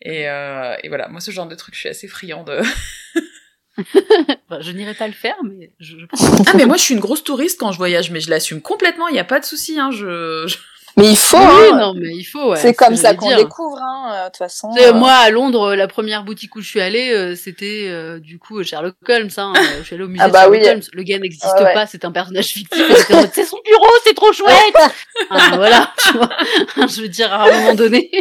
[0.02, 2.46] Et, et voilà, moi ce genre de truc je suis assez friand
[4.60, 6.06] je n'irai pas le faire, mais je, je...
[6.48, 9.08] Ah, mais moi, je suis une grosse touriste quand je voyage, mais je l'assume complètement,
[9.08, 10.54] il n'y a pas de souci, hein, je...
[10.96, 11.38] Mais il faut.
[11.38, 11.78] Oui, hein.
[11.78, 12.52] non, mais il faut.
[12.52, 14.70] Ouais, c'est comme ça qu'on découvre, hein, euh, de toute façon.
[14.78, 14.94] Euh...
[14.94, 18.64] Moi, à Londres, la première boutique où je suis allée, euh, c'était euh, du coup
[18.64, 19.30] Sherlock Holmes.
[19.38, 20.82] Hein, je suis allée au musée ah bah Sherlock Holmes.
[20.94, 22.86] Le gars n'existe pas, c'est un personnage fictif.
[23.34, 24.54] c'est son bureau, c'est trop chouette.
[25.32, 25.92] ah, voilà.
[25.98, 26.30] Tu vois
[26.88, 28.12] je veux dire, à un moment donné,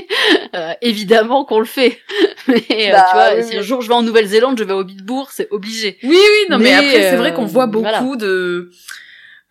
[0.81, 2.01] évidemment qu'on le fait.
[2.49, 5.29] Mais bah, tu vois, si un jour je vais en Nouvelle-Zélande, je vais au Bitbourg,
[5.31, 5.99] c'est obligé.
[6.03, 8.71] Oui, oui, non, mais, mais après, c'est vrai qu'on voit beaucoup de.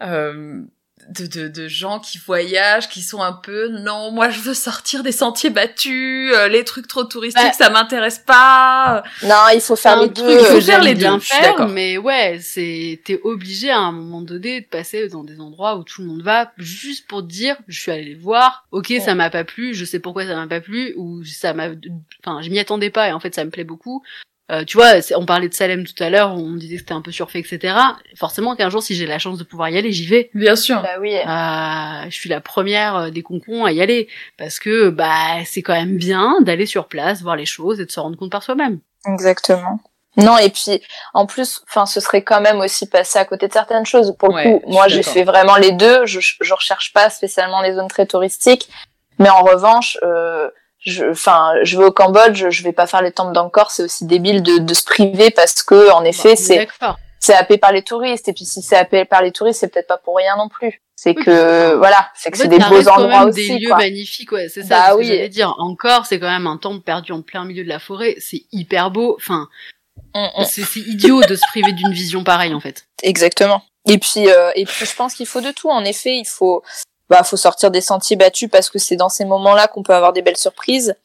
[0.01, 0.61] Euh,
[1.09, 5.03] de, de, de, gens qui voyagent, qui sont un peu non, moi je veux sortir
[5.03, 9.03] des sentiers battus, euh, les trucs trop touristiques, ça m'intéresse pas.
[9.23, 10.39] Non, il faut faire les deux.
[10.39, 11.19] Il faut faire les deux.
[11.19, 15.77] Faire, mais ouais, c'est t'es obligé à un moment donné de passer dans des endroits
[15.77, 18.65] où tout le monde va juste pour dire je suis allé les voir.
[18.71, 21.67] Ok, ça m'a pas plu, je sais pourquoi ça m'a pas plu ou ça m'a,
[22.23, 24.03] enfin je m'y attendais pas et en fait ça me plaît beaucoup.
[24.51, 27.01] Euh, tu vois, on parlait de Salem tout à l'heure, on disait que c'était un
[27.01, 27.73] peu surfait, etc.
[28.15, 30.29] Forcément qu'un jour, si j'ai la chance de pouvoir y aller, j'y vais.
[30.33, 30.81] Bien sûr.
[30.81, 31.15] Bah oui.
[31.15, 35.61] Euh, je suis la première euh, des concons à y aller parce que bah c'est
[35.61, 38.43] quand même bien d'aller sur place, voir les choses et de se rendre compte par
[38.43, 38.79] soi-même.
[39.05, 39.79] Exactement.
[40.17, 40.81] Non, et puis
[41.13, 44.13] en plus, enfin, ce serait quand même aussi passer à côté de certaines choses.
[44.19, 46.05] Pour le coup, moi, j'ai fait vraiment les deux.
[46.05, 48.67] Je, je recherche pas spécialement les zones très touristiques,
[49.19, 50.49] mais en revanche, euh,
[50.81, 54.05] je, enfin, je vais au Cambodge, je vais pas faire les temples d'Angkor, c'est aussi
[54.05, 56.67] débile de, de se priver parce que, en effet, c'est,
[57.19, 58.27] c'est happé par les touristes.
[58.27, 60.81] Et puis, si c'est happé par les touristes, c'est peut-être pas pour rien non plus.
[60.95, 63.47] C'est que, voilà, c'est que c'est des beaux endroits aussi.
[63.47, 64.89] Des lieux magnifiques, ouais, c'est ça.
[64.89, 65.05] Bah, oui.
[65.05, 65.53] j'allais dire.
[65.57, 68.15] Encore, c'est quand même un temple perdu en plein milieu de la forêt.
[68.19, 69.15] C'est hyper beau.
[69.17, 69.47] Enfin,
[70.15, 70.45] mm, mm.
[70.45, 72.85] c'est idiot de se priver d'une vision pareille, en fait.
[73.01, 73.63] Exactement.
[73.87, 75.69] Et puis, euh, et puis, je pense qu'il faut de tout.
[75.69, 76.63] En effet, il faut,
[77.11, 80.13] bah faut sortir des sentiers battus parce que c'est dans ces moments-là qu'on peut avoir
[80.13, 80.95] des belles surprises.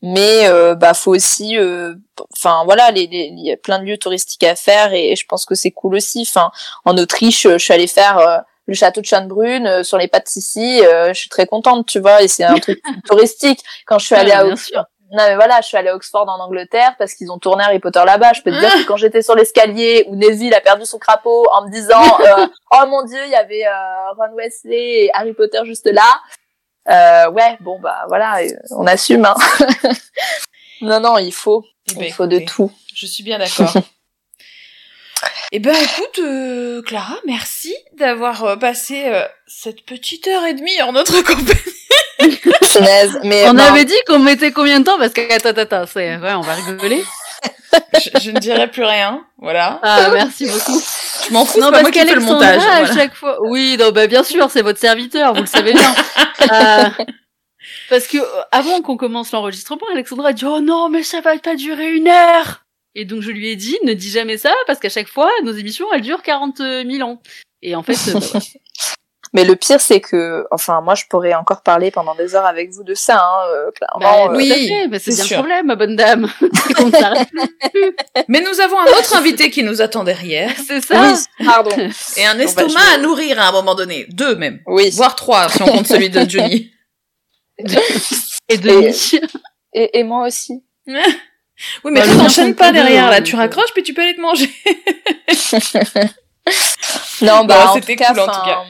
[0.00, 1.96] Mais euh, bah faut aussi, euh,
[2.32, 5.56] enfin voilà, il y a plein de lieux touristiques à faire et, je pense que
[5.56, 6.24] c'est cool aussi.
[6.28, 6.52] Enfin,
[6.84, 10.28] en Autriche, je suis allée faire euh, le château de Schönbrunn sur les pas de
[10.28, 10.82] Sissi.
[10.82, 13.60] je suis très contente, tu vois, et c'est un truc touristique.
[13.86, 16.40] Quand je suis allée à Oxford, non mais voilà, je suis allée à Oxford en
[16.40, 18.32] Angleterre parce qu'ils ont tourné Harry Potter là-bas.
[18.32, 21.46] Je peux te dire que quand j'étais sur l'escalier où Neville a perdu son crapaud
[21.52, 25.32] en me disant euh, oh mon dieu, il y avait euh, Ron Wesley et Harry
[25.32, 26.02] Potter juste là.
[26.88, 29.24] Euh, ouais, bon bah voilà, euh, on assume.
[29.24, 29.34] Hein.
[30.80, 32.72] non non, il faut, eh ben, il faut de tout.
[32.94, 33.72] Je suis bien d'accord.
[35.52, 39.08] Eh ben écoute, euh, Clara, merci d'avoir passé
[39.46, 41.85] cette petite heure et demie en notre compagnie
[43.24, 46.34] mais on avait dit qu'on mettait combien de temps parce que attends, attends, c'est ouais,
[46.34, 47.04] on va rigoler.
[48.22, 49.80] je, ne dirai plus rien, voilà.
[49.82, 50.80] Ah, merci beaucoup.
[51.28, 52.62] Je m'en fous, non, qui fais le montage.
[52.62, 53.38] à chaque fois.
[53.42, 55.94] Oui, non, bah, bien sûr, c'est votre serviteur, vous le savez bien.
[56.52, 57.04] euh...
[57.88, 58.18] Parce que
[58.52, 62.08] avant qu'on commence l'enregistrement, Alexandra a dit oh non mais ça va pas durer une
[62.08, 62.64] heure.
[62.94, 65.52] Et donc je lui ai dit ne dis jamais ça parce qu'à chaque fois nos
[65.52, 67.20] émissions elles durent 40 000 ans.
[67.62, 68.20] Et en fait, bah,
[69.36, 72.70] Mais le pire, c'est que, enfin, moi, je pourrais encore parler pendant des heures avec
[72.70, 74.28] vous de ça, hein, euh, clairement.
[74.28, 76.26] Bah, euh, oui, bah, c'est bien le problème, ma bonne dame.
[78.28, 80.52] Mais nous avons un autre invité qui nous attend derrière.
[80.66, 81.02] C'est ça.
[81.02, 81.70] Oui, pardon.
[82.16, 84.06] Et un estomac bah, à nourrir à un moment donné.
[84.08, 84.60] Deux même.
[84.64, 84.88] Oui.
[84.94, 86.72] Voire trois, si on compte celui de Johnny.
[87.58, 88.90] et de
[89.74, 90.64] et, et, moi aussi.
[90.86, 90.94] oui,
[91.84, 93.20] mais tu t'enchaînes pas derrière, là.
[93.20, 94.50] Tu raccroches, puis tu peux aller te manger.
[97.20, 98.62] non, bah, tout cas, cool, en tout cas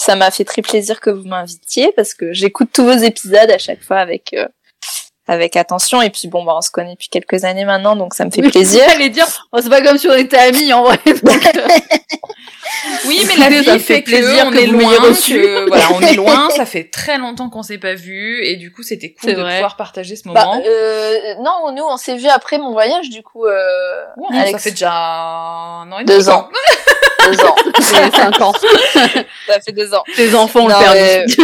[0.00, 3.58] ça m'a fait très plaisir que vous m'invitiez parce que j'écoute tous vos épisodes à
[3.58, 4.46] chaque fois avec euh,
[5.28, 8.24] avec attention et puis bon bah on se connaît depuis quelques années maintenant donc ça
[8.24, 8.82] me fait plaisir.
[8.88, 10.98] J'allais dire c'est pas comme si on était amis en vrai.
[11.04, 11.68] Donc, euh.
[13.06, 16.64] oui mais la vie fait, plaisir on est loin que, voilà on est loin ça
[16.64, 20.14] fait très longtemps qu'on s'est pas vu et du coup c'était cool de pouvoir partager
[20.14, 20.62] ce bah, moment.
[20.64, 23.46] euh, non nous on s'est vu après mon voyage du coup.
[23.46, 24.04] Euh,
[24.50, 26.48] ça fait déjà un an et deux ans.
[27.28, 27.56] deux ans.
[27.80, 28.52] Cinq ans.
[29.46, 30.04] ça fait deux ans.
[30.14, 31.36] Tes enfants ont perdu.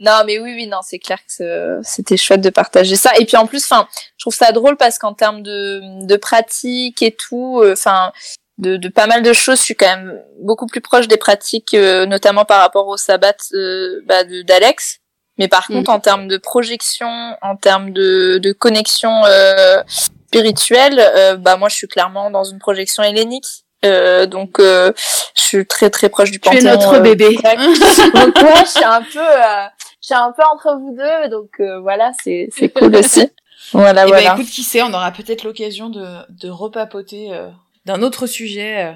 [0.00, 3.12] Non, mais oui, oui, non, c'est clair que c'était chouette de partager ça.
[3.18, 7.02] Et puis en plus, enfin, je trouve ça drôle parce qu'en termes de, de pratique
[7.02, 8.12] et tout, euh, enfin,
[8.58, 11.74] de, de, pas mal de choses, je suis quand même beaucoup plus proche des pratiques,
[11.74, 14.98] euh, notamment par rapport au sabbat euh, bah, d'Alex.
[15.38, 19.10] Mais par contre, en termes de projection, en termes de, de connexion
[19.86, 23.65] spirituelle, bah moi, je suis clairement dans une projection hellénique.
[23.86, 24.92] Euh, donc euh,
[25.36, 26.60] je suis très très proche du Panthéon.
[26.60, 27.36] Tu es notre euh, bébé.
[27.36, 29.66] donc ouais, je suis un peu euh,
[30.00, 33.28] je suis un peu entre vous deux donc euh, voilà, c'est c'est cool aussi.
[33.72, 34.28] Voilà Et eh ben, voilà.
[34.34, 37.32] Bah, écoute qui sait, on aura peut-être l'occasion de de repapoter
[37.84, 38.94] d'un autre sujet.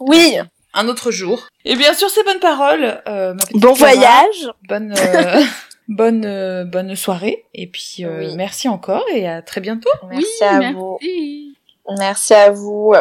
[0.00, 0.38] Oui,
[0.74, 1.46] un autre jour.
[1.64, 3.00] Et bien sûr, ces bonnes paroles.
[3.06, 4.50] Euh, bon voyage.
[4.68, 4.92] Bonne,
[5.88, 7.44] bonne, bonne soirée.
[7.54, 8.34] Et puis, oui.
[8.34, 9.90] merci encore et à très bientôt.
[10.08, 10.74] Merci à merci.
[10.74, 10.98] vous.
[11.96, 12.94] Merci à vous.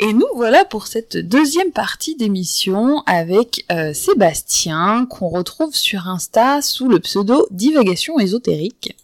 [0.00, 6.62] Et nous voilà pour cette deuxième partie d'émission avec euh, Sébastien qu'on retrouve sur Insta
[6.62, 8.96] sous le pseudo Divagation ésotérique.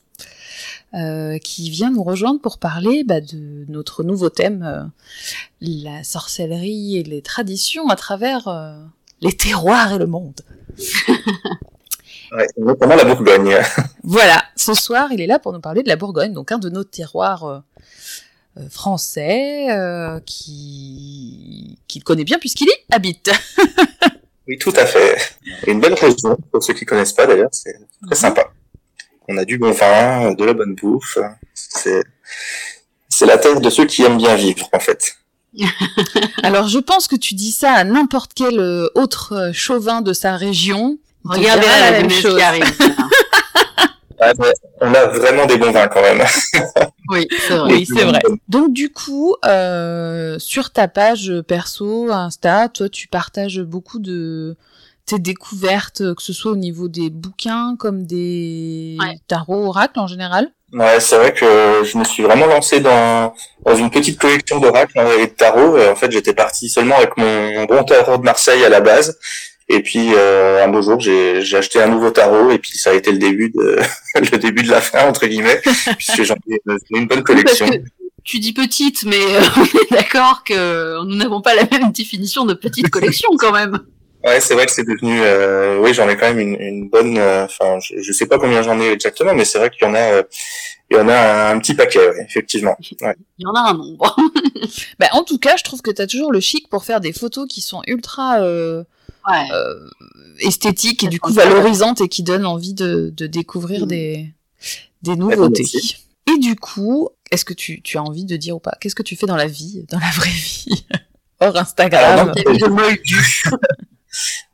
[0.95, 4.85] Euh, qui vient nous rejoindre pour parler bah, de notre nouveau thème, euh,
[5.61, 8.77] la sorcellerie et les traditions à travers euh,
[9.21, 10.41] les terroirs et le monde.
[12.31, 13.57] ouais, notamment la Bourgogne.
[14.05, 16.69] voilà, ce soir il est là pour nous parler de la Bourgogne, donc un de
[16.69, 17.65] nos terroirs
[18.71, 23.31] français euh, qui qu'il connaît bien puisqu'il y habite.
[24.49, 25.17] oui, tout à fait.
[25.67, 27.75] Une belle région pour ceux qui connaissent pas d'ailleurs, c'est
[28.07, 28.53] très sympa.
[29.29, 31.19] On a du bon vin, de la bonne bouffe.
[31.55, 32.03] C'est
[33.09, 35.17] c'est la terre de ceux qui aiment bien vivre en fait.
[36.43, 40.37] Alors je pense que tu dis ça à n'importe quel euh, autre chauvin de sa
[40.37, 40.99] région.
[41.25, 42.37] Regardez la, la, même chose.
[42.37, 42.65] Qui arrive.
[44.21, 44.33] Ah,
[44.81, 46.23] on a vraiment des bons vins quand même.
[47.09, 47.73] oui, c'est vrai.
[47.73, 48.21] Oui, c'est vrai.
[48.49, 54.57] Donc du coup, euh, sur ta page perso Insta, toi, tu partages beaucoup de
[55.07, 59.19] tes découvertes, que ce soit au niveau des bouquins comme des ouais.
[59.29, 60.51] tarots oracles en général?
[60.73, 63.35] Ouais, c'est vrai que je me suis vraiment lancé dans,
[63.65, 65.79] dans une petite collection d'oracles et de tarots.
[65.79, 69.19] En fait, j'étais parti seulement avec mon bon tarot de Marseille à la base.
[69.69, 72.91] Et puis euh, un beau jour, j'ai, j'ai acheté un nouveau tarot et puis ça
[72.91, 73.79] a été le début de
[74.15, 75.61] le début de la fin entre guillemets,
[75.97, 76.61] puisque j'en ai
[76.91, 77.67] une bonne collection.
[78.25, 82.45] Tu dis petite, mais euh, on est d'accord que nous n'avons pas la même définition
[82.45, 83.81] de petite collection quand même.
[84.25, 85.21] Ouais, c'est vrai que c'est devenu.
[85.21, 87.19] Euh, oui, j'en ai quand même une, une bonne.
[87.19, 89.91] Euh, enfin, je, je sais pas combien j'en ai exactement, mais c'est vrai qu'il y
[89.91, 90.01] en a.
[90.01, 90.23] Euh,
[90.91, 92.77] il y en a un, petit paquet, ouais, effectivement.
[93.01, 93.17] Ouais.
[93.39, 94.17] Il y en a un nombre.
[94.99, 97.13] bah, en tout cas, je trouve que tu as toujours le chic pour faire des
[97.13, 98.39] photos qui sont ultra
[99.29, 99.49] ouais.
[99.53, 99.89] euh,
[100.41, 103.89] esthétique et du coup valorisante et qui donne envie de, de découvrir mmh.
[103.89, 104.35] des,
[105.03, 105.65] des nouveautés.
[106.27, 108.77] Et du coup, est-ce que tu, tu as envie de dire ou pas?
[108.81, 110.87] Qu'est-ce que tu fais dans la vie, dans la vraie vie?
[111.41, 112.33] Hors Instagram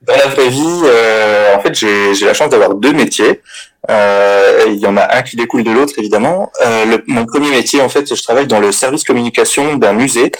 [0.03, 3.43] Dans la vraie vie, euh, en fait, j'ai la chance d'avoir deux métiers.
[3.91, 6.51] Euh, il y en a un qui découle de l'autre, évidemment.
[6.65, 10.33] Euh, le, mon premier métier, en fait, je travaille dans le service communication d'un musée.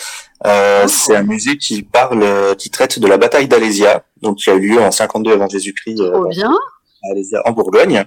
[0.47, 0.89] Euh, oh.
[0.89, 4.61] C'est un musée qui parle, qui traite de la bataille d'Alésia, donc qui a eu
[4.61, 6.31] lieu en 52 avant Jésus-Christ euh,
[7.03, 8.05] à Alésia, en Bourgogne.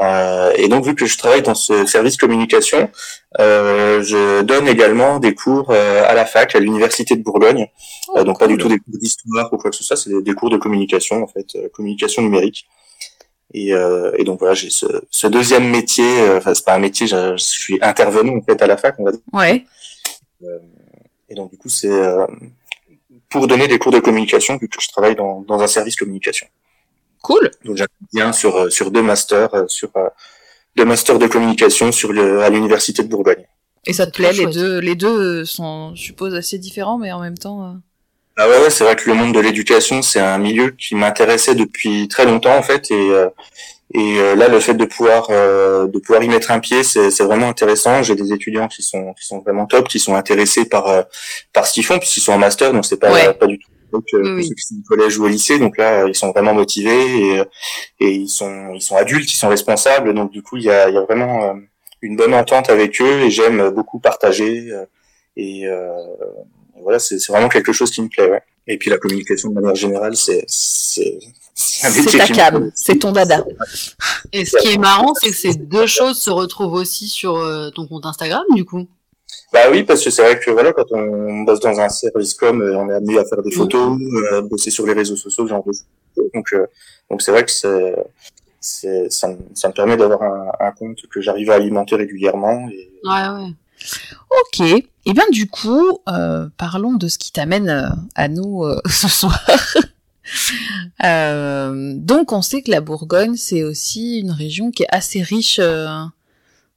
[0.00, 2.88] Euh, et donc, vu que je travaille dans ce service communication,
[3.38, 7.66] euh, je donne également des cours euh, à la fac, à l'université de Bourgogne.
[8.08, 8.46] Oh, euh, donc, cool.
[8.46, 10.48] pas du tout des cours d'histoire ou quoi que ce soit, c'est des, des, cours
[10.48, 12.66] de communication, en fait, euh, communication numérique.
[13.52, 13.70] Et,
[14.16, 16.06] et donc voilà, j'ai ce, ce, deuxième métier.
[16.36, 19.04] Enfin, c'est pas un métier, je, je, suis intervenu en fait à la fac, on
[19.04, 19.20] va dire.
[19.32, 19.64] Ouais.
[21.30, 21.88] Et donc du coup, c'est
[23.28, 26.46] pour donner des cours de communication vu que je travaille dans, dans un service communication.
[27.22, 27.50] Cool.
[27.64, 29.90] Donc j'interviens sur sur deux masters sur
[30.76, 33.46] deux masters de communication sur le, à l'université de Bourgogne.
[33.86, 37.20] Et ça te plaît les deux les deux sont je suppose assez différents mais en
[37.20, 37.80] même temps
[38.42, 41.54] ah ouais, ouais c'est vrai que le monde de l'éducation, c'est un milieu qui m'intéressait
[41.54, 43.28] depuis très longtemps en fait, et euh,
[43.92, 47.22] et euh, là, le fait de pouvoir euh, de pouvoir y mettre un pied, c'est
[47.22, 48.02] vraiment intéressant.
[48.02, 51.04] J'ai des étudiants qui sont qui sont vraiment top, qui sont intéressés par
[51.52, 54.04] par ce qu'ils font, puisqu'ils sont en master, donc c'est pas pas du tout donc
[54.14, 57.40] euh, ceux qui sont au collège ou au lycée donc là ils sont vraiment motivés
[57.40, 57.42] et,
[57.98, 60.88] et ils sont ils sont adultes ils sont responsables donc du coup il y a,
[60.88, 61.56] il y a vraiment
[62.00, 64.70] une bonne entente avec eux et j'aime beaucoup partager
[65.36, 65.66] et
[66.82, 68.28] voilà, c'est vraiment quelque chose qui me plaît.
[68.28, 68.42] Ouais.
[68.70, 71.18] Et puis la communication de manière générale, c'est c'est
[72.16, 73.44] ta cam, c'est ton dada.
[74.32, 77.70] Et ce qui est marrant, c'est que ces deux choses se retrouvent aussi sur euh,
[77.70, 78.86] ton compte Instagram, du coup.
[79.52, 82.62] Bah oui, parce que c'est vrai que voilà, quand on bosse dans un service com,
[82.62, 83.98] euh, on est amené à faire des photos,
[84.32, 85.64] euh, bosser sur les réseaux sociaux, genre
[86.32, 86.54] Donc
[87.10, 91.20] donc c'est vrai que c'est ça, me, ça me permet d'avoir un, un compte que
[91.20, 92.68] j'arrive à alimenter régulièrement.
[92.70, 92.92] Et...
[93.02, 93.50] Ouais ouais.
[94.30, 94.60] Ok.
[94.60, 98.80] Et eh bien du coup, euh, parlons de ce qui t'amène euh, à nous euh,
[98.88, 99.42] ce soir.
[101.02, 106.10] donc on sait que la Bourgogne, c'est aussi une région qui est assez riche en,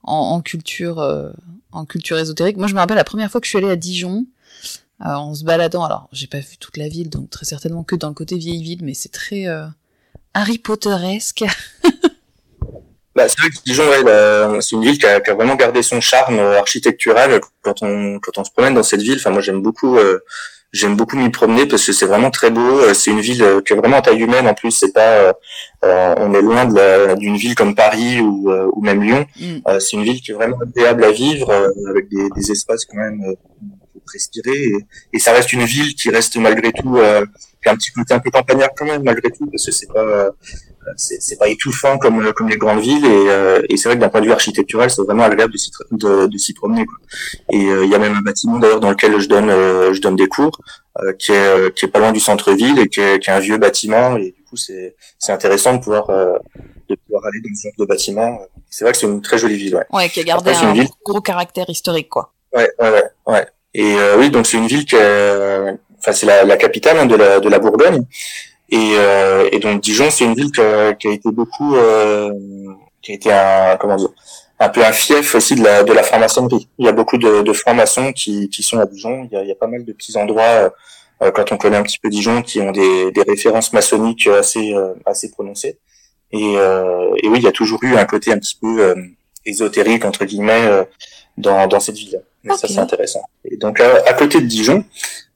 [0.03, 1.33] en, culture,
[1.71, 2.57] en culture ésotérique.
[2.57, 4.25] Moi, je me rappelle la première fois que je suis allée à Dijon,
[4.99, 5.83] en se baladant.
[5.83, 8.63] Alors, j'ai pas vu toute la ville, donc très certainement que dans le côté vieille
[8.63, 9.45] ville, mais c'est très
[10.33, 11.43] Harry Potteresque.
[13.15, 15.83] Bah, c'est vrai que Dijon, ouais, c'est une ville qui a, qui a, vraiment gardé
[15.83, 19.17] son charme euh, architectural quand on quand on se promène dans cette ville.
[19.17, 20.19] Enfin, moi, j'aime beaucoup euh,
[20.71, 22.79] j'aime beaucoup m'y promener parce que c'est vraiment très beau.
[22.79, 24.47] Euh, c'est une ville qui est vraiment taille humaine.
[24.47, 25.33] En plus, c'est pas
[25.83, 26.65] on est loin
[27.15, 29.25] d'une ville comme Paris ou, ou même Lyon.
[29.39, 29.79] Mm.
[29.79, 31.51] c'est une ville qui est vraiment agréable à vivre
[31.89, 33.21] avec des, des, espaces quand même
[33.91, 34.77] pour respirer et,
[35.13, 36.97] et, ça reste une ville qui reste malgré tout
[37.61, 39.91] qui a un petit côté un peu campagnard quand même malgré tout parce que c'est
[39.91, 40.31] pas
[40.97, 44.09] c'est pas étouffant comme comme les grandes villes et, euh, et c'est vrai que d'un
[44.09, 46.97] point de vue architectural c'est vraiment agréable de s'y de, de s'y promener quoi.
[47.51, 50.01] et euh, il y a même un bâtiment d'ailleurs dans lequel je donne euh, je
[50.01, 50.59] donne des cours
[51.17, 53.57] qui est qui est pas loin du centre-ville et qui est, qui est un vieux
[53.57, 54.15] bâtiment.
[54.15, 57.85] Et du coup c'est c'est intéressant de pouvoir de pouvoir aller dans ce genre de
[57.85, 58.39] bâtiment.
[58.69, 61.21] C'est vrai que c'est une très jolie ville ouais, ouais qui a gardé un gros
[61.21, 62.31] caractère historique quoi.
[62.55, 66.99] Ouais ouais ouais, et oui donc c'est une ville qui enfin c'est la, la capitale
[66.99, 68.05] hein, de la de la Bourgogne
[68.73, 72.31] et, euh, et donc Dijon, c'est une ville qui a, qui a été beaucoup, euh,
[73.01, 74.13] qui a été un, comment dire,
[74.59, 76.67] un peu un fief aussi de la, de la franc-maçonnerie.
[76.79, 79.27] Il y a beaucoup de, de francs-maçons qui, qui sont à Dijon.
[79.29, 80.71] Il y a, il y a pas mal de petits endroits,
[81.21, 84.73] euh, quand on connaît un petit peu Dijon, qui ont des, des références maçonniques assez,
[84.73, 85.77] euh, assez prononcées.
[86.31, 88.95] Et, euh, et oui, il y a toujours eu un côté un petit peu euh,
[89.45, 90.85] ésotérique entre guillemets
[91.37, 92.21] dans, dans cette ville.
[92.43, 93.23] Mais ça, c'est intéressant.
[93.45, 94.83] Et donc à côté de Dijon,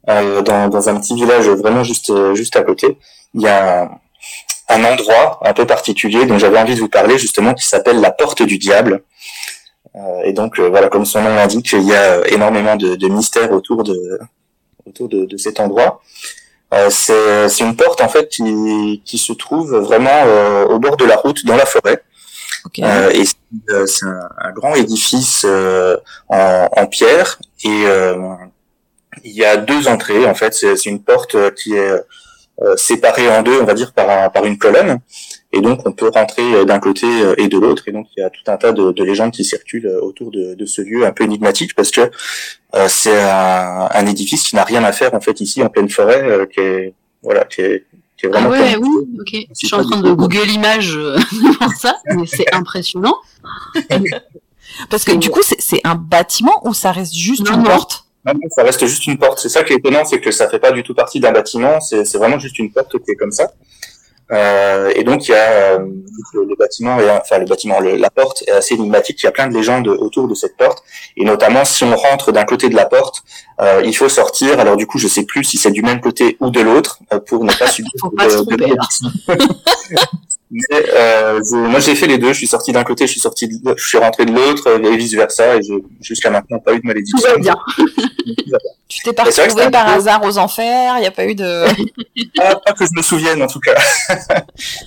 [0.07, 2.97] dans, dans un petit village vraiment juste juste à côté,
[3.37, 3.89] il y a
[4.69, 8.11] un, endroit un peu particulier dont j'avais envie de vous parler justement qui s'appelle la
[8.11, 9.03] porte du diable.
[9.95, 13.07] Euh, et donc euh, voilà, comme son nom l'indique, il y a énormément de, de
[13.07, 14.19] mystères autour de
[14.85, 16.01] autour de, de cet endroit.
[16.73, 21.05] Euh, c'est une porte en fait qui, qui se trouve vraiment euh, au bord de
[21.05, 22.03] la route dans la forêt.
[22.79, 23.23] Euh, et
[23.85, 25.45] c'est un, un, grand édifice
[26.27, 27.85] en, en, pierre et
[29.23, 30.53] il y a deux entrées en fait.
[30.53, 32.01] C'est une porte qui est euh,
[32.75, 34.99] séparés en deux, on va dire, par, par une colonne.
[35.53, 37.87] Et donc, on peut rentrer euh, d'un côté euh, et de l'autre.
[37.87, 40.55] Et donc, il y a tout un tas de, de légendes qui circulent autour de,
[40.55, 42.11] de, ce lieu un peu énigmatique parce que
[42.75, 45.89] euh, c'est un, un, édifice qui n'a rien à faire en fait ici en pleine
[45.89, 46.93] forêt, euh, qui est
[47.23, 47.85] voilà, qui est,
[48.17, 48.49] qui est vraiment.
[48.53, 48.89] Ah ouais, oui,
[49.19, 49.47] ok.
[49.49, 53.15] Je suis en train de Google l'image devant ça, mais c'est impressionnant.
[54.89, 58.06] parce que du coup, c'est un bâtiment ou ça reste juste une porte?
[58.55, 59.39] Ça reste juste une porte.
[59.39, 61.79] C'est ça qui est étonnant, c'est que ça fait pas du tout partie d'un bâtiment.
[61.79, 63.51] C'est vraiment juste une porte qui est comme ça.
[64.29, 65.79] Euh, et donc il y a euh,
[66.33, 69.21] le, bâtiment, enfin le bâtiment, la porte est assez énigmatique.
[69.21, 70.83] Il y a plein de légendes autour de cette porte,
[71.15, 73.23] et notamment si on rentre d'un côté de la porte,
[73.61, 74.59] euh, il faut sortir.
[74.59, 77.19] Alors du coup, je sais plus si c'est du même côté ou de l'autre euh,
[77.19, 78.75] pour ne pas subir de, de,
[80.49, 83.49] Mais euh, moi j'ai fait les deux, je suis sorti d'un côté, je suis sorti,
[83.49, 85.61] de, je suis rentré de l'autre et vice versa et
[85.99, 87.17] jusqu'à maintenant pas eu de malédiction.
[87.17, 87.55] Tout va bien.
[88.87, 91.65] tu t'es pas retrouvé par hasard aux enfers, il n'y a pas eu de.
[92.37, 93.75] pas, pas, que je me souvienne en tout cas.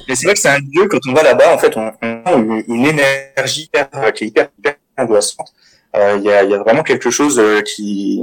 [0.09, 2.23] Mais c'est vrai que c'est un lieu quand on va là-bas en fait on, on
[2.25, 2.33] a
[2.67, 5.53] une, énergie hyper, qui est hyper, hyper angoissante.
[5.95, 8.23] Euh, il y, a, y, a, vraiment quelque chose euh, qui,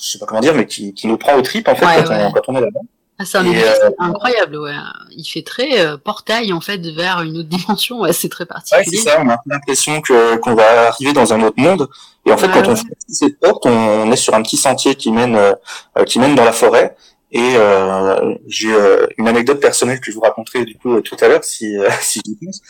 [0.00, 2.04] je sais pas comment dire, mais qui, qui nous prend au trip en fait ouais,
[2.04, 2.24] quand, ouais.
[2.24, 2.80] On, quand on est là-bas.
[3.18, 3.90] Ah, c'est un euh...
[3.98, 4.74] incroyable, ouais.
[5.12, 8.84] Il fait très euh, portail en fait vers une autre dimension, ouais, c'est très particulier.
[8.84, 9.20] Ouais, c'est ça.
[9.20, 11.88] On a l'impression que qu'on va arriver dans un autre monde.
[12.26, 14.56] Et en fait, ouais, quand on fait cette porte, on, on, est sur un petit
[14.56, 16.96] sentier qui mène euh, qui mène dans la forêt.
[17.36, 21.26] Et euh, j'ai euh, une anecdote personnelle que je vous raconterai du coup tout à
[21.26, 22.62] l'heure si euh, si j'y pense.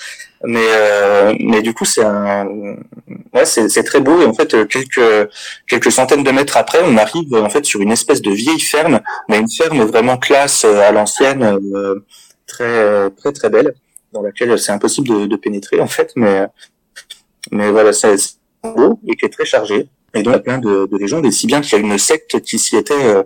[0.42, 2.46] Mais mais du coup c'est un
[3.34, 4.22] ouais c'est c'est très beau.
[4.22, 5.28] Et en fait quelques
[5.68, 9.02] quelques centaines de mètres après on arrive en fait sur une espèce de vieille ferme
[9.28, 11.58] mais une ferme vraiment classe à l'ancienne
[12.46, 13.74] très très très belle
[14.12, 16.12] dans laquelle c'est impossible de, de, pénétrer en fait.
[16.16, 16.46] Mais
[17.50, 18.16] mais voilà c'est
[18.62, 21.26] beau et qui est très chargé et donc il y a plein de, de légendes
[21.26, 23.24] et si bien qu'il y a une secte qui s'y était euh,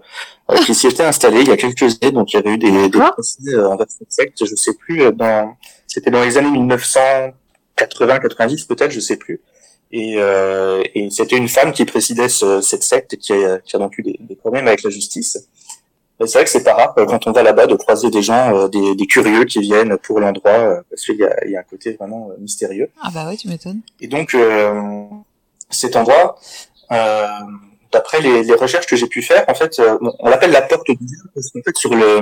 [0.65, 2.13] qui s'y était installé il y a quelques années.
[2.13, 4.45] Donc il y avait eu des, des procès euh, envers cette secte.
[4.45, 5.03] Je sais plus.
[5.03, 5.57] Euh, dans
[5.87, 9.41] c'était dans les années 1980, 90 peut-être, je sais plus.
[9.91, 13.79] Et, euh, et c'était une femme qui présidait ce, cette secte qui a, qui a
[13.79, 15.39] donc eu des, des problèmes avec la justice.
[16.21, 18.97] C'est vrai que c'est pas rare quand on va là-bas de croiser des gens, des,
[18.97, 21.93] des, curieux qui viennent pour l'endroit parce qu'il y a, il y a un côté
[21.93, 22.91] vraiment mystérieux.
[23.01, 23.83] Ah bah ouais, tu m'étonnes.
[24.01, 24.37] Et donc
[25.71, 30.29] cet endroit, euh, d'après les, les, recherches que j'ai pu faire, en fait, euh, on
[30.29, 32.21] l'appelle la porte du diable parce qu'en fait sur le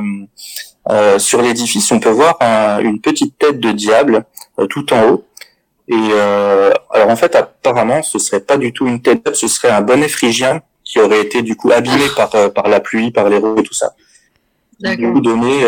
[0.88, 2.38] euh, sur l'édifice, on peut voir
[2.80, 4.24] une petite tête de diable
[4.58, 5.24] euh, tout en haut.
[5.88, 9.70] Et euh, alors en fait, apparemment, ce serait pas du tout une tête, ce serait
[9.70, 13.38] un bonnet phrygien qui aurait été du coup abîmé par par la pluie, par les
[13.38, 13.94] roues et tout ça.
[14.78, 15.62] Du coup, donner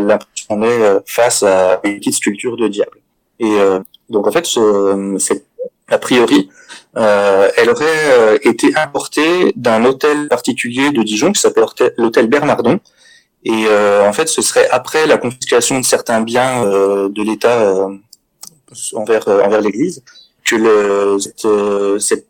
[0.00, 2.98] l'impression qu'on est face à une petite sculpture de diable.
[3.40, 3.56] Et
[4.08, 4.46] donc en fait,
[5.18, 5.44] c'est
[5.92, 6.48] a priori,
[6.96, 11.64] euh, elle aurait euh, été importée d'un hôtel particulier de Dijon qui s'appelle
[11.98, 12.80] l'hôtel Bernardon.
[13.44, 17.88] Et euh, en fait, ce serait après la confiscation de certains biens de l'État
[18.94, 20.02] envers envers l'Église
[20.44, 22.24] que le, c'est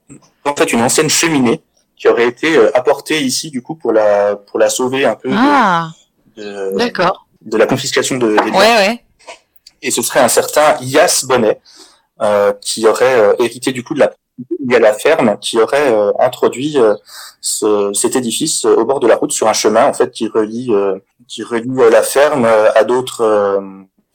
[0.45, 1.63] en fait une ancienne cheminée
[1.97, 5.91] qui aurait été apportée ici du coup pour la pour la sauver un peu ah,
[6.37, 7.27] de, d'accord.
[7.43, 8.59] de la confiscation de, des biens.
[8.59, 9.05] Ouais, ouais.
[9.83, 11.82] Et ce serait un certain Ias Bonnet euh,
[12.61, 16.13] qui aurait hérité du coup de la il y a la ferme qui aurait euh,
[16.19, 16.95] introduit euh,
[17.41, 20.29] ce, cet édifice euh, au bord de la route sur un chemin en fait qui
[20.29, 20.71] relie
[21.29, 23.61] qui relie la ferme à d'autres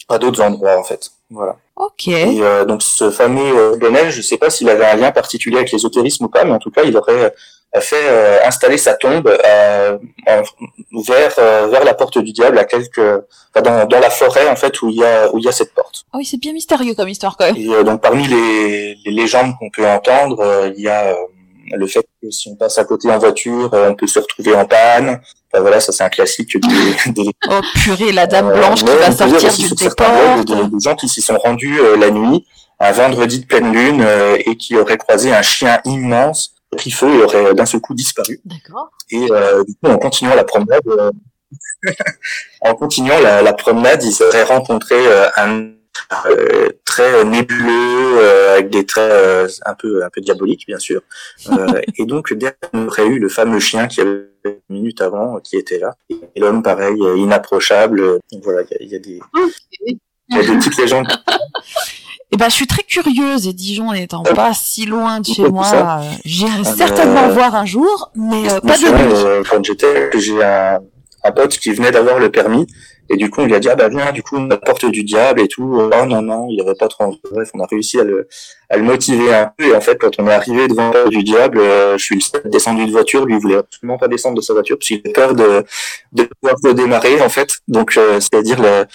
[0.10, 1.12] à d'autres endroits en fait.
[1.30, 1.58] Voilà.
[1.76, 2.08] Ok.
[2.08, 5.72] Et donc ce fameux Bonnel, je ne sais pas s'il avait un lien particulier avec
[5.72, 7.34] l'ésotérisme ou pas, mais en tout cas il aurait
[7.80, 10.00] fait installer sa tombe vers
[11.36, 13.02] vers la porte du diable à quelques
[13.62, 15.74] dans, dans la forêt en fait où il y a où il y a cette
[15.74, 16.06] porte.
[16.14, 17.58] Ah oui, c'est bien mystérieux comme histoire quand même.
[17.58, 21.16] Et donc parmi les, les légendes qu'on peut entendre, il y a
[21.76, 24.66] le fait que si on passe à côté en voiture, on peut se retrouver en
[24.66, 25.20] panne.
[25.52, 27.30] Enfin, voilà, ça c'est un classique des, des...
[27.50, 30.46] Oh purée, la dame blanche qui va sortir du départ.
[30.46, 32.46] Des, des, gens qui s'y sont rendus la nuit,
[32.80, 34.06] un vendredi de pleine lune,
[34.46, 38.40] et qui auraient croisé un chien immense pris feu et aurait d'un seul coup disparu.
[38.46, 38.90] D'accord.
[39.10, 41.12] Et euh, du coup, en continuant la promenade, euh,
[42.62, 45.72] en continuant la, la, promenade, ils auraient rencontré euh, un
[46.26, 51.02] euh, très nébuleux euh, avec des traits un peu un peu diaboliques bien sûr
[51.98, 55.58] et donc derrière on aurait eu le fameux chien qui avait une minute avant qui
[55.58, 55.96] était là
[56.36, 59.20] et l'homme pareil inapprochable donc voilà il y, y, a des
[59.84, 59.98] il
[60.36, 61.08] y a des petites légendes
[62.32, 65.72] Eh ben, je suis très curieuse et Dijon n'étant pas si loin de chez moi,
[65.74, 70.10] euh, j'irai ah, certainement euh, voir un jour, mais euh, pas de euh, Quand j'étais,
[70.20, 70.80] j'ai un,
[71.28, 72.68] un, pote qui venait d'avoir le permis
[73.10, 75.04] et du coup on lui a dit ah bah viens, du coup la porte du
[75.04, 75.64] diable et tout.
[75.64, 77.16] Oh non non, il avait pas trop.
[77.32, 78.28] Bref, on a réussi à le,
[78.70, 81.60] à le motiver un peu et en fait quand on est arrivé devant du diable,
[81.98, 84.88] je suis descendu de voiture, lui il voulait absolument pas descendre de sa voiture parce
[84.88, 85.64] qu'il avait peur de
[86.14, 87.60] de pouvoir redémarrer en fait.
[87.68, 88.86] Donc c'est-à-dire le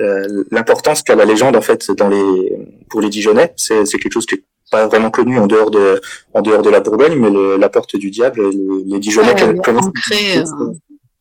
[0.00, 2.52] euh, l'importance qu'a la légende en fait dans les
[2.88, 6.00] pour les Dijonais, c'est quelque chose qui est pas vraiment connu en dehors de
[6.32, 9.90] en dehors de la Bourgogne, mais le, la porte du diable, les, les Dijonais connaissent.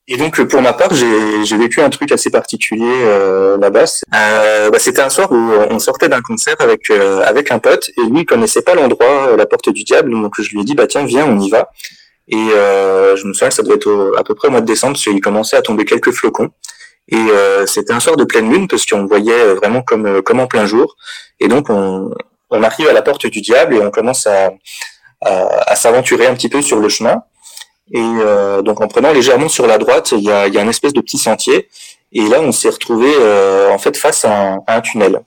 [0.09, 0.13] Euh.
[0.13, 3.85] Et donc pour ma part, j'ai vécu un truc assez particulier euh, là-bas.
[4.15, 5.35] Euh, bah, C'était un soir où
[5.69, 9.35] on sortait d'un concert avec euh, avec un pote et lui il connaissait pas l'endroit,
[9.37, 11.69] la porte du diable, donc je lui ai dit bah tiens viens on y va.
[12.31, 14.93] Et je me souviens que ça devait être à peu près au mois de décembre,
[14.93, 16.49] parce qu'il commençait à tomber quelques flocons.
[17.11, 20.39] Et euh, c'était un soir de pleine lune parce qu'on voyait vraiment comme euh, comme
[20.39, 20.95] en plein jour.
[21.39, 22.11] Et donc on,
[22.51, 24.51] on arrive à la porte du diable et on commence à,
[25.21, 27.23] à s'aventurer un petit peu sur le chemin.
[27.91, 30.69] Et euh, donc en prenant légèrement sur la droite, il y a, y a une
[30.69, 31.69] espèce de petit sentier.
[32.11, 35.21] Et là, on s'est retrouvé euh, en fait face à un, à un tunnel.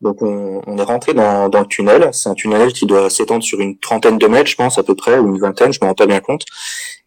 [0.00, 2.10] Donc on, on, est rentré dans, dans le tunnel.
[2.12, 4.94] C'est un tunnel qui doit s'étendre sur une trentaine de mètres, je pense à peu
[4.94, 6.42] près, ou une vingtaine, je me rends pas bien compte.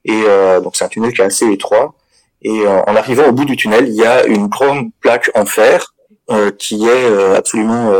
[0.06, 1.94] Et euh, donc c'est un tunnel qui est assez étroit.
[2.42, 5.46] Et euh, en arrivant au bout du tunnel, il y a une grande plaque en
[5.46, 5.94] fer
[6.32, 7.92] euh, qui est euh, absolument,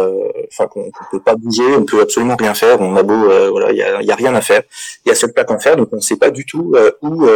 [0.52, 2.80] enfin qu'on ne peut pas bouger, on peut absolument rien faire.
[2.80, 4.62] On a beau, voilà, il y a, y a, rien à faire.
[5.06, 7.28] Il y a cette plaque en fer, donc on ne sait pas du tout où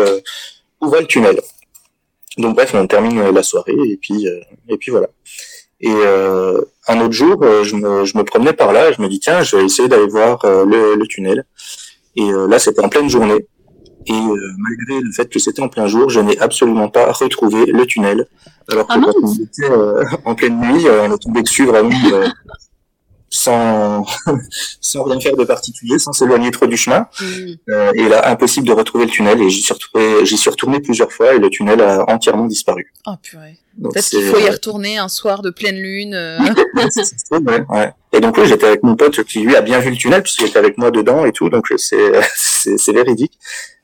[0.81, 1.41] où va le tunnel.
[2.37, 4.27] Donc bref, on termine la soirée et puis
[4.69, 5.07] et puis voilà.
[5.81, 5.91] Et
[6.87, 9.57] un autre jour, je me, je me promenais par là je me dis tiens, je
[9.57, 11.45] vais essayer d'aller voir le, le, tunnel.
[12.15, 13.47] Et là, c'était en pleine journée.
[14.05, 17.85] Et malgré le fait que c'était en plein jour, je n'ai absolument pas retrouvé le
[17.85, 18.27] tunnel.
[18.71, 19.69] Alors que ah quand on était
[20.25, 21.89] en pleine nuit, on est tombé dessus vraiment
[23.33, 24.05] sans
[24.79, 27.07] sans rien faire de particulier, sans s'éloigner trop du chemin.
[27.19, 27.25] Mm.
[27.69, 29.41] Euh, et là, impossible de retrouver le tunnel.
[29.41, 32.93] Et j'y suis retourné, j'y suis retourné plusieurs fois et le tunnel a entièrement disparu.
[33.07, 33.57] Oh purée.
[33.81, 36.13] Peut-être qu'il faut y retourner un soir de pleine lune.
[36.13, 36.37] Euh.
[37.31, 37.91] ouais, ouais.
[38.11, 40.45] Et donc oui, j'étais avec mon pote qui lui a bien vu le tunnel puisqu'il
[40.45, 43.33] était avec moi dedans et tout, donc c'est c'est véridique.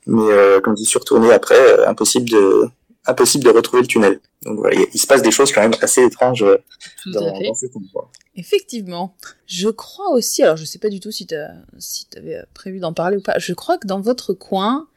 [0.10, 2.68] Mais euh, quand j'y suis retourné après, euh, impossible de
[3.06, 4.19] impossible de retrouver le tunnel.
[4.44, 6.57] Donc voilà, il se passe des choses quand même assez étranges euh,
[7.07, 7.34] dans, dans
[7.76, 8.11] endroit.
[8.36, 9.15] Effectivement.
[9.48, 11.36] Je crois aussi, alors je sais pas du tout si tu
[11.77, 14.88] si avais prévu d'en parler ou pas, je crois que dans votre coin,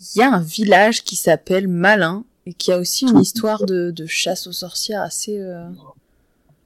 [0.00, 3.90] il y a un village qui s'appelle Malin et qui a aussi une histoire de,
[3.90, 5.38] de chasse aux sorcières assez...
[5.38, 5.68] Euh...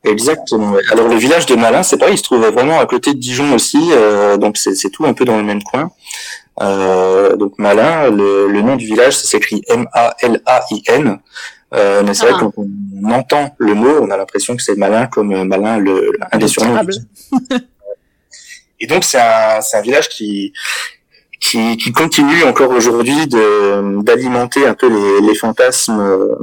[0.05, 0.77] Exactement.
[0.93, 3.55] Alors le village de Malin, c'est pareil, il se trouve vraiment à côté de Dijon
[3.55, 5.91] aussi, euh, donc c'est tout un peu dans le même coin.
[6.63, 11.19] Euh, donc Malin, le, le, nom du village, ça s'écrit M-A-L-A-I-N.
[11.75, 12.51] Euh, mais c'est vrai ah.
[12.55, 12.69] qu'on
[13.03, 16.39] on entend le mot, on a l'impression que c'est malin comme euh, malin le, un
[16.39, 16.87] des surnoms.
[18.81, 20.53] Et donc c'est un, c'est un village qui,
[21.41, 26.35] qui, qui continue encore aujourd'hui de d'alimenter un peu les, les fantasmes, euh,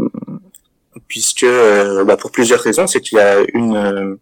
[1.08, 4.18] puisque euh, bah, pour plusieurs raisons, c'est qu'il y a une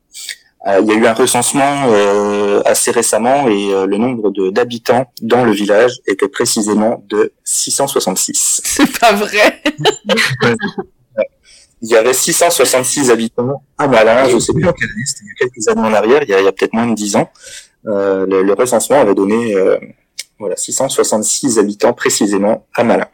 [0.66, 5.52] il y a eu un recensement euh, assez récemment et le nombre d'habitants dans le
[5.52, 8.62] village était précisément de 666.
[8.66, 9.62] C'est pas vrai.
[11.82, 15.22] il y avait 666 habitants à Malin, je ne sais plus en quelle année, c'était
[15.24, 17.30] il y a quelques années en arrière, il y a, peut-être moins de 10 ans.
[17.88, 19.78] Euh, le, le, recensement avait donné euh,
[20.38, 23.08] voilà 666 habitants précisément à Malin.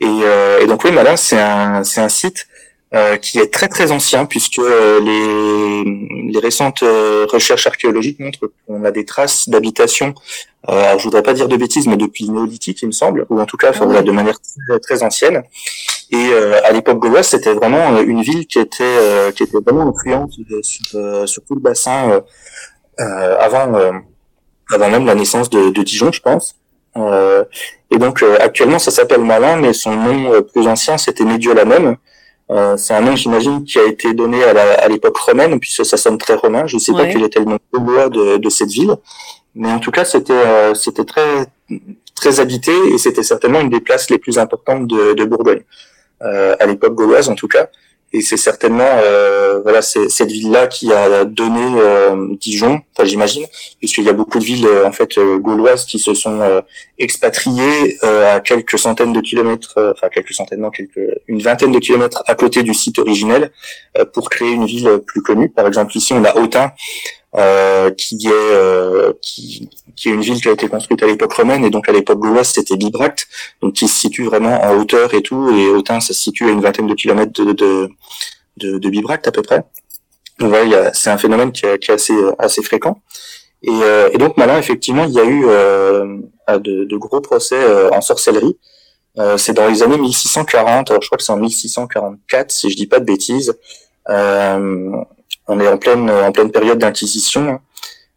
[0.00, 2.46] Et, euh, et donc oui, Malin, c'est un, c'est un site
[2.92, 8.50] euh, qui est très très ancien puisque euh, les, les récentes euh, recherches archéologiques montrent
[8.66, 10.12] qu'on a des traces d'habitation.
[10.68, 13.40] Euh, je voudrais pas dire de bêtises, mais depuis le néolithique, il me semble, ou
[13.40, 15.44] en tout cas, ah de manière très, très ancienne.
[16.10, 16.32] Et
[16.64, 21.44] à l'époque gauloise, c'était vraiment une ville qui était qui était vraiment influente sur, sur
[21.44, 22.20] tout le bassin
[22.98, 23.72] avant
[24.72, 26.56] avant même la naissance de, de Dijon, je pense.
[26.96, 31.96] et donc actuellement, ça s'appelle Malin, mais son nom plus ancien, c'était Médiolanum.
[32.50, 36.18] Euh, c'est un nom, j'imagine, qui a été donné à l'époque romaine, puisque ça sonne
[36.18, 36.66] très romain.
[36.66, 37.58] Je ne sais pas quel était le nom
[38.08, 38.96] de, de cette ville,
[39.54, 41.46] mais en tout cas, c'était euh, c'était très
[42.14, 45.62] très habité et c'était certainement une des places les plus importantes de, de Bourgogne.
[46.22, 47.68] Euh, à l'époque gauloise, en tout cas
[48.12, 53.46] et c'est certainement euh, voilà cette ville là qui a donné euh, Dijon enfin j'imagine
[53.78, 56.60] puisqu'il y a beaucoup de villes euh, en fait euh, gauloises qui se sont euh,
[56.98, 62.22] expatriées à quelques centaines de kilomètres enfin quelques centaines non quelques une vingtaine de kilomètres
[62.26, 63.52] à côté du site originel
[64.12, 65.48] pour créer une ville plus connue.
[65.48, 66.72] Par exemple ici on a Autun
[67.36, 71.32] euh, qui est euh, qui, qui, est une ville qui a été construite à l'époque
[71.32, 73.26] romaine et donc à l'époque gauloise c'était Bibracte,
[73.62, 76.50] donc qui se situe vraiment en hauteur et tout, et Autun ça se situe à
[76.50, 77.90] une vingtaine de kilomètres de, de,
[78.56, 79.64] de, de Bibracte à peu près.
[80.38, 83.00] Donc voilà, c'est un phénomène qui qui est assez assez fréquent.
[83.62, 86.16] Et, euh, et, donc Malin, effectivement, il y a eu euh,
[86.48, 87.58] de, de, gros procès
[87.92, 88.56] en sorcellerie.
[89.36, 92.86] c'est dans les années 1640, alors je crois que c'est en 1644 si je dis
[92.86, 93.54] pas de bêtises.
[94.08, 94.90] Euh,
[95.46, 97.60] on est en pleine en pleine période d'inquisition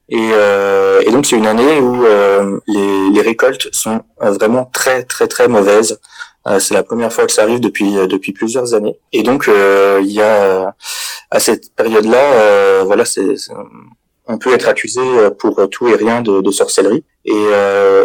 [0.09, 5.03] et, euh, et, donc c'est une année où euh, les, les, récoltes sont vraiment très
[5.03, 5.99] très très mauvaises.
[6.45, 8.99] Euh, c'est la première fois que ça arrive depuis depuis plusieurs années.
[9.13, 10.75] Et donc il y a
[11.31, 13.35] à cette période-là, voilà, c'est
[14.27, 15.01] on peut être accusé
[15.39, 17.03] pour tout et rien de, de sorcellerie.
[17.25, 17.45] Et,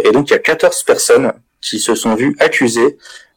[0.04, 2.96] et, donc il y a 14 personnes qui se sont vues accusées euh,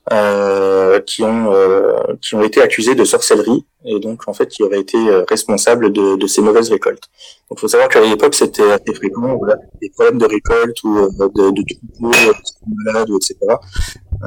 [0.10, 4.80] qui ont euh, qui ont été accusés de sorcellerie et donc en fait qui auraient
[4.80, 7.03] été euh, responsables de, de ces mauvaises récoltes.
[7.49, 11.52] Donc faut savoir qu'à l'époque c'était assez fréquent, voilà, des problèmes de récolte ou de,
[11.52, 11.64] de
[11.99, 12.34] troupeaux,
[12.86, 13.38] malades, etc.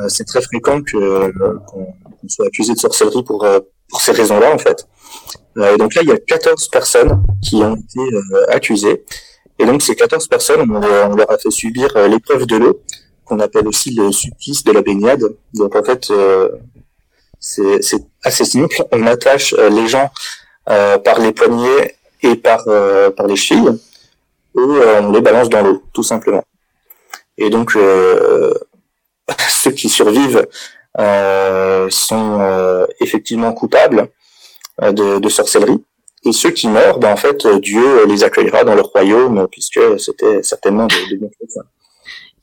[0.08, 1.32] c'est très fréquent que
[1.66, 1.94] qu'on
[2.28, 3.46] soit accusé de sorcellerie pour
[3.88, 4.86] pour ces raisons-là en fait.
[5.56, 8.00] et donc là il y a 14 personnes qui ont été
[8.48, 9.04] accusées
[9.58, 12.80] et donc ces 14 personnes on, on leur a fait subir l'épreuve de l'eau
[13.24, 15.22] qu'on appelle aussi le supplice de la baignade.
[15.54, 16.48] Donc en fait, euh,
[17.38, 18.76] c'est assez simple.
[18.92, 20.10] On attache euh, les gens
[20.70, 22.64] euh, par les poignets et par
[23.16, 23.78] par les chevilles
[24.56, 24.60] et
[25.00, 26.44] on les balance dans l'eau, tout simplement.
[27.36, 27.72] Et donc
[29.48, 30.46] ceux qui survivent
[31.90, 34.08] sont effectivement coupables
[34.80, 35.84] de, sorcellerie.
[36.26, 40.42] Et ceux qui meurent, ben, en fait, Dieu les accueillera dans le royaume, puisque c'était
[40.42, 41.28] certainement de, de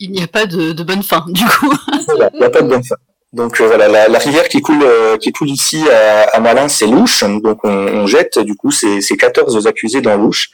[0.02, 1.72] il n'y a pas de, bonne fin, du coup.
[2.10, 2.96] il n'y a pas de bonne fin.
[3.34, 6.88] Donc euh, voilà, la, rivière qui coule euh, qui coule ici à, à Malin, c'est
[6.88, 7.24] Louche.
[7.24, 10.50] Donc on, jette du coup ces, ces 14 accusés dans Louche.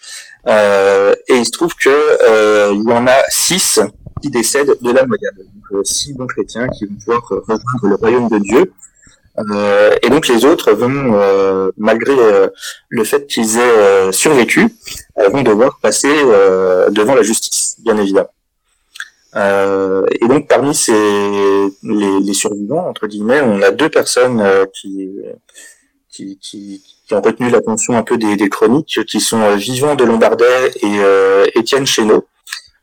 [0.47, 3.79] Euh, et il se trouve que il y en a 6
[4.21, 5.37] qui décèdent de la noyade.
[5.37, 8.71] Donc, six bons chrétiens qui vont pouvoir rejoindre le royaume de Dieu.
[10.01, 12.15] et donc les autres vont, malgré
[12.89, 14.69] le fait qu'ils aient survécu,
[15.31, 16.13] vont devoir passer
[16.91, 18.29] devant la justice, bien évidemment.
[19.35, 20.93] Euh, et donc parmi ces
[21.83, 25.09] les, les, survivants entre guillemets, on a deux personnes euh, qui,
[26.09, 29.95] qui, qui qui ont retenu l'attention un peu des, des, chroniques, qui sont euh, Vivant
[29.95, 32.27] de Lombardet et euh, Étienne Chéneau.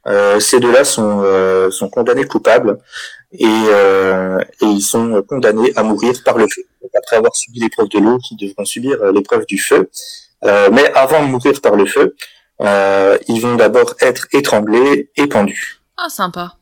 [0.06, 1.24] Euh, ces deux-là sont,
[1.70, 2.78] sont condamnés coupables
[3.32, 6.62] et, et ils sont condamnés à mourir par le feu.
[6.94, 9.88] après avoir subi l'épreuve de l'eau, ils devront subir l'épreuve du feu.
[10.42, 12.14] mais avant de mourir par le feu,
[12.60, 15.80] ils vont d'abord être étranglés et pendus.
[15.96, 16.56] Ah, sympa.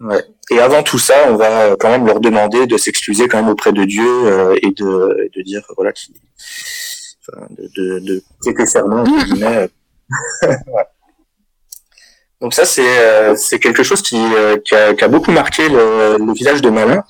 [0.00, 0.24] Ouais.
[0.50, 3.72] Et avant tout ça, on va quand même leur demander de s'excuser quand même auprès
[3.72, 6.14] de Dieu euh, et de, de dire voilà qui,
[7.20, 9.70] enfin, de, de, de quelques serments ouais.
[12.40, 15.68] Donc ça c'est euh, c'est quelque chose qui, euh, qui, a, qui, a, beaucoup marqué
[15.68, 17.02] le, le village de Malin.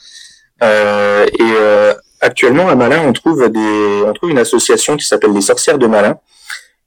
[0.62, 5.40] Euh, et actuellement à Malin, on trouve des on trouve une association qui s'appelle les
[5.40, 6.18] Sorcières de Malin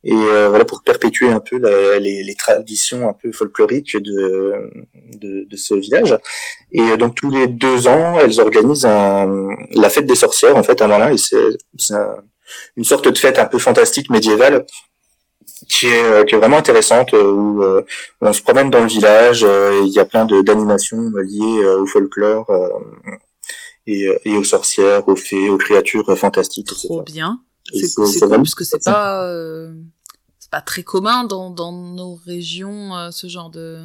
[0.04, 1.58] et euh, voilà pour perpétuer un peu
[1.98, 4.72] les, les, traditions un peu folkloriques de,
[5.16, 6.18] de, de, ce village.
[6.72, 10.64] Et euh, donc tous les deux ans, elles organisent un, la fête des sorcières en
[10.64, 11.58] fait à Malin et c'est
[12.78, 14.66] une sorte de fête un peu fantastique médiévale
[15.68, 17.62] qui est, euh, qui est vraiment intéressante où,
[18.22, 22.50] on se promène dans le village, il y a plein d'animations liées au folklore
[23.86, 26.68] et, et, aux sorcières, aux fées, aux créatures fantastiques.
[26.68, 27.42] Trop bien.
[27.74, 29.74] C'est cool parce que c'est pas euh,
[30.40, 33.80] c'est pas très commun dans dans nos régions euh, ce genre de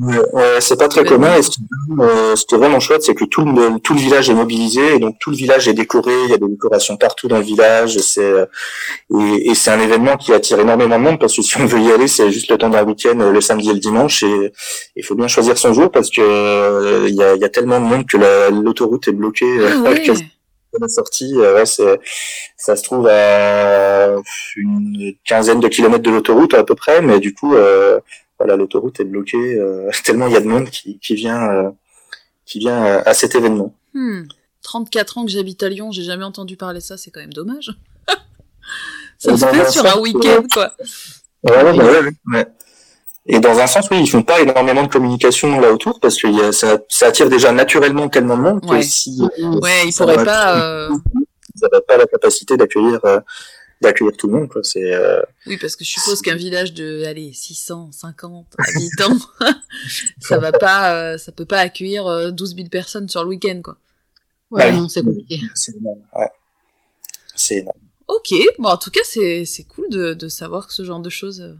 [0.00, 1.36] Ouais, c'est pas très commun.
[1.36, 1.60] Et ce qui,
[1.98, 5.16] euh, est vraiment chouette, c'est que tout le, tout le village est mobilisé, et donc
[5.18, 6.12] tout le village est décoré.
[6.24, 7.98] Il y a des décorations partout dans le village.
[7.98, 8.46] C'est euh,
[9.12, 11.80] et, et c'est un événement qui attire énormément de monde parce que si on veut
[11.80, 14.22] y aller, c'est juste le temps d'un week-end, le samedi et le dimanche.
[14.22, 14.52] Et
[14.94, 17.86] il faut bien choisir son jour parce que il y a, y a tellement de
[17.86, 18.18] monde que
[18.50, 19.58] l'autoroute est bloquée.
[19.84, 19.94] Ah
[20.80, 22.00] la sortie, euh, ouais, c'est,
[22.56, 24.14] ça se trouve à
[24.56, 28.00] une quinzaine de kilomètres de l'autoroute à peu près, mais du coup, euh,
[28.38, 31.74] voilà, l'autoroute est bloquée euh, tellement il y a de monde qui, qui vient,
[32.44, 33.74] qui vient à cet événement.
[33.94, 34.24] Hmm.
[34.62, 37.32] 34 ans que j'habite à Lyon, j'ai jamais entendu parler de ça, c'est quand même
[37.32, 37.72] dommage.
[39.18, 40.74] ça se fait sur un week-end, quoi.
[41.44, 42.46] Ouais, ouais, ouais, ouais.
[43.30, 46.50] Et dans un sens, oui, ils font pas énormément de communication là autour parce que
[46.50, 50.58] ça, ça attire déjà naturellement tellement de monde que si ouais, ils pourraient pas.
[50.58, 50.96] Euh...
[51.54, 53.20] Ils n'auraient pas la capacité d'accueillir euh,
[53.82, 54.62] d'accueillir tout le monde quoi.
[54.64, 54.94] C'est.
[54.94, 55.20] Euh...
[55.46, 59.18] Oui, parce que je suppose qu'un village de allez 650 habitants,
[60.20, 63.60] ça va pas, euh, ça peut pas accueillir 12 euh, 000 personnes sur le week-end
[63.62, 63.76] quoi.
[64.50, 65.38] Ouais, non, c'est compliqué.
[65.54, 66.00] C'est énorme.
[66.16, 66.30] Ouais.
[67.36, 67.78] C'est énorme.
[68.06, 71.10] Ok, bon en tout cas c'est c'est cool de de savoir que ce genre de
[71.10, 71.58] choses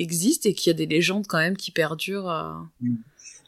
[0.00, 2.30] existe et qu'il y a des légendes quand même qui perdurent.
[2.30, 2.52] Euh.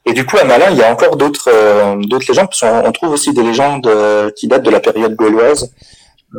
[0.05, 2.93] Et du coup, à Malin, il y a encore d'autres euh, d'autres légendes, parce qu'on
[2.93, 5.73] trouve aussi des légendes euh, qui datent de la période gauloise.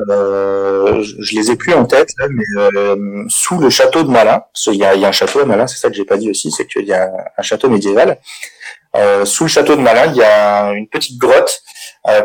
[0.09, 2.43] Euh, je, les ai plus en tête, mais
[3.29, 5.67] sous le château de Malin, parce qu'il y a, y a, un château à Malin,
[5.67, 8.19] c'est ça que j'ai pas dit aussi, c'est qu'il y a un, château médiéval.
[9.23, 11.61] sous le château de Malin, il y a une petite grotte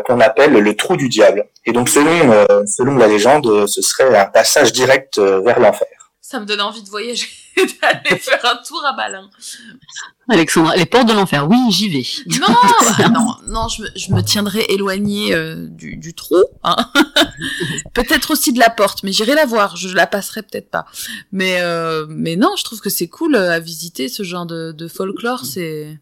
[0.05, 1.45] qu'on appelle le trou du diable.
[1.65, 5.87] Et donc, selon selon la légende, ce serait un passage direct vers l'enfer.
[6.21, 7.27] Ça me donne envie de voyager.
[7.81, 9.29] d'aller faire un tour à Malin.
[10.29, 12.05] Alexandra, les portes de l'enfer, oui, j'y vais.
[12.39, 16.43] Non, bah, non, non, je me, je me tiendrai éloignée euh, du, du trou.
[16.63, 16.75] Hein.
[17.93, 19.75] peut-être aussi de la porte, mais j'irai la voir.
[19.75, 20.85] Je la passerai peut-être pas.
[21.31, 24.71] Mais, euh, mais non, je trouve que c'est cool euh, à visiter ce genre de,
[24.71, 25.45] de folklore.
[25.45, 25.97] C'est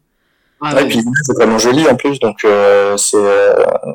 [0.60, 3.16] ah ouais, puis c'est vraiment joli en plus, donc euh, c'est,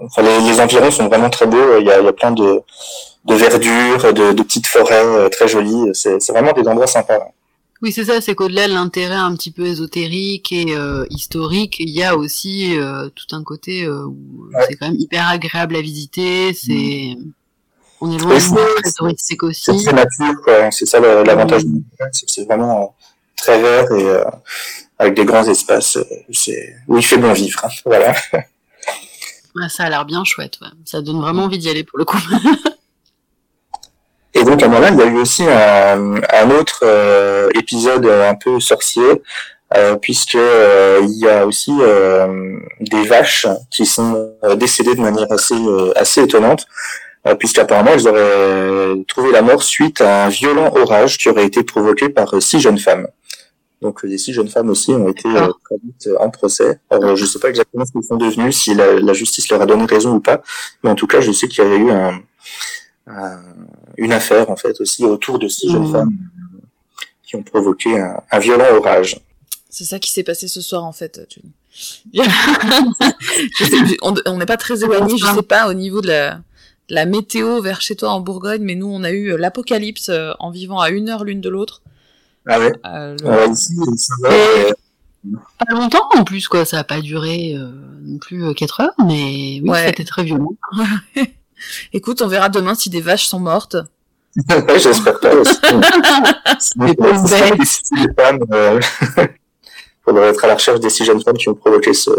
[0.05, 1.77] enfin, les, les, environs sont vraiment très beaux.
[1.77, 2.61] Il y a, il y a plein de,
[3.25, 5.89] de verdure, de, de petites forêts très jolies.
[5.91, 7.19] C'est, c'est vraiment des endroits sympas.
[7.83, 11.89] Oui, c'est ça, c'est qu'au-delà de l'intérêt un petit peu ésotérique et euh, historique, il
[11.89, 15.81] y a aussi euh, tout un côté euh, où c'est quand même hyper agréable à
[15.81, 17.17] visiter, c'est...
[17.99, 19.77] On est loin de touristique aussi.
[19.79, 20.71] C'est nature, quoi.
[20.71, 21.81] C'est ça l'avantage mmh.
[22.13, 22.95] c'est que c'est vraiment
[23.35, 24.23] très vert et
[24.99, 25.97] avec des grands espaces
[26.31, 27.63] c'est où il fait bon vivre.
[27.65, 27.69] Hein.
[27.85, 28.13] Voilà.
[29.69, 30.67] ça a l'air bien chouette, ouais.
[30.85, 32.17] Ça donne vraiment envie d'y aller pour le coup.
[34.67, 39.21] Moment il y a eu aussi un, un autre euh, épisode un peu sorcier,
[39.75, 45.31] euh, puisque euh, il y a aussi euh, des vaches qui sont décédées de manière
[45.31, 45.55] assez
[45.95, 46.67] assez étonnante,
[47.39, 52.09] puisqu'apparemment elles auraient trouvé la mort suite à un violent orage qui aurait été provoqué
[52.09, 53.07] par six jeunes femmes.
[53.81, 56.79] Donc les six jeunes femmes aussi ont été euh, en procès.
[56.89, 59.61] Alors, je ne sais pas exactement ce qu'ils sont devenus, si la, la, justice leur
[59.61, 60.41] a donné raison ou pas,
[60.83, 62.21] mais en tout cas je sais qu'il y a eu un,
[63.97, 65.91] une affaire en fait aussi autour de six jeunes mmh.
[65.91, 66.17] femmes
[67.23, 69.19] qui ont provoqué un, violent orage.
[69.69, 71.27] C'est ça qui s'est passé ce soir en fait.
[71.27, 71.41] Tu...
[74.01, 76.39] on n'est pas très éloigné, je sais pas au niveau de la,
[76.89, 80.79] la météo vers chez toi en Bourgogne, mais nous on a eu l'apocalypse en vivant
[80.79, 81.81] à une heure l'une de l'autre.
[82.47, 82.73] Ah ouais?
[82.85, 83.15] Euh,
[83.51, 84.29] ici, ça va,
[85.57, 86.65] pas longtemps en plus, quoi.
[86.65, 87.71] Ça a pas duré euh,
[88.03, 89.85] non plus 4 euh, heures, mais oui, ouais.
[89.87, 90.55] c'était très violent.
[91.91, 93.77] Écoute, on verra demain si des vaches sont mortes.
[94.77, 95.59] j'espère pas aussi.
[96.75, 98.79] des femmes, euh...
[100.03, 102.09] faudrait être à la recherche des six jeunes femmes qui ont provoqué ce...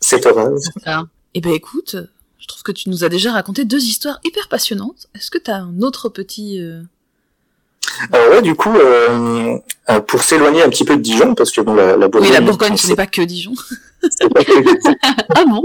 [0.00, 0.52] cette horreur.
[1.34, 1.96] Eh ben écoute,
[2.38, 5.08] je trouve que tu nous as déjà raconté deux histoires hyper passionnantes.
[5.14, 6.82] Est-ce que tu as un autre petit euh,
[8.14, 9.58] euh, ouais, du coup, euh,
[9.88, 12.30] euh, pour s'éloigner un petit peu de Dijon, parce que bon, la, la Bourgogne.
[12.30, 13.54] Oui, la Bourgogne, ce n'est pas que Dijon.
[14.32, 14.96] pas que Dijon.
[15.34, 15.62] ah bon?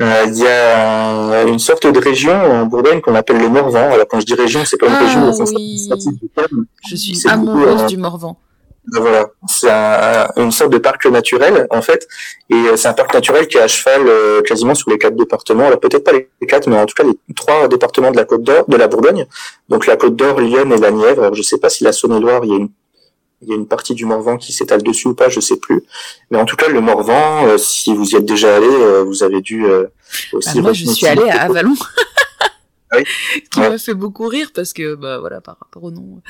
[0.00, 3.90] Euh, Il y a une sorte de région en Bourgogne qu'on appelle le Morvan.
[3.92, 5.88] Alors quand je dis région, c'est pas une ah, région au sens oui.
[6.20, 6.64] du terme.
[6.88, 8.36] Je suis amoureuse du Morvan.
[8.84, 12.08] Ben voilà, c'est un, une sorte de parc naturel en fait,
[12.50, 15.14] et euh, c'est un parc naturel qui est à cheval euh, quasiment sur les quatre
[15.14, 15.68] départements.
[15.68, 18.42] Alors peut-être pas les quatre, mais en tout cas les trois départements de la Côte
[18.42, 19.26] d'Or, de la Bourgogne.
[19.68, 21.22] Donc la Côte d'Or, Lyon et la Nièvre.
[21.22, 22.70] Alors je sais pas si la Saône-et-Loire, il y a une
[23.42, 25.82] il y a une partie du Morvan qui s'étale dessus ou pas, je sais plus.
[26.30, 28.68] Mais en tout cas, le Morvan, euh, si vous y êtes déjà allé,
[29.04, 29.64] vous avez dû
[30.32, 30.56] aussi.
[30.56, 31.74] Bah, moi, je suis allée à Avalon.
[32.92, 33.04] oui.
[33.50, 36.20] qui m'a fait beaucoup rire parce que bah voilà par rapport au nom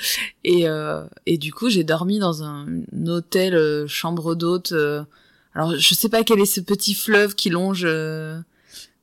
[0.45, 2.67] et euh, et du coup j'ai dormi dans un,
[3.07, 5.03] hôtel euh, chambre d'hôte euh,
[5.55, 8.39] alors je sais pas quel est ce petit fleuve qui longe euh,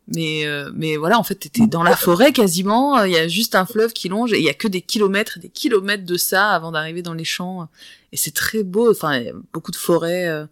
[0.07, 3.55] mais euh, mais voilà en fait t'étais dans la forêt quasiment il y a juste
[3.55, 6.17] un fleuve qui longe et il y a que des kilomètres et des kilomètres de
[6.17, 7.67] ça avant d'arriver dans les champs
[8.11, 9.21] et c'est très beau enfin
[9.53, 10.47] beaucoup de forêts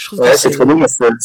[0.00, 1.16] je trouve ouais, c'est très beau, mais ça, me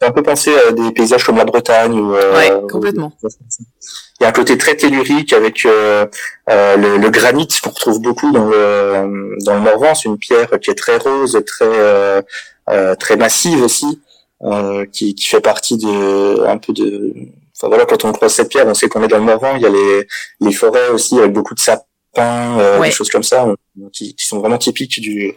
[0.00, 1.92] fait un peu penser à des paysages comme la Bretagne.
[1.92, 3.12] Ou, euh, ouais, complètement.
[3.22, 6.06] Il y a un côté très tellurique avec euh,
[6.50, 9.94] euh, le, le, granit qu'on retrouve beaucoup dans le dans le Morvan.
[9.94, 12.22] C'est une pierre qui est très rose, très euh,
[12.70, 14.00] euh très massive aussi,
[14.42, 17.14] euh, qui, qui fait partie de un peu de.
[17.56, 19.54] Enfin voilà, quand on croise cette pierre, on sait qu'on est dans le Morvan.
[19.54, 20.08] Il y a les
[20.40, 21.84] les forêts aussi avec beaucoup de sapins,
[22.18, 22.88] ouais.
[22.88, 23.46] des choses comme ça,
[23.92, 25.34] qui, qui sont vraiment typiques du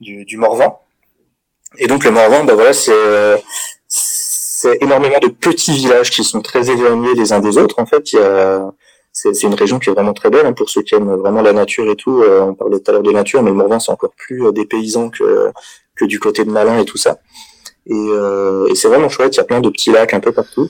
[0.00, 0.80] du, du Morvan.
[1.78, 2.92] Et donc le Morvan, ben voilà, c'est
[3.88, 7.78] c'est énormément de petits villages qui sont très éloignés les uns des autres.
[7.78, 8.72] En fait, il y a
[9.12, 11.54] c'est une région qui est vraiment très belle hein, pour ceux qui aiment vraiment la
[11.54, 12.22] nature et tout.
[12.22, 14.52] Euh, on parlait tout à l'heure de nature, mais le Morvan c'est encore plus euh,
[14.52, 15.50] des paysans que
[15.94, 17.18] que du côté de Malin et tout ça.
[17.86, 19.34] Et, euh, et c'est vraiment chouette.
[19.34, 20.68] Il y a plein de petits lacs un peu partout.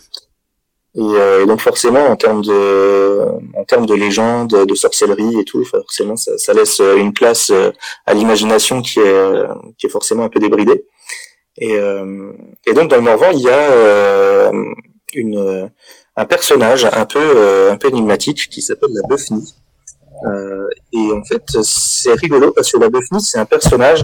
[0.96, 3.20] Et, euh, donc forcément, en termes de,
[3.54, 7.52] en termes de légendes, de sorcellerie et tout, forcément, ça, ça laisse une place
[8.06, 9.44] à l'imagination qui est,
[9.78, 10.84] qui est forcément un peu débridée.
[11.58, 12.32] Et, euh,
[12.66, 14.52] et donc dans le Morvan, il y a euh,
[15.14, 15.70] une,
[16.16, 19.16] un personnage un peu, euh, un peu énigmatique qui s'appelle la.
[20.26, 24.02] Euh, et en fait, c'est rigolo parce que la Buffny, c'est un personnage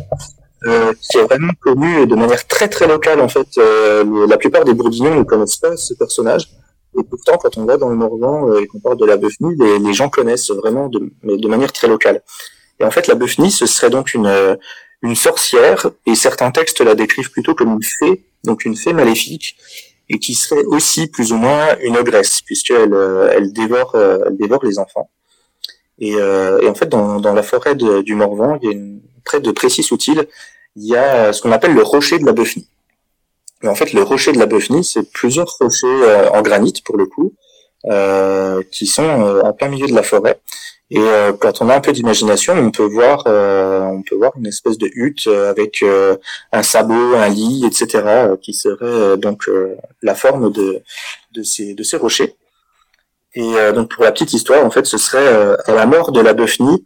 [0.67, 3.21] euh, qui est vraiment connu de manière très très locale.
[3.21, 6.51] En fait, euh, la plupart des Bourguignons ne connaissent pas ce personnage.
[6.99, 9.95] Et pourtant, quand on va dans le Morvan et qu'on parle de la Buffny, les,
[9.95, 12.23] gens connaissent vraiment de, de manière très locale.
[12.81, 14.59] Et en fait, la Buffny, ce serait donc une,
[15.03, 19.57] une sorcière, et certains textes la décrivent plutôt comme une fée, donc une fée maléfique,
[20.09, 24.37] et qui serait aussi plus ou moins une ogresse, puisqu'elle euh, elle dévore, euh, elle
[24.37, 25.11] dévore les enfants.
[25.99, 29.01] Et, euh, et en fait, dans, dans la forêt du Morvan, il y a une,
[29.25, 30.19] près de Précis-Soutil,
[30.77, 32.69] il y a ce qu'on appelle le rocher de la Beuphnie.
[33.65, 37.33] En fait, le rocher de la Beuphnie, c'est plusieurs rochers en granit, pour le coup,
[37.91, 40.41] euh, qui sont en plein milieu de la forêt.
[40.95, 44.33] Et euh, quand on a un peu d'imagination, on peut voir, euh, on peut voir
[44.37, 45.83] une espèce de hutte euh, avec
[46.53, 49.49] un sabot, un lit, etc., qui serait donc
[50.03, 50.83] la forme de
[51.33, 52.37] de ces de ces rochers.
[53.35, 56.35] Et donc pour la petite histoire, en fait, ce serait à la mort de la
[56.35, 56.85] Buffny,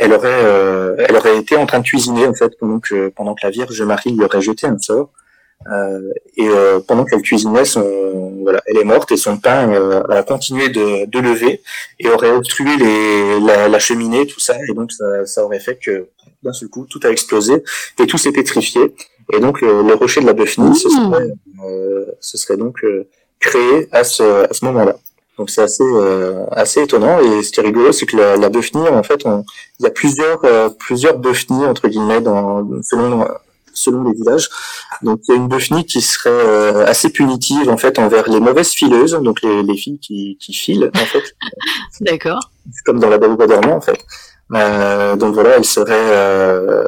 [0.00, 3.40] elle aurait elle aurait été en train de cuisiner en fait pendant que pendant que
[3.44, 5.10] la Vierge Marie lui aurait jeté un sort.
[5.70, 10.02] Euh, et euh, pendant qu'elle cuisinait, son, voilà, elle est morte et son pain euh,
[10.04, 11.60] a continué de, de, lever
[11.98, 15.78] et aurait obstrué les, la, la, cheminée, tout ça, et donc ça, ça aurait fait
[15.78, 16.08] que
[16.42, 17.62] d'un seul coup tout a explosé
[17.98, 18.80] et tout s'est pétrifié.
[19.32, 20.74] Et donc le, rocher de la ce mmh.
[20.74, 21.28] serait,
[22.20, 22.82] ce serait donc
[23.38, 24.96] créé à ce, à ce moment-là.
[25.40, 25.82] Donc c'est assez
[26.52, 29.84] assez étonnant et ce qui est rigolo c'est que la, la Buffny en fait il
[29.84, 30.40] y a plusieurs
[30.78, 33.26] plusieurs Buffny entre guillemets dans selon
[33.72, 34.48] selon les villages.
[35.02, 38.40] Donc il y a une Buffny qui serait euh, assez punitive en fait envers les
[38.40, 41.34] mauvaises fileuses, donc les, les filles qui, qui filent en fait.
[42.00, 42.50] D'accord.
[42.84, 43.98] Comme dans la Belle dormant en fait.
[44.52, 46.84] Euh, donc voilà, elle serait euh,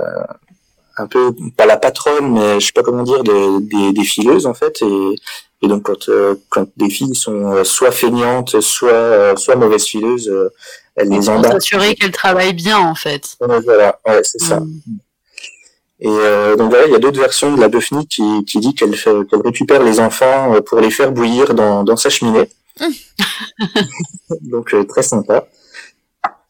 [0.96, 4.54] un peu pas la patronne, mais je sais pas comment dire, des, des, fileuses en
[4.54, 4.82] fait.
[4.82, 5.14] Et,
[5.62, 10.30] et donc quand euh, quand des filles sont soit feignantes, soit soit mauvaises fileuses,
[10.96, 11.54] elles les embarquent.
[11.54, 13.36] S'assurer qu'elles travaillent bien en fait.
[13.40, 14.60] Voilà, ouais, c'est ça.
[14.60, 14.80] Hmm.
[16.00, 18.74] Et euh, donc voilà, il y a d'autres versions de la Buffy qui, qui dit
[18.74, 18.94] qu'elle
[19.44, 22.50] récupère les enfants pour les faire bouillir dans, dans sa cheminée.
[24.40, 25.46] donc très sympa.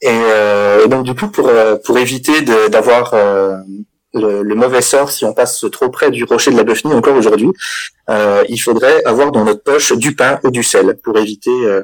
[0.01, 1.51] Et, et, donc du coup, pour
[1.85, 2.41] pour éviter
[2.71, 3.15] d'avoir
[4.15, 7.17] le, le, mauvais sort si on passe trop près du rocher de la Buffy encore
[7.17, 7.51] aujourd'hui,
[8.11, 11.83] euh, il faudrait avoir dans notre poche du pain et du sel pour éviter euh,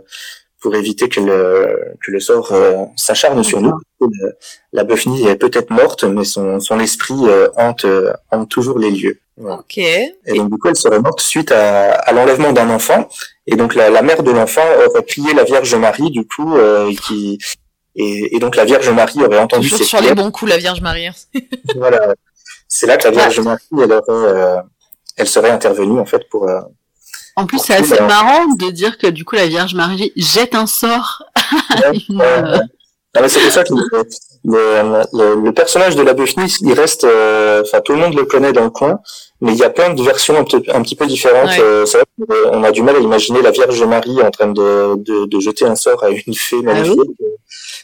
[0.61, 3.73] pour éviter que le que le sort euh, s'acharne sur nous.
[4.73, 7.87] La Buffy est peut-être morte, mais son son esprit euh, hante
[8.31, 9.21] hante toujours les lieux.
[9.41, 9.79] Ok.
[9.79, 13.09] Et donc du coup, elle serait morte suite à, à l'enlèvement d'un enfant.
[13.47, 16.57] Et donc la, la mère de l'enfant aurait prié la Vierge Marie, du coup,
[17.07, 17.39] qui
[17.99, 20.81] et, et, donc la Vierge Marie aurait entendu Toujours sur les bons coups, la Vierge
[20.81, 21.09] Marie.
[21.77, 22.15] voilà.
[22.69, 24.57] C'est là que la Vierge Marie, elle aurait, euh,
[25.17, 26.49] elle serait intervenue en fait pour.
[26.49, 26.61] Euh,
[27.35, 30.67] en plus, c'est assez marrant de dire que du coup la Vierge Marie jette un
[30.67, 31.25] sort.
[33.27, 33.75] c'est pour ça que
[34.45, 38.53] le, le, personnage de la Buffy, il reste, euh, enfin tout le monde le connaît
[38.53, 39.01] dans le coin,
[39.41, 41.59] mais il y a plein de versions un, petit peu différentes.
[41.59, 42.05] Euh, vrai
[42.53, 45.65] on a du mal à imaginer la Vierge Marie en train de, de, de jeter
[45.65, 47.11] un sort à une fée ah magnifique.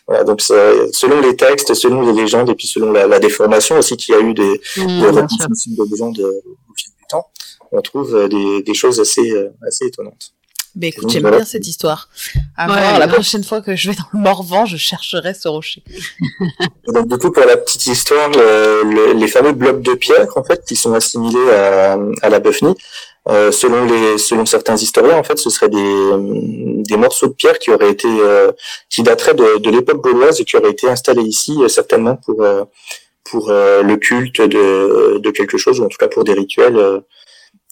[0.06, 3.96] Voilà, donc selon les textes, selon les légendes et puis selon la, la déformation aussi
[3.96, 7.26] qu'il y a eu des, mmh, des de gens de, au fil du temps,
[7.72, 9.32] on trouve euh, des, des choses assez,
[9.66, 10.34] assez étonnantes.
[10.74, 12.08] Ben écoute, j'aime bien cette histoire.
[12.56, 15.84] À voir, la prochaine fois que je vais dans le Morvan, je chercherai ce rocher.
[16.88, 18.28] donc, du coup, pour la petite histoire,
[18.84, 22.66] les fameux blocs de pierre, en fait, qui sont assimilés à, à la Buffy,
[23.28, 27.58] euh, selon les, selon certains historiens, en fait, ce seraient des, des morceaux de pierre
[27.58, 28.52] qui auraient été, euh,
[28.90, 32.42] qui dateraient de, de l'époque gauloise et qui auraient été installés ici, euh, certainement pour,
[32.42, 32.64] euh,
[33.24, 37.02] pour le culte de, de quelque chose, ou en tout cas pour des rituels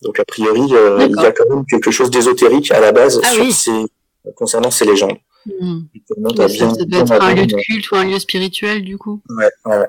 [0.02, 3.20] donc a priori, euh, il y a quand même quelque chose d'ésotérique à la base
[3.22, 3.86] ah sur ces,
[4.34, 5.18] concernant ces légendes.
[5.46, 5.80] Mmh.
[6.08, 9.20] Ça doit être un lieu de culte ou un lieu spirituel du coup.
[9.28, 9.86] Ouais, ouais.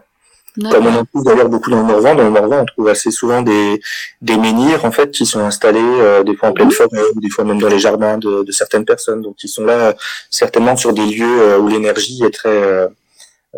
[0.56, 3.10] Comme on en trouve d'ailleurs beaucoup dans le Morvan, dans le Morvan on trouve assez
[3.10, 3.82] souvent des,
[4.22, 6.72] des menhirs en fait qui sont installés euh, des fois en pleine mmh.
[6.72, 9.22] forêt ou des fois même dans les jardins de, de, certaines personnes.
[9.22, 9.96] Donc ils sont là
[10.30, 12.88] certainement sur des lieux euh, où l'énergie est très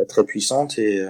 [0.07, 1.05] très puissante et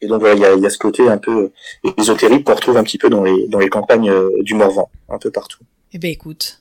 [0.00, 1.50] et donc voilà, il y a, y a, ce côté un peu
[1.96, 5.18] ésotérique qu'on retrouve un petit peu dans les dans les campagnes euh, du Morvan, un
[5.18, 5.60] peu partout.
[5.92, 6.60] Eh ben écoute,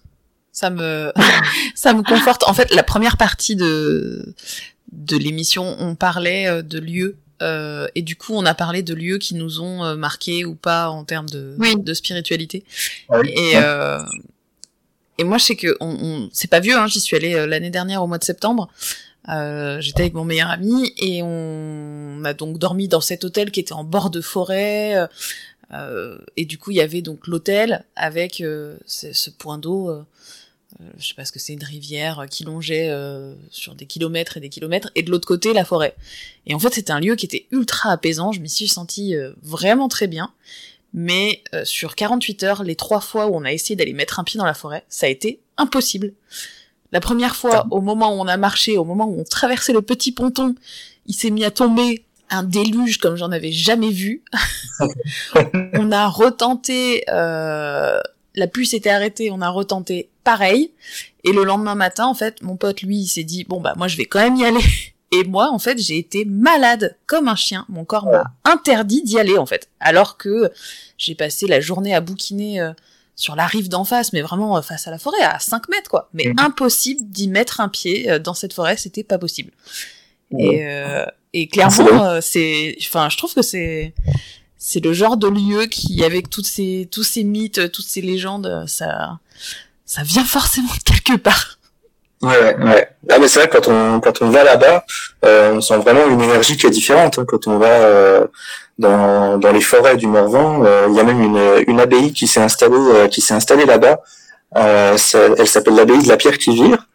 [0.51, 1.11] ça me
[1.75, 2.43] ça me conforte.
[2.47, 4.33] En fait, la première partie de
[4.91, 8.93] de l'émission, on parlait euh, de lieux euh, et du coup, on a parlé de
[8.93, 12.63] lieux qui nous ont euh, marqués ou pas en termes de de spiritualité.
[13.23, 13.53] Et
[15.17, 16.75] et moi, je sais que on, on c'est pas vieux.
[16.77, 18.69] Hein, J'y suis allée l'année dernière au mois de septembre.
[19.29, 23.59] Euh, j'étais avec mon meilleur ami et on a donc dormi dans cet hôtel qui
[23.59, 24.97] était en bord de forêt.
[24.97, 25.07] Euh,
[25.73, 30.05] euh et du coup, il y avait donc l'hôtel avec euh, ce, point d'eau.
[30.81, 32.91] Euh, je sais pas ce que c'est une rivière qui longeait
[33.49, 35.95] sur des kilomètres et des kilomètres, et de l'autre côté la forêt.
[36.45, 38.31] Et en fait, c'était un lieu qui était ultra apaisant.
[38.31, 40.33] Je m'y suis sentie vraiment très bien.
[40.93, 44.37] Mais sur 48 heures, les trois fois où on a essayé d'aller mettre un pied
[44.37, 46.13] dans la forêt, ça a été impossible.
[46.91, 49.81] La première fois, au moment où on a marché, au moment où on traversait le
[49.81, 50.55] petit ponton,
[51.05, 54.23] il s'est mis à tomber un déluge comme j'en avais jamais vu.
[55.73, 57.99] on a retenté, euh,
[58.35, 60.73] la pluie s'était arrêtée, on a retenté pareil.
[61.23, 63.87] Et le lendemain matin, en fait, mon pote, lui, il s'est dit, bon, bah, moi,
[63.87, 64.65] je vais quand même y aller.
[65.11, 67.65] Et moi, en fait, j'ai été malade comme un chien.
[67.69, 69.69] Mon corps m'a interdit d'y aller, en fait.
[69.79, 70.51] Alors que
[70.97, 72.73] j'ai passé la journée à bouquiner euh,
[73.15, 75.89] sur la rive d'en face, mais vraiment euh, face à la forêt, à 5 mètres,
[75.89, 76.09] quoi.
[76.13, 76.39] Mais mhm.
[76.39, 79.51] impossible d'y mettre un pied euh, dans cette forêt, c'était pas possible.
[80.37, 83.93] Et, euh, et clairement, c'est, enfin, je trouve que c'est,
[84.57, 88.65] c'est le genre de lieu qui, avec toutes ces, tous ces mythes, toutes ces légendes,
[88.67, 89.19] ça,
[89.85, 91.57] ça vient forcément de quelque part.
[92.21, 92.89] Ouais, ouais.
[93.09, 94.85] Ah mais c'est vrai quand on quand on va là-bas,
[95.23, 97.19] on sent vraiment une énergie qui est différente.
[97.19, 98.27] Hein, quand on va
[98.77, 100.63] dans, dans les forêts du Morvan.
[100.65, 103.65] Euh, il y a même une, une abbaye qui s'est installée, euh, qui s'est installée
[103.65, 103.99] là-bas.
[104.57, 104.97] Euh,
[105.37, 106.87] elle s'appelle l'abbaye de la Pierre qui vire.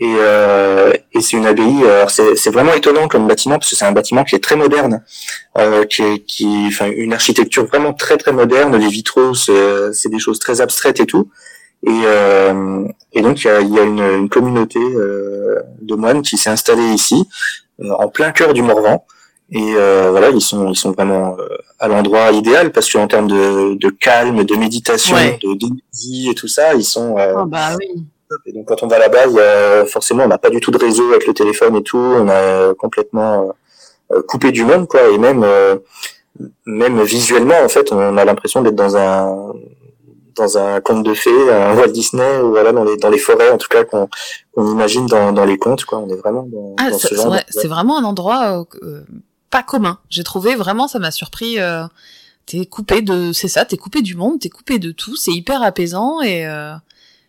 [0.00, 1.84] Et, euh, et c'est une abbaye.
[2.08, 5.02] c'est vraiment étonnant comme bâtiment parce que c'est un bâtiment qui est très moderne,
[5.56, 8.76] euh, qui, qui, enfin, une architecture vraiment très très moderne.
[8.76, 11.30] Les vitraux, c'est des choses très abstraites et tout.
[11.86, 16.36] Et, euh, et donc il y a, y a une, une, communauté de moines qui
[16.36, 17.28] s'est installée ici,
[17.80, 19.04] en plein cœur du Morvan.
[19.50, 21.48] Et euh, voilà, ils sont ils sont vraiment euh,
[21.78, 26.48] à l'endroit idéal parce qu'en termes de, de calme, de méditation, de d'énergie et tout
[26.48, 27.16] ça, ils sont.
[27.16, 28.04] Euh, oh bah oui.
[28.44, 30.70] Et donc quand on va là-bas, il y a, forcément, on n'a pas du tout
[30.70, 31.96] de réseau avec le téléphone et tout.
[31.96, 33.54] On a complètement
[34.12, 35.08] euh, coupé du monde, quoi.
[35.08, 35.46] Et même
[36.66, 39.54] même visuellement, en fait, on a l'impression d'être dans un
[40.38, 43.50] dans un conte de fées, un Walt Disney, ou voilà dans les dans les forêts,
[43.50, 44.08] en tout cas qu'on
[44.54, 45.98] qu'on imagine dans dans les contes, quoi.
[45.98, 47.14] On est vraiment dans, ah, ce
[47.50, 48.64] C'est vraiment un endroit
[49.50, 49.98] pas commun.
[50.10, 51.84] J'ai trouvé vraiment, ça m'a surpris euh,
[52.46, 55.62] t'es coupé de, c'est ça, t'es coupé du monde, t'es coupé de tout, c'est hyper
[55.62, 56.46] apaisant et.
[56.46, 56.74] Euh...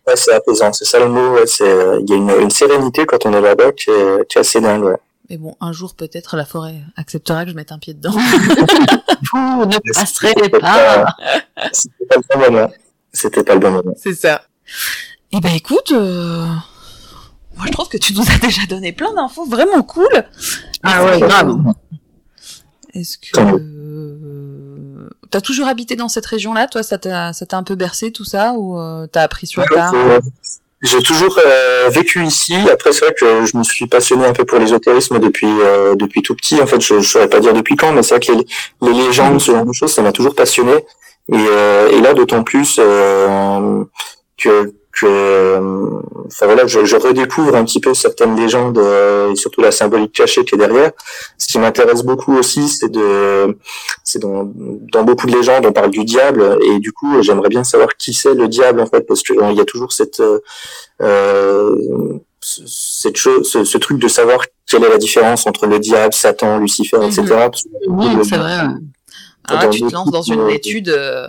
[0.07, 1.38] Ouais, c'est apaisant, c'est ça le mot.
[1.45, 1.65] c'est,
[2.02, 4.61] il y a une, une, sérénité quand on est là-bas qui est, qui est assez
[4.61, 4.84] dingue.
[4.84, 4.98] Ouais.
[5.30, 8.11] Mais bon, un jour peut-être la forêt acceptera que je mette un pied dedans.
[9.34, 11.06] Vous ne passerez pas.
[11.72, 12.72] C'était pas le moment.
[13.14, 13.94] C'était pas le bon moment.
[13.98, 14.41] C'est ça.
[15.31, 16.45] Eh ben écoute, euh...
[17.56, 20.26] moi je trouve que tu nous as déjà donné plein d'infos vraiment cool.
[20.84, 21.56] Ah ouais, grave.
[22.94, 23.60] Est-ce que
[25.30, 28.26] t'as toujours habité dans cette région-là, toi Ça t'a, ça t'a un peu bercé tout
[28.26, 29.94] ça ou euh, t'as appris sur tard
[30.81, 32.56] J'ai toujours euh, vécu ici.
[32.72, 36.22] Après, c'est vrai que je me suis passionné un peu pour l'ésotérisme depuis euh, depuis
[36.22, 36.60] tout petit.
[36.61, 39.03] En fait, je, ne saurais pas dire depuis quand, mais c'est vrai que les, les
[39.06, 40.73] légendes, ce genre de choses, ça m'a toujours passionné.
[41.31, 42.80] Et, et là, d'autant plus
[44.38, 45.60] que que,
[46.26, 50.14] enfin voilà, je, je, redécouvre un petit peu certaines légendes euh, et surtout la symbolique
[50.14, 50.91] cachée qui est derrière.
[51.38, 53.57] Ce qui m'intéresse beaucoup aussi, c'est de,
[54.03, 57.64] c'est dans, dans beaucoup de légendes, on parle du diable et du coup, j'aimerais bien
[57.64, 60.22] savoir qui c'est le diable en fait, parce que il y a toujours cette
[61.01, 61.76] euh,
[62.41, 66.97] cette chose, ce, truc de savoir quelle est la différence entre le diable, Satan, Lucifer,
[67.06, 67.49] etc.
[67.88, 68.60] Oui, c'est vrai.
[69.50, 70.90] Ah, tu te lances dans une étude.
[70.90, 71.28] Euh,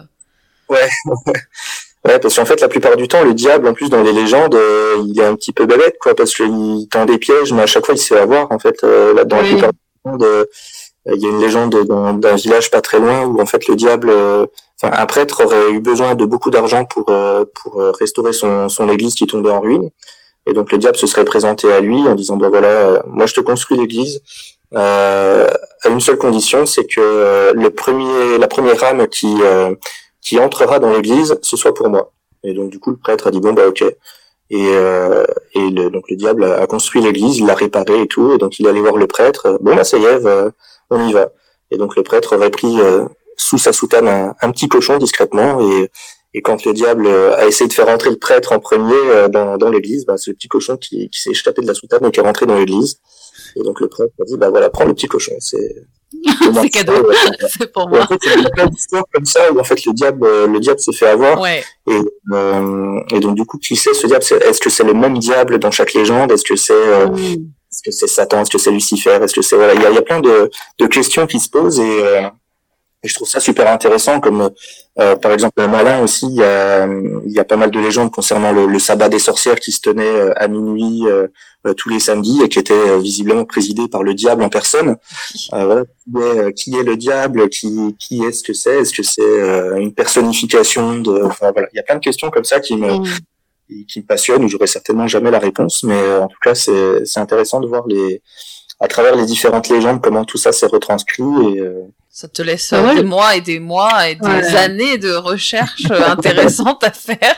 [0.68, 0.88] ouais.
[2.06, 4.54] Ouais, parce qu'en fait, la plupart du temps, le diable, en plus, dans les légendes,
[4.54, 7.66] euh, il est un petit peu bébête, quoi, parce qu'il tend des pièges, mais à
[7.66, 8.82] chaque fois, il se fait avoir, en fait.
[8.84, 10.44] Euh, là, dans la plupart du euh,
[11.06, 11.74] il y a une légende
[12.20, 15.80] d'un village pas très loin où, en fait, le diable, enfin, un prêtre aurait eu
[15.80, 19.88] besoin de beaucoup d'argent pour pour restaurer son, son église qui tombait en ruine.
[20.50, 23.34] Et donc, le diable se serait présenté à lui en disant, bah voilà, moi, je
[23.34, 24.20] te construis l'église.
[24.74, 25.48] à
[25.88, 29.34] une seule condition, c'est que le premier, la première âme qui
[30.20, 32.12] qui entrera dans l'église, ce soit pour moi.
[32.44, 33.82] Et donc du coup le prêtre a dit bon bah ok.
[34.52, 35.24] Et, euh,
[35.54, 38.66] et donc le diable a, construit l'église, il l'a réparé et tout, et donc il
[38.66, 39.58] allait voir le prêtre.
[39.60, 40.50] Bon bah ça y est, euh,
[40.90, 41.30] on y va.
[41.70, 43.04] Et donc le prêtre aurait pris euh,
[43.36, 45.90] sous sa soutane un, petit cochon discrètement et,
[46.32, 49.68] et quand le diable a essayé de faire rentrer le prêtre en premier dans, dans
[49.68, 52.20] l'église, bah, c'est le petit cochon qui, qui s'est échappé de la soutane et qui
[52.20, 53.00] est rentré dans l'église.
[53.56, 55.86] Et donc le prêtre a dit bah voilà prends le petit cochon, c'est
[56.60, 57.10] c'est cadeau,
[57.58, 58.02] c'est pour moi.
[58.02, 60.46] En fait, il y a plein d'histoires comme ça où en fait le diable, euh,
[60.46, 61.40] le diable s'est fait avoir.
[61.40, 61.62] Ouais.
[61.88, 62.00] Et,
[62.32, 64.24] euh, et donc du coup, qui sait ce diable?
[64.44, 66.32] Est-ce que c'est le même diable dans chaque légende?
[66.32, 67.16] Est-ce que c'est euh, mm.
[67.16, 68.42] est-ce que c'est Satan?
[68.42, 69.18] Est-ce que c'est Lucifer?
[69.22, 71.48] Est-ce que c'est voilà Il y a, y a, plein de, de questions qui se
[71.48, 72.22] posent et, euh,
[73.02, 74.20] et je trouve ça super intéressant.
[74.20, 74.50] Comme
[74.98, 78.10] euh, par exemple Malin aussi, il y a, il y a pas mal de légendes
[78.10, 81.06] concernant le, le sabbat des sorcières qui se tenait à minuit
[81.66, 84.96] euh, tous les samedis et qui était euh, visiblement présidé par le diable en personne.
[85.52, 88.80] Euh, voilà, qui, est, qui est le diable Qui, qui est ce que c'est?
[88.80, 92.44] Est-ce que c'est une personnification de Enfin voilà, il y a plein de questions comme
[92.44, 93.84] ça qui me mm.
[93.88, 94.48] qui me passionnent.
[94.48, 98.22] J'aurais certainement jamais la réponse, mais en tout cas c'est c'est intéressant de voir les
[98.78, 101.62] à travers les différentes légendes comment tout ça s'est retranscrit et
[102.20, 106.84] ça te laisse ah des mois et des mois et des années de recherche intéressantes
[106.84, 107.34] à faire.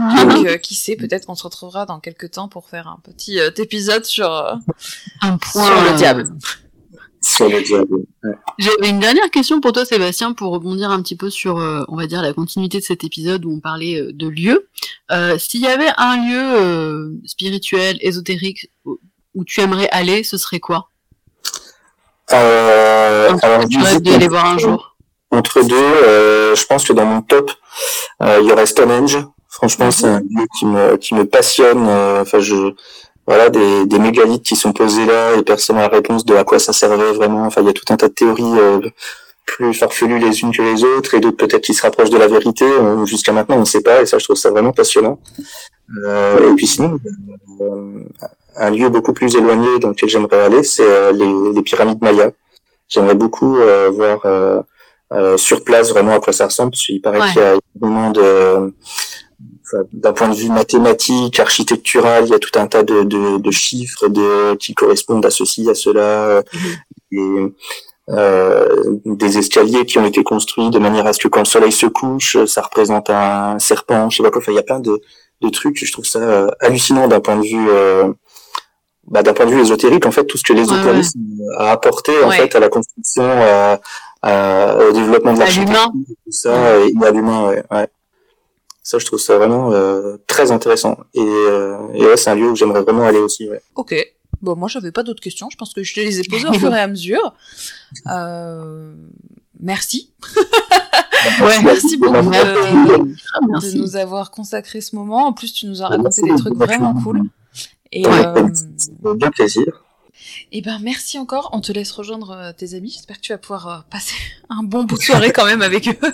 [0.00, 0.24] Ah.
[0.24, 3.38] Donc, euh, qui sait, peut-être qu'on se retrouvera dans quelques temps pour faire un petit
[3.38, 4.54] euh, épisode sur, euh,
[5.22, 6.24] un point, sur le diable.
[7.22, 7.98] Sur le diable.
[8.58, 11.54] J'avais une dernière question pour toi, Sébastien, pour rebondir un petit peu sur,
[11.88, 14.68] on va dire, la continuité de cet épisode où on parlait de lieux.
[15.38, 20.90] S'il y avait un lieu spirituel, ésotérique, où tu aimerais aller, ce serait quoi?
[22.32, 24.96] Euh, alors, du aller voir un jour.
[25.30, 27.50] Entre deux, euh, je pense que dans mon top,
[28.22, 29.18] euh, il y aurait Stonehenge.
[29.48, 31.86] Franchement, c'est un lieu qui me qui me passionne.
[31.88, 32.72] Euh, enfin, je
[33.26, 36.44] voilà des, des mégalithes qui sont posés là et personne n'a la réponse de à
[36.44, 37.44] quoi ça servait vraiment.
[37.44, 38.80] Enfin, il y a tout un tas de théories euh,
[39.44, 42.28] plus farfelues les unes que les autres et d'autres peut-être qui se rapprochent de la
[42.28, 42.64] vérité.
[43.04, 45.18] Jusqu'à maintenant, on ne sait pas et ça, je trouve ça vraiment passionnant.
[45.88, 46.98] et puis sinon,
[48.58, 52.32] un lieu beaucoup plus éloigné dans lequel j'aimerais aller, c'est euh, les, les, pyramides mayas.
[52.88, 54.20] J'aimerais beaucoup euh, voir
[55.12, 58.10] euh, sur place vraiment à quoi ça ressemble, parce qu'il paraît qu'il y a énormément
[58.10, 58.72] de
[59.92, 63.50] d'un point de vue mathématique, architectural, il y a tout un tas de, de, de
[63.50, 66.40] chiffres de, qui correspondent à ceci, à cela,
[67.10, 67.18] et,
[68.08, 71.72] euh, des escaliers qui ont été construits de manière à ce que quand le soleil
[71.72, 74.40] se couche, ça représente un serpent, je sais pas quoi.
[74.40, 75.00] Enfin, il y a plein de,
[75.40, 75.84] de trucs.
[75.84, 77.68] Je trouve ça hallucinant d'un point de vue
[79.08, 81.20] bah, d'un point de vue ésotérique, en fait, tout ce que l'ésotérisme
[81.58, 87.10] a apporté en fait à la construction, au développement de l'architecture, tout ça, et à
[87.10, 87.88] l'humain, ouais,
[88.82, 90.98] Ça, je trouve ça vraiment euh, très intéressant.
[91.14, 93.48] Et, euh, et ouais, c'est un lieu où j'aimerais vraiment aller aussi.
[93.48, 93.60] Ouais.
[93.74, 93.94] Ok.
[94.42, 95.48] Bon, moi, j'avais pas d'autres questions.
[95.50, 97.34] Je pense que je te les ai posées au fur et à mesure.
[98.08, 98.94] Euh...
[99.60, 100.12] Merci.
[101.40, 105.26] ouais, merci beaucoup de, de, nous avoir consacré ce moment.
[105.26, 107.22] En plus, tu nous as raconté des trucs vraiment cool.
[107.92, 109.84] Et, euh, bien plaisir.
[110.52, 111.50] Eh ben merci encore.
[111.52, 112.90] On te laisse rejoindre tes amis.
[112.90, 114.14] J'espère que tu vas pouvoir passer
[114.48, 116.12] un bon bout de soirée quand même avec eux.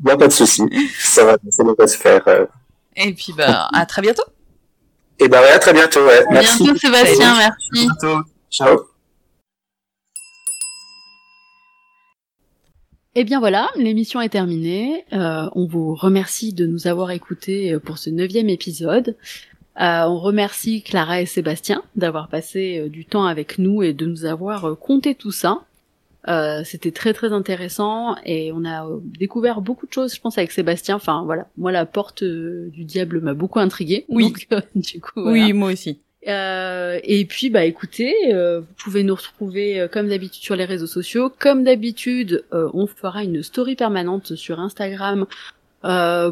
[0.00, 0.62] Bon, pas de souci.
[0.98, 2.22] Ça va, ça va se faire.
[2.96, 4.24] Et puis bah à très bientôt.
[5.18, 6.04] Et ben ouais, à très bientôt.
[6.04, 6.24] Ouais.
[6.28, 6.62] À merci.
[6.62, 7.68] bientôt Sébastien, merci.
[7.72, 8.28] À bientôt.
[8.50, 8.78] Ciao.
[13.16, 15.04] Et eh bien voilà, l'émission est terminée.
[15.12, 19.16] Euh, on vous remercie de nous avoir écoutés euh, pour ce neuvième épisode.
[19.80, 24.06] Euh, on remercie Clara et Sébastien d'avoir passé euh, du temps avec nous et de
[24.06, 25.62] nous avoir euh, conté tout ça.
[26.64, 28.88] C'était très très intéressant et on a
[29.18, 30.96] découvert beaucoup de choses, je pense, avec Sébastien.
[30.96, 34.06] Enfin voilà, moi la porte du diable m'a beaucoup intrigué.
[34.08, 34.32] Oui.
[34.74, 35.98] du coup, Oui, moi aussi.
[36.26, 40.64] Euh, et puis bah écoutez, euh, vous pouvez nous retrouver euh, comme d'habitude sur les
[40.64, 41.30] réseaux sociaux.
[41.38, 45.26] Comme d'habitude, on fera une story permanente sur Instagram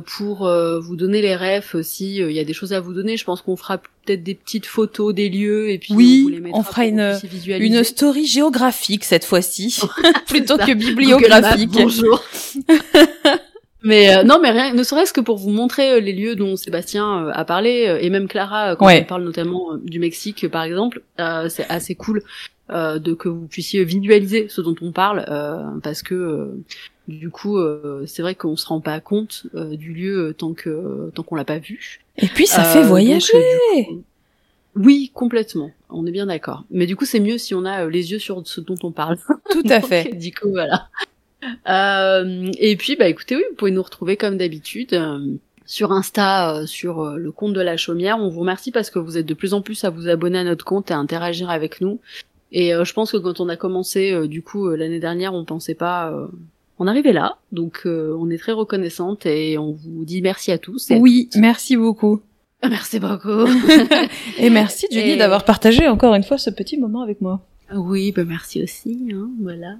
[0.07, 0.49] pour
[0.81, 3.17] vous donner les refs si il y a des choses à vous donner.
[3.17, 6.51] Je pense qu'on fera peut-être des petites photos des lieux et puis oui, on, les
[6.53, 9.81] on fera une une story géographique cette fois-ci
[10.27, 11.71] plutôt que bibliographique.
[11.71, 12.23] bonjour.
[13.85, 16.55] Mais euh, non, mais rien, ne serait-ce que pour vous montrer euh, les lieux dont
[16.55, 21.03] Sébastien euh, a parlé et même Clara quand elle parle notamment du Mexique par exemple,
[21.19, 22.23] c'est assez cool
[22.71, 25.25] de que vous puissiez visualiser ce dont on parle
[25.83, 26.53] parce que
[27.09, 27.59] du coup
[28.07, 31.59] c'est vrai qu'on se rend pas compte du lieu tant que tant qu'on l'a pas
[31.59, 32.01] vu.
[32.19, 33.33] Et puis ça fait voyager.
[34.77, 35.71] oui, complètement.
[35.91, 36.65] On est bien d'accord.
[36.71, 39.19] Mais du coup, c'est mieux si on a les yeux sur ce dont on parle.
[39.51, 40.15] Tout à fait.
[40.15, 40.89] Du coup, voilà.
[41.69, 45.19] Euh, et puis, bah écoutez, oui, vous pouvez nous retrouver comme d'habitude euh,
[45.67, 48.19] sur Insta, euh, sur le compte de la chaumière.
[48.19, 50.45] On vous remercie parce que vous êtes de plus en plus à vous abonner à
[50.45, 52.01] notre compte et à interagir avec nous.
[52.55, 56.13] Et je pense que quand on a commencé, du coup, l'année dernière, on pensait pas
[56.83, 57.39] en arriver là.
[57.53, 60.91] Donc, on est très reconnaissante et on vous dit merci à tous.
[60.91, 62.21] oui, merci beaucoup.
[62.69, 63.47] Merci beaucoup.
[64.39, 67.41] et merci Julie d'avoir partagé encore une fois ce petit moment avec moi.
[67.75, 69.11] Oui, bah merci aussi.
[69.13, 69.77] Hein, voilà.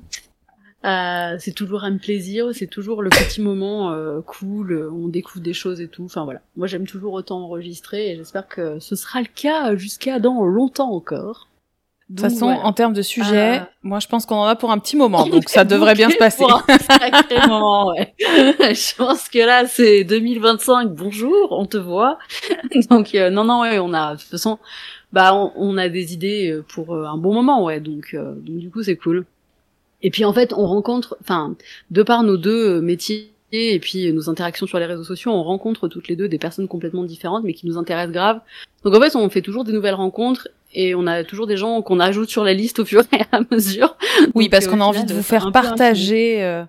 [0.85, 5.53] Euh, c'est toujours un plaisir, c'est toujours le petit moment euh, cool, on découvre des
[5.53, 6.05] choses et tout.
[6.05, 10.19] Enfin voilà, moi j'aime toujours autant enregistrer et j'espère que ce sera le cas jusqu'à
[10.19, 11.49] dans longtemps encore.
[12.13, 14.71] De toute façon, en termes de sujet, euh, moi je pense qu'on en a pour
[14.71, 16.45] un petit moment, donc ça devrait bien se passer.
[17.49, 18.13] moment, ouais.
[18.19, 22.19] je pense que là c'est 2025, bonjour, on te voit.
[22.91, 24.59] donc non non ouais, on a de toute façon,
[25.13, 28.83] bah on, on a des idées pour un bon moment ouais, donc donc du coup
[28.83, 29.25] c'est cool.
[30.03, 31.55] Et puis en fait, on rencontre, enfin,
[31.91, 35.89] de par nos deux métiers et puis nos interactions sur les réseaux sociaux, on rencontre
[35.89, 38.41] toutes les deux des personnes complètement différentes, mais qui nous intéressent grave.
[38.85, 41.83] Donc en fait, on fait toujours des nouvelles rencontres et on a toujours des gens
[41.83, 43.97] qu'on ajoute sur la liste au fur et à mesure.
[44.35, 46.43] Oui, parce qu'on a envie de vous faire partager.
[46.43, 46.65] Euh,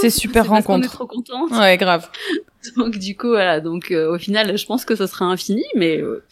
[0.00, 0.70] ces super rencontres.
[0.70, 1.46] On est trop contents.
[1.48, 2.08] Ouais, grave.
[2.76, 5.98] Donc du coup voilà, donc euh, au final, je pense que ça sera infini, mais
[5.98, 6.22] euh,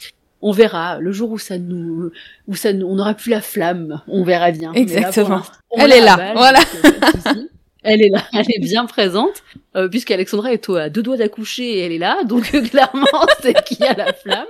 [0.43, 2.11] on verra le jour où ça nous
[2.47, 5.43] où ça nous, on n'aura plus la flamme on verra bien exactement
[5.77, 6.61] elle est là voilà
[7.83, 9.43] elle est là elle est bien présente
[9.77, 13.63] euh, puisqu'Alexandra est à deux doigts d'accoucher et elle est là donc euh, clairement c'est
[13.65, 14.47] qui a la flamme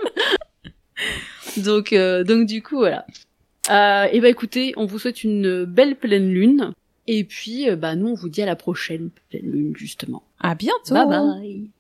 [1.59, 3.07] donc euh, donc du coup voilà.
[3.71, 6.73] Euh, et bah écoutez on vous souhaite une belle pleine lune.
[7.07, 10.23] Et puis bah nous on vous dit à la prochaine pleine lune justement.
[10.41, 10.95] À bientôt.
[10.95, 11.71] Bye bye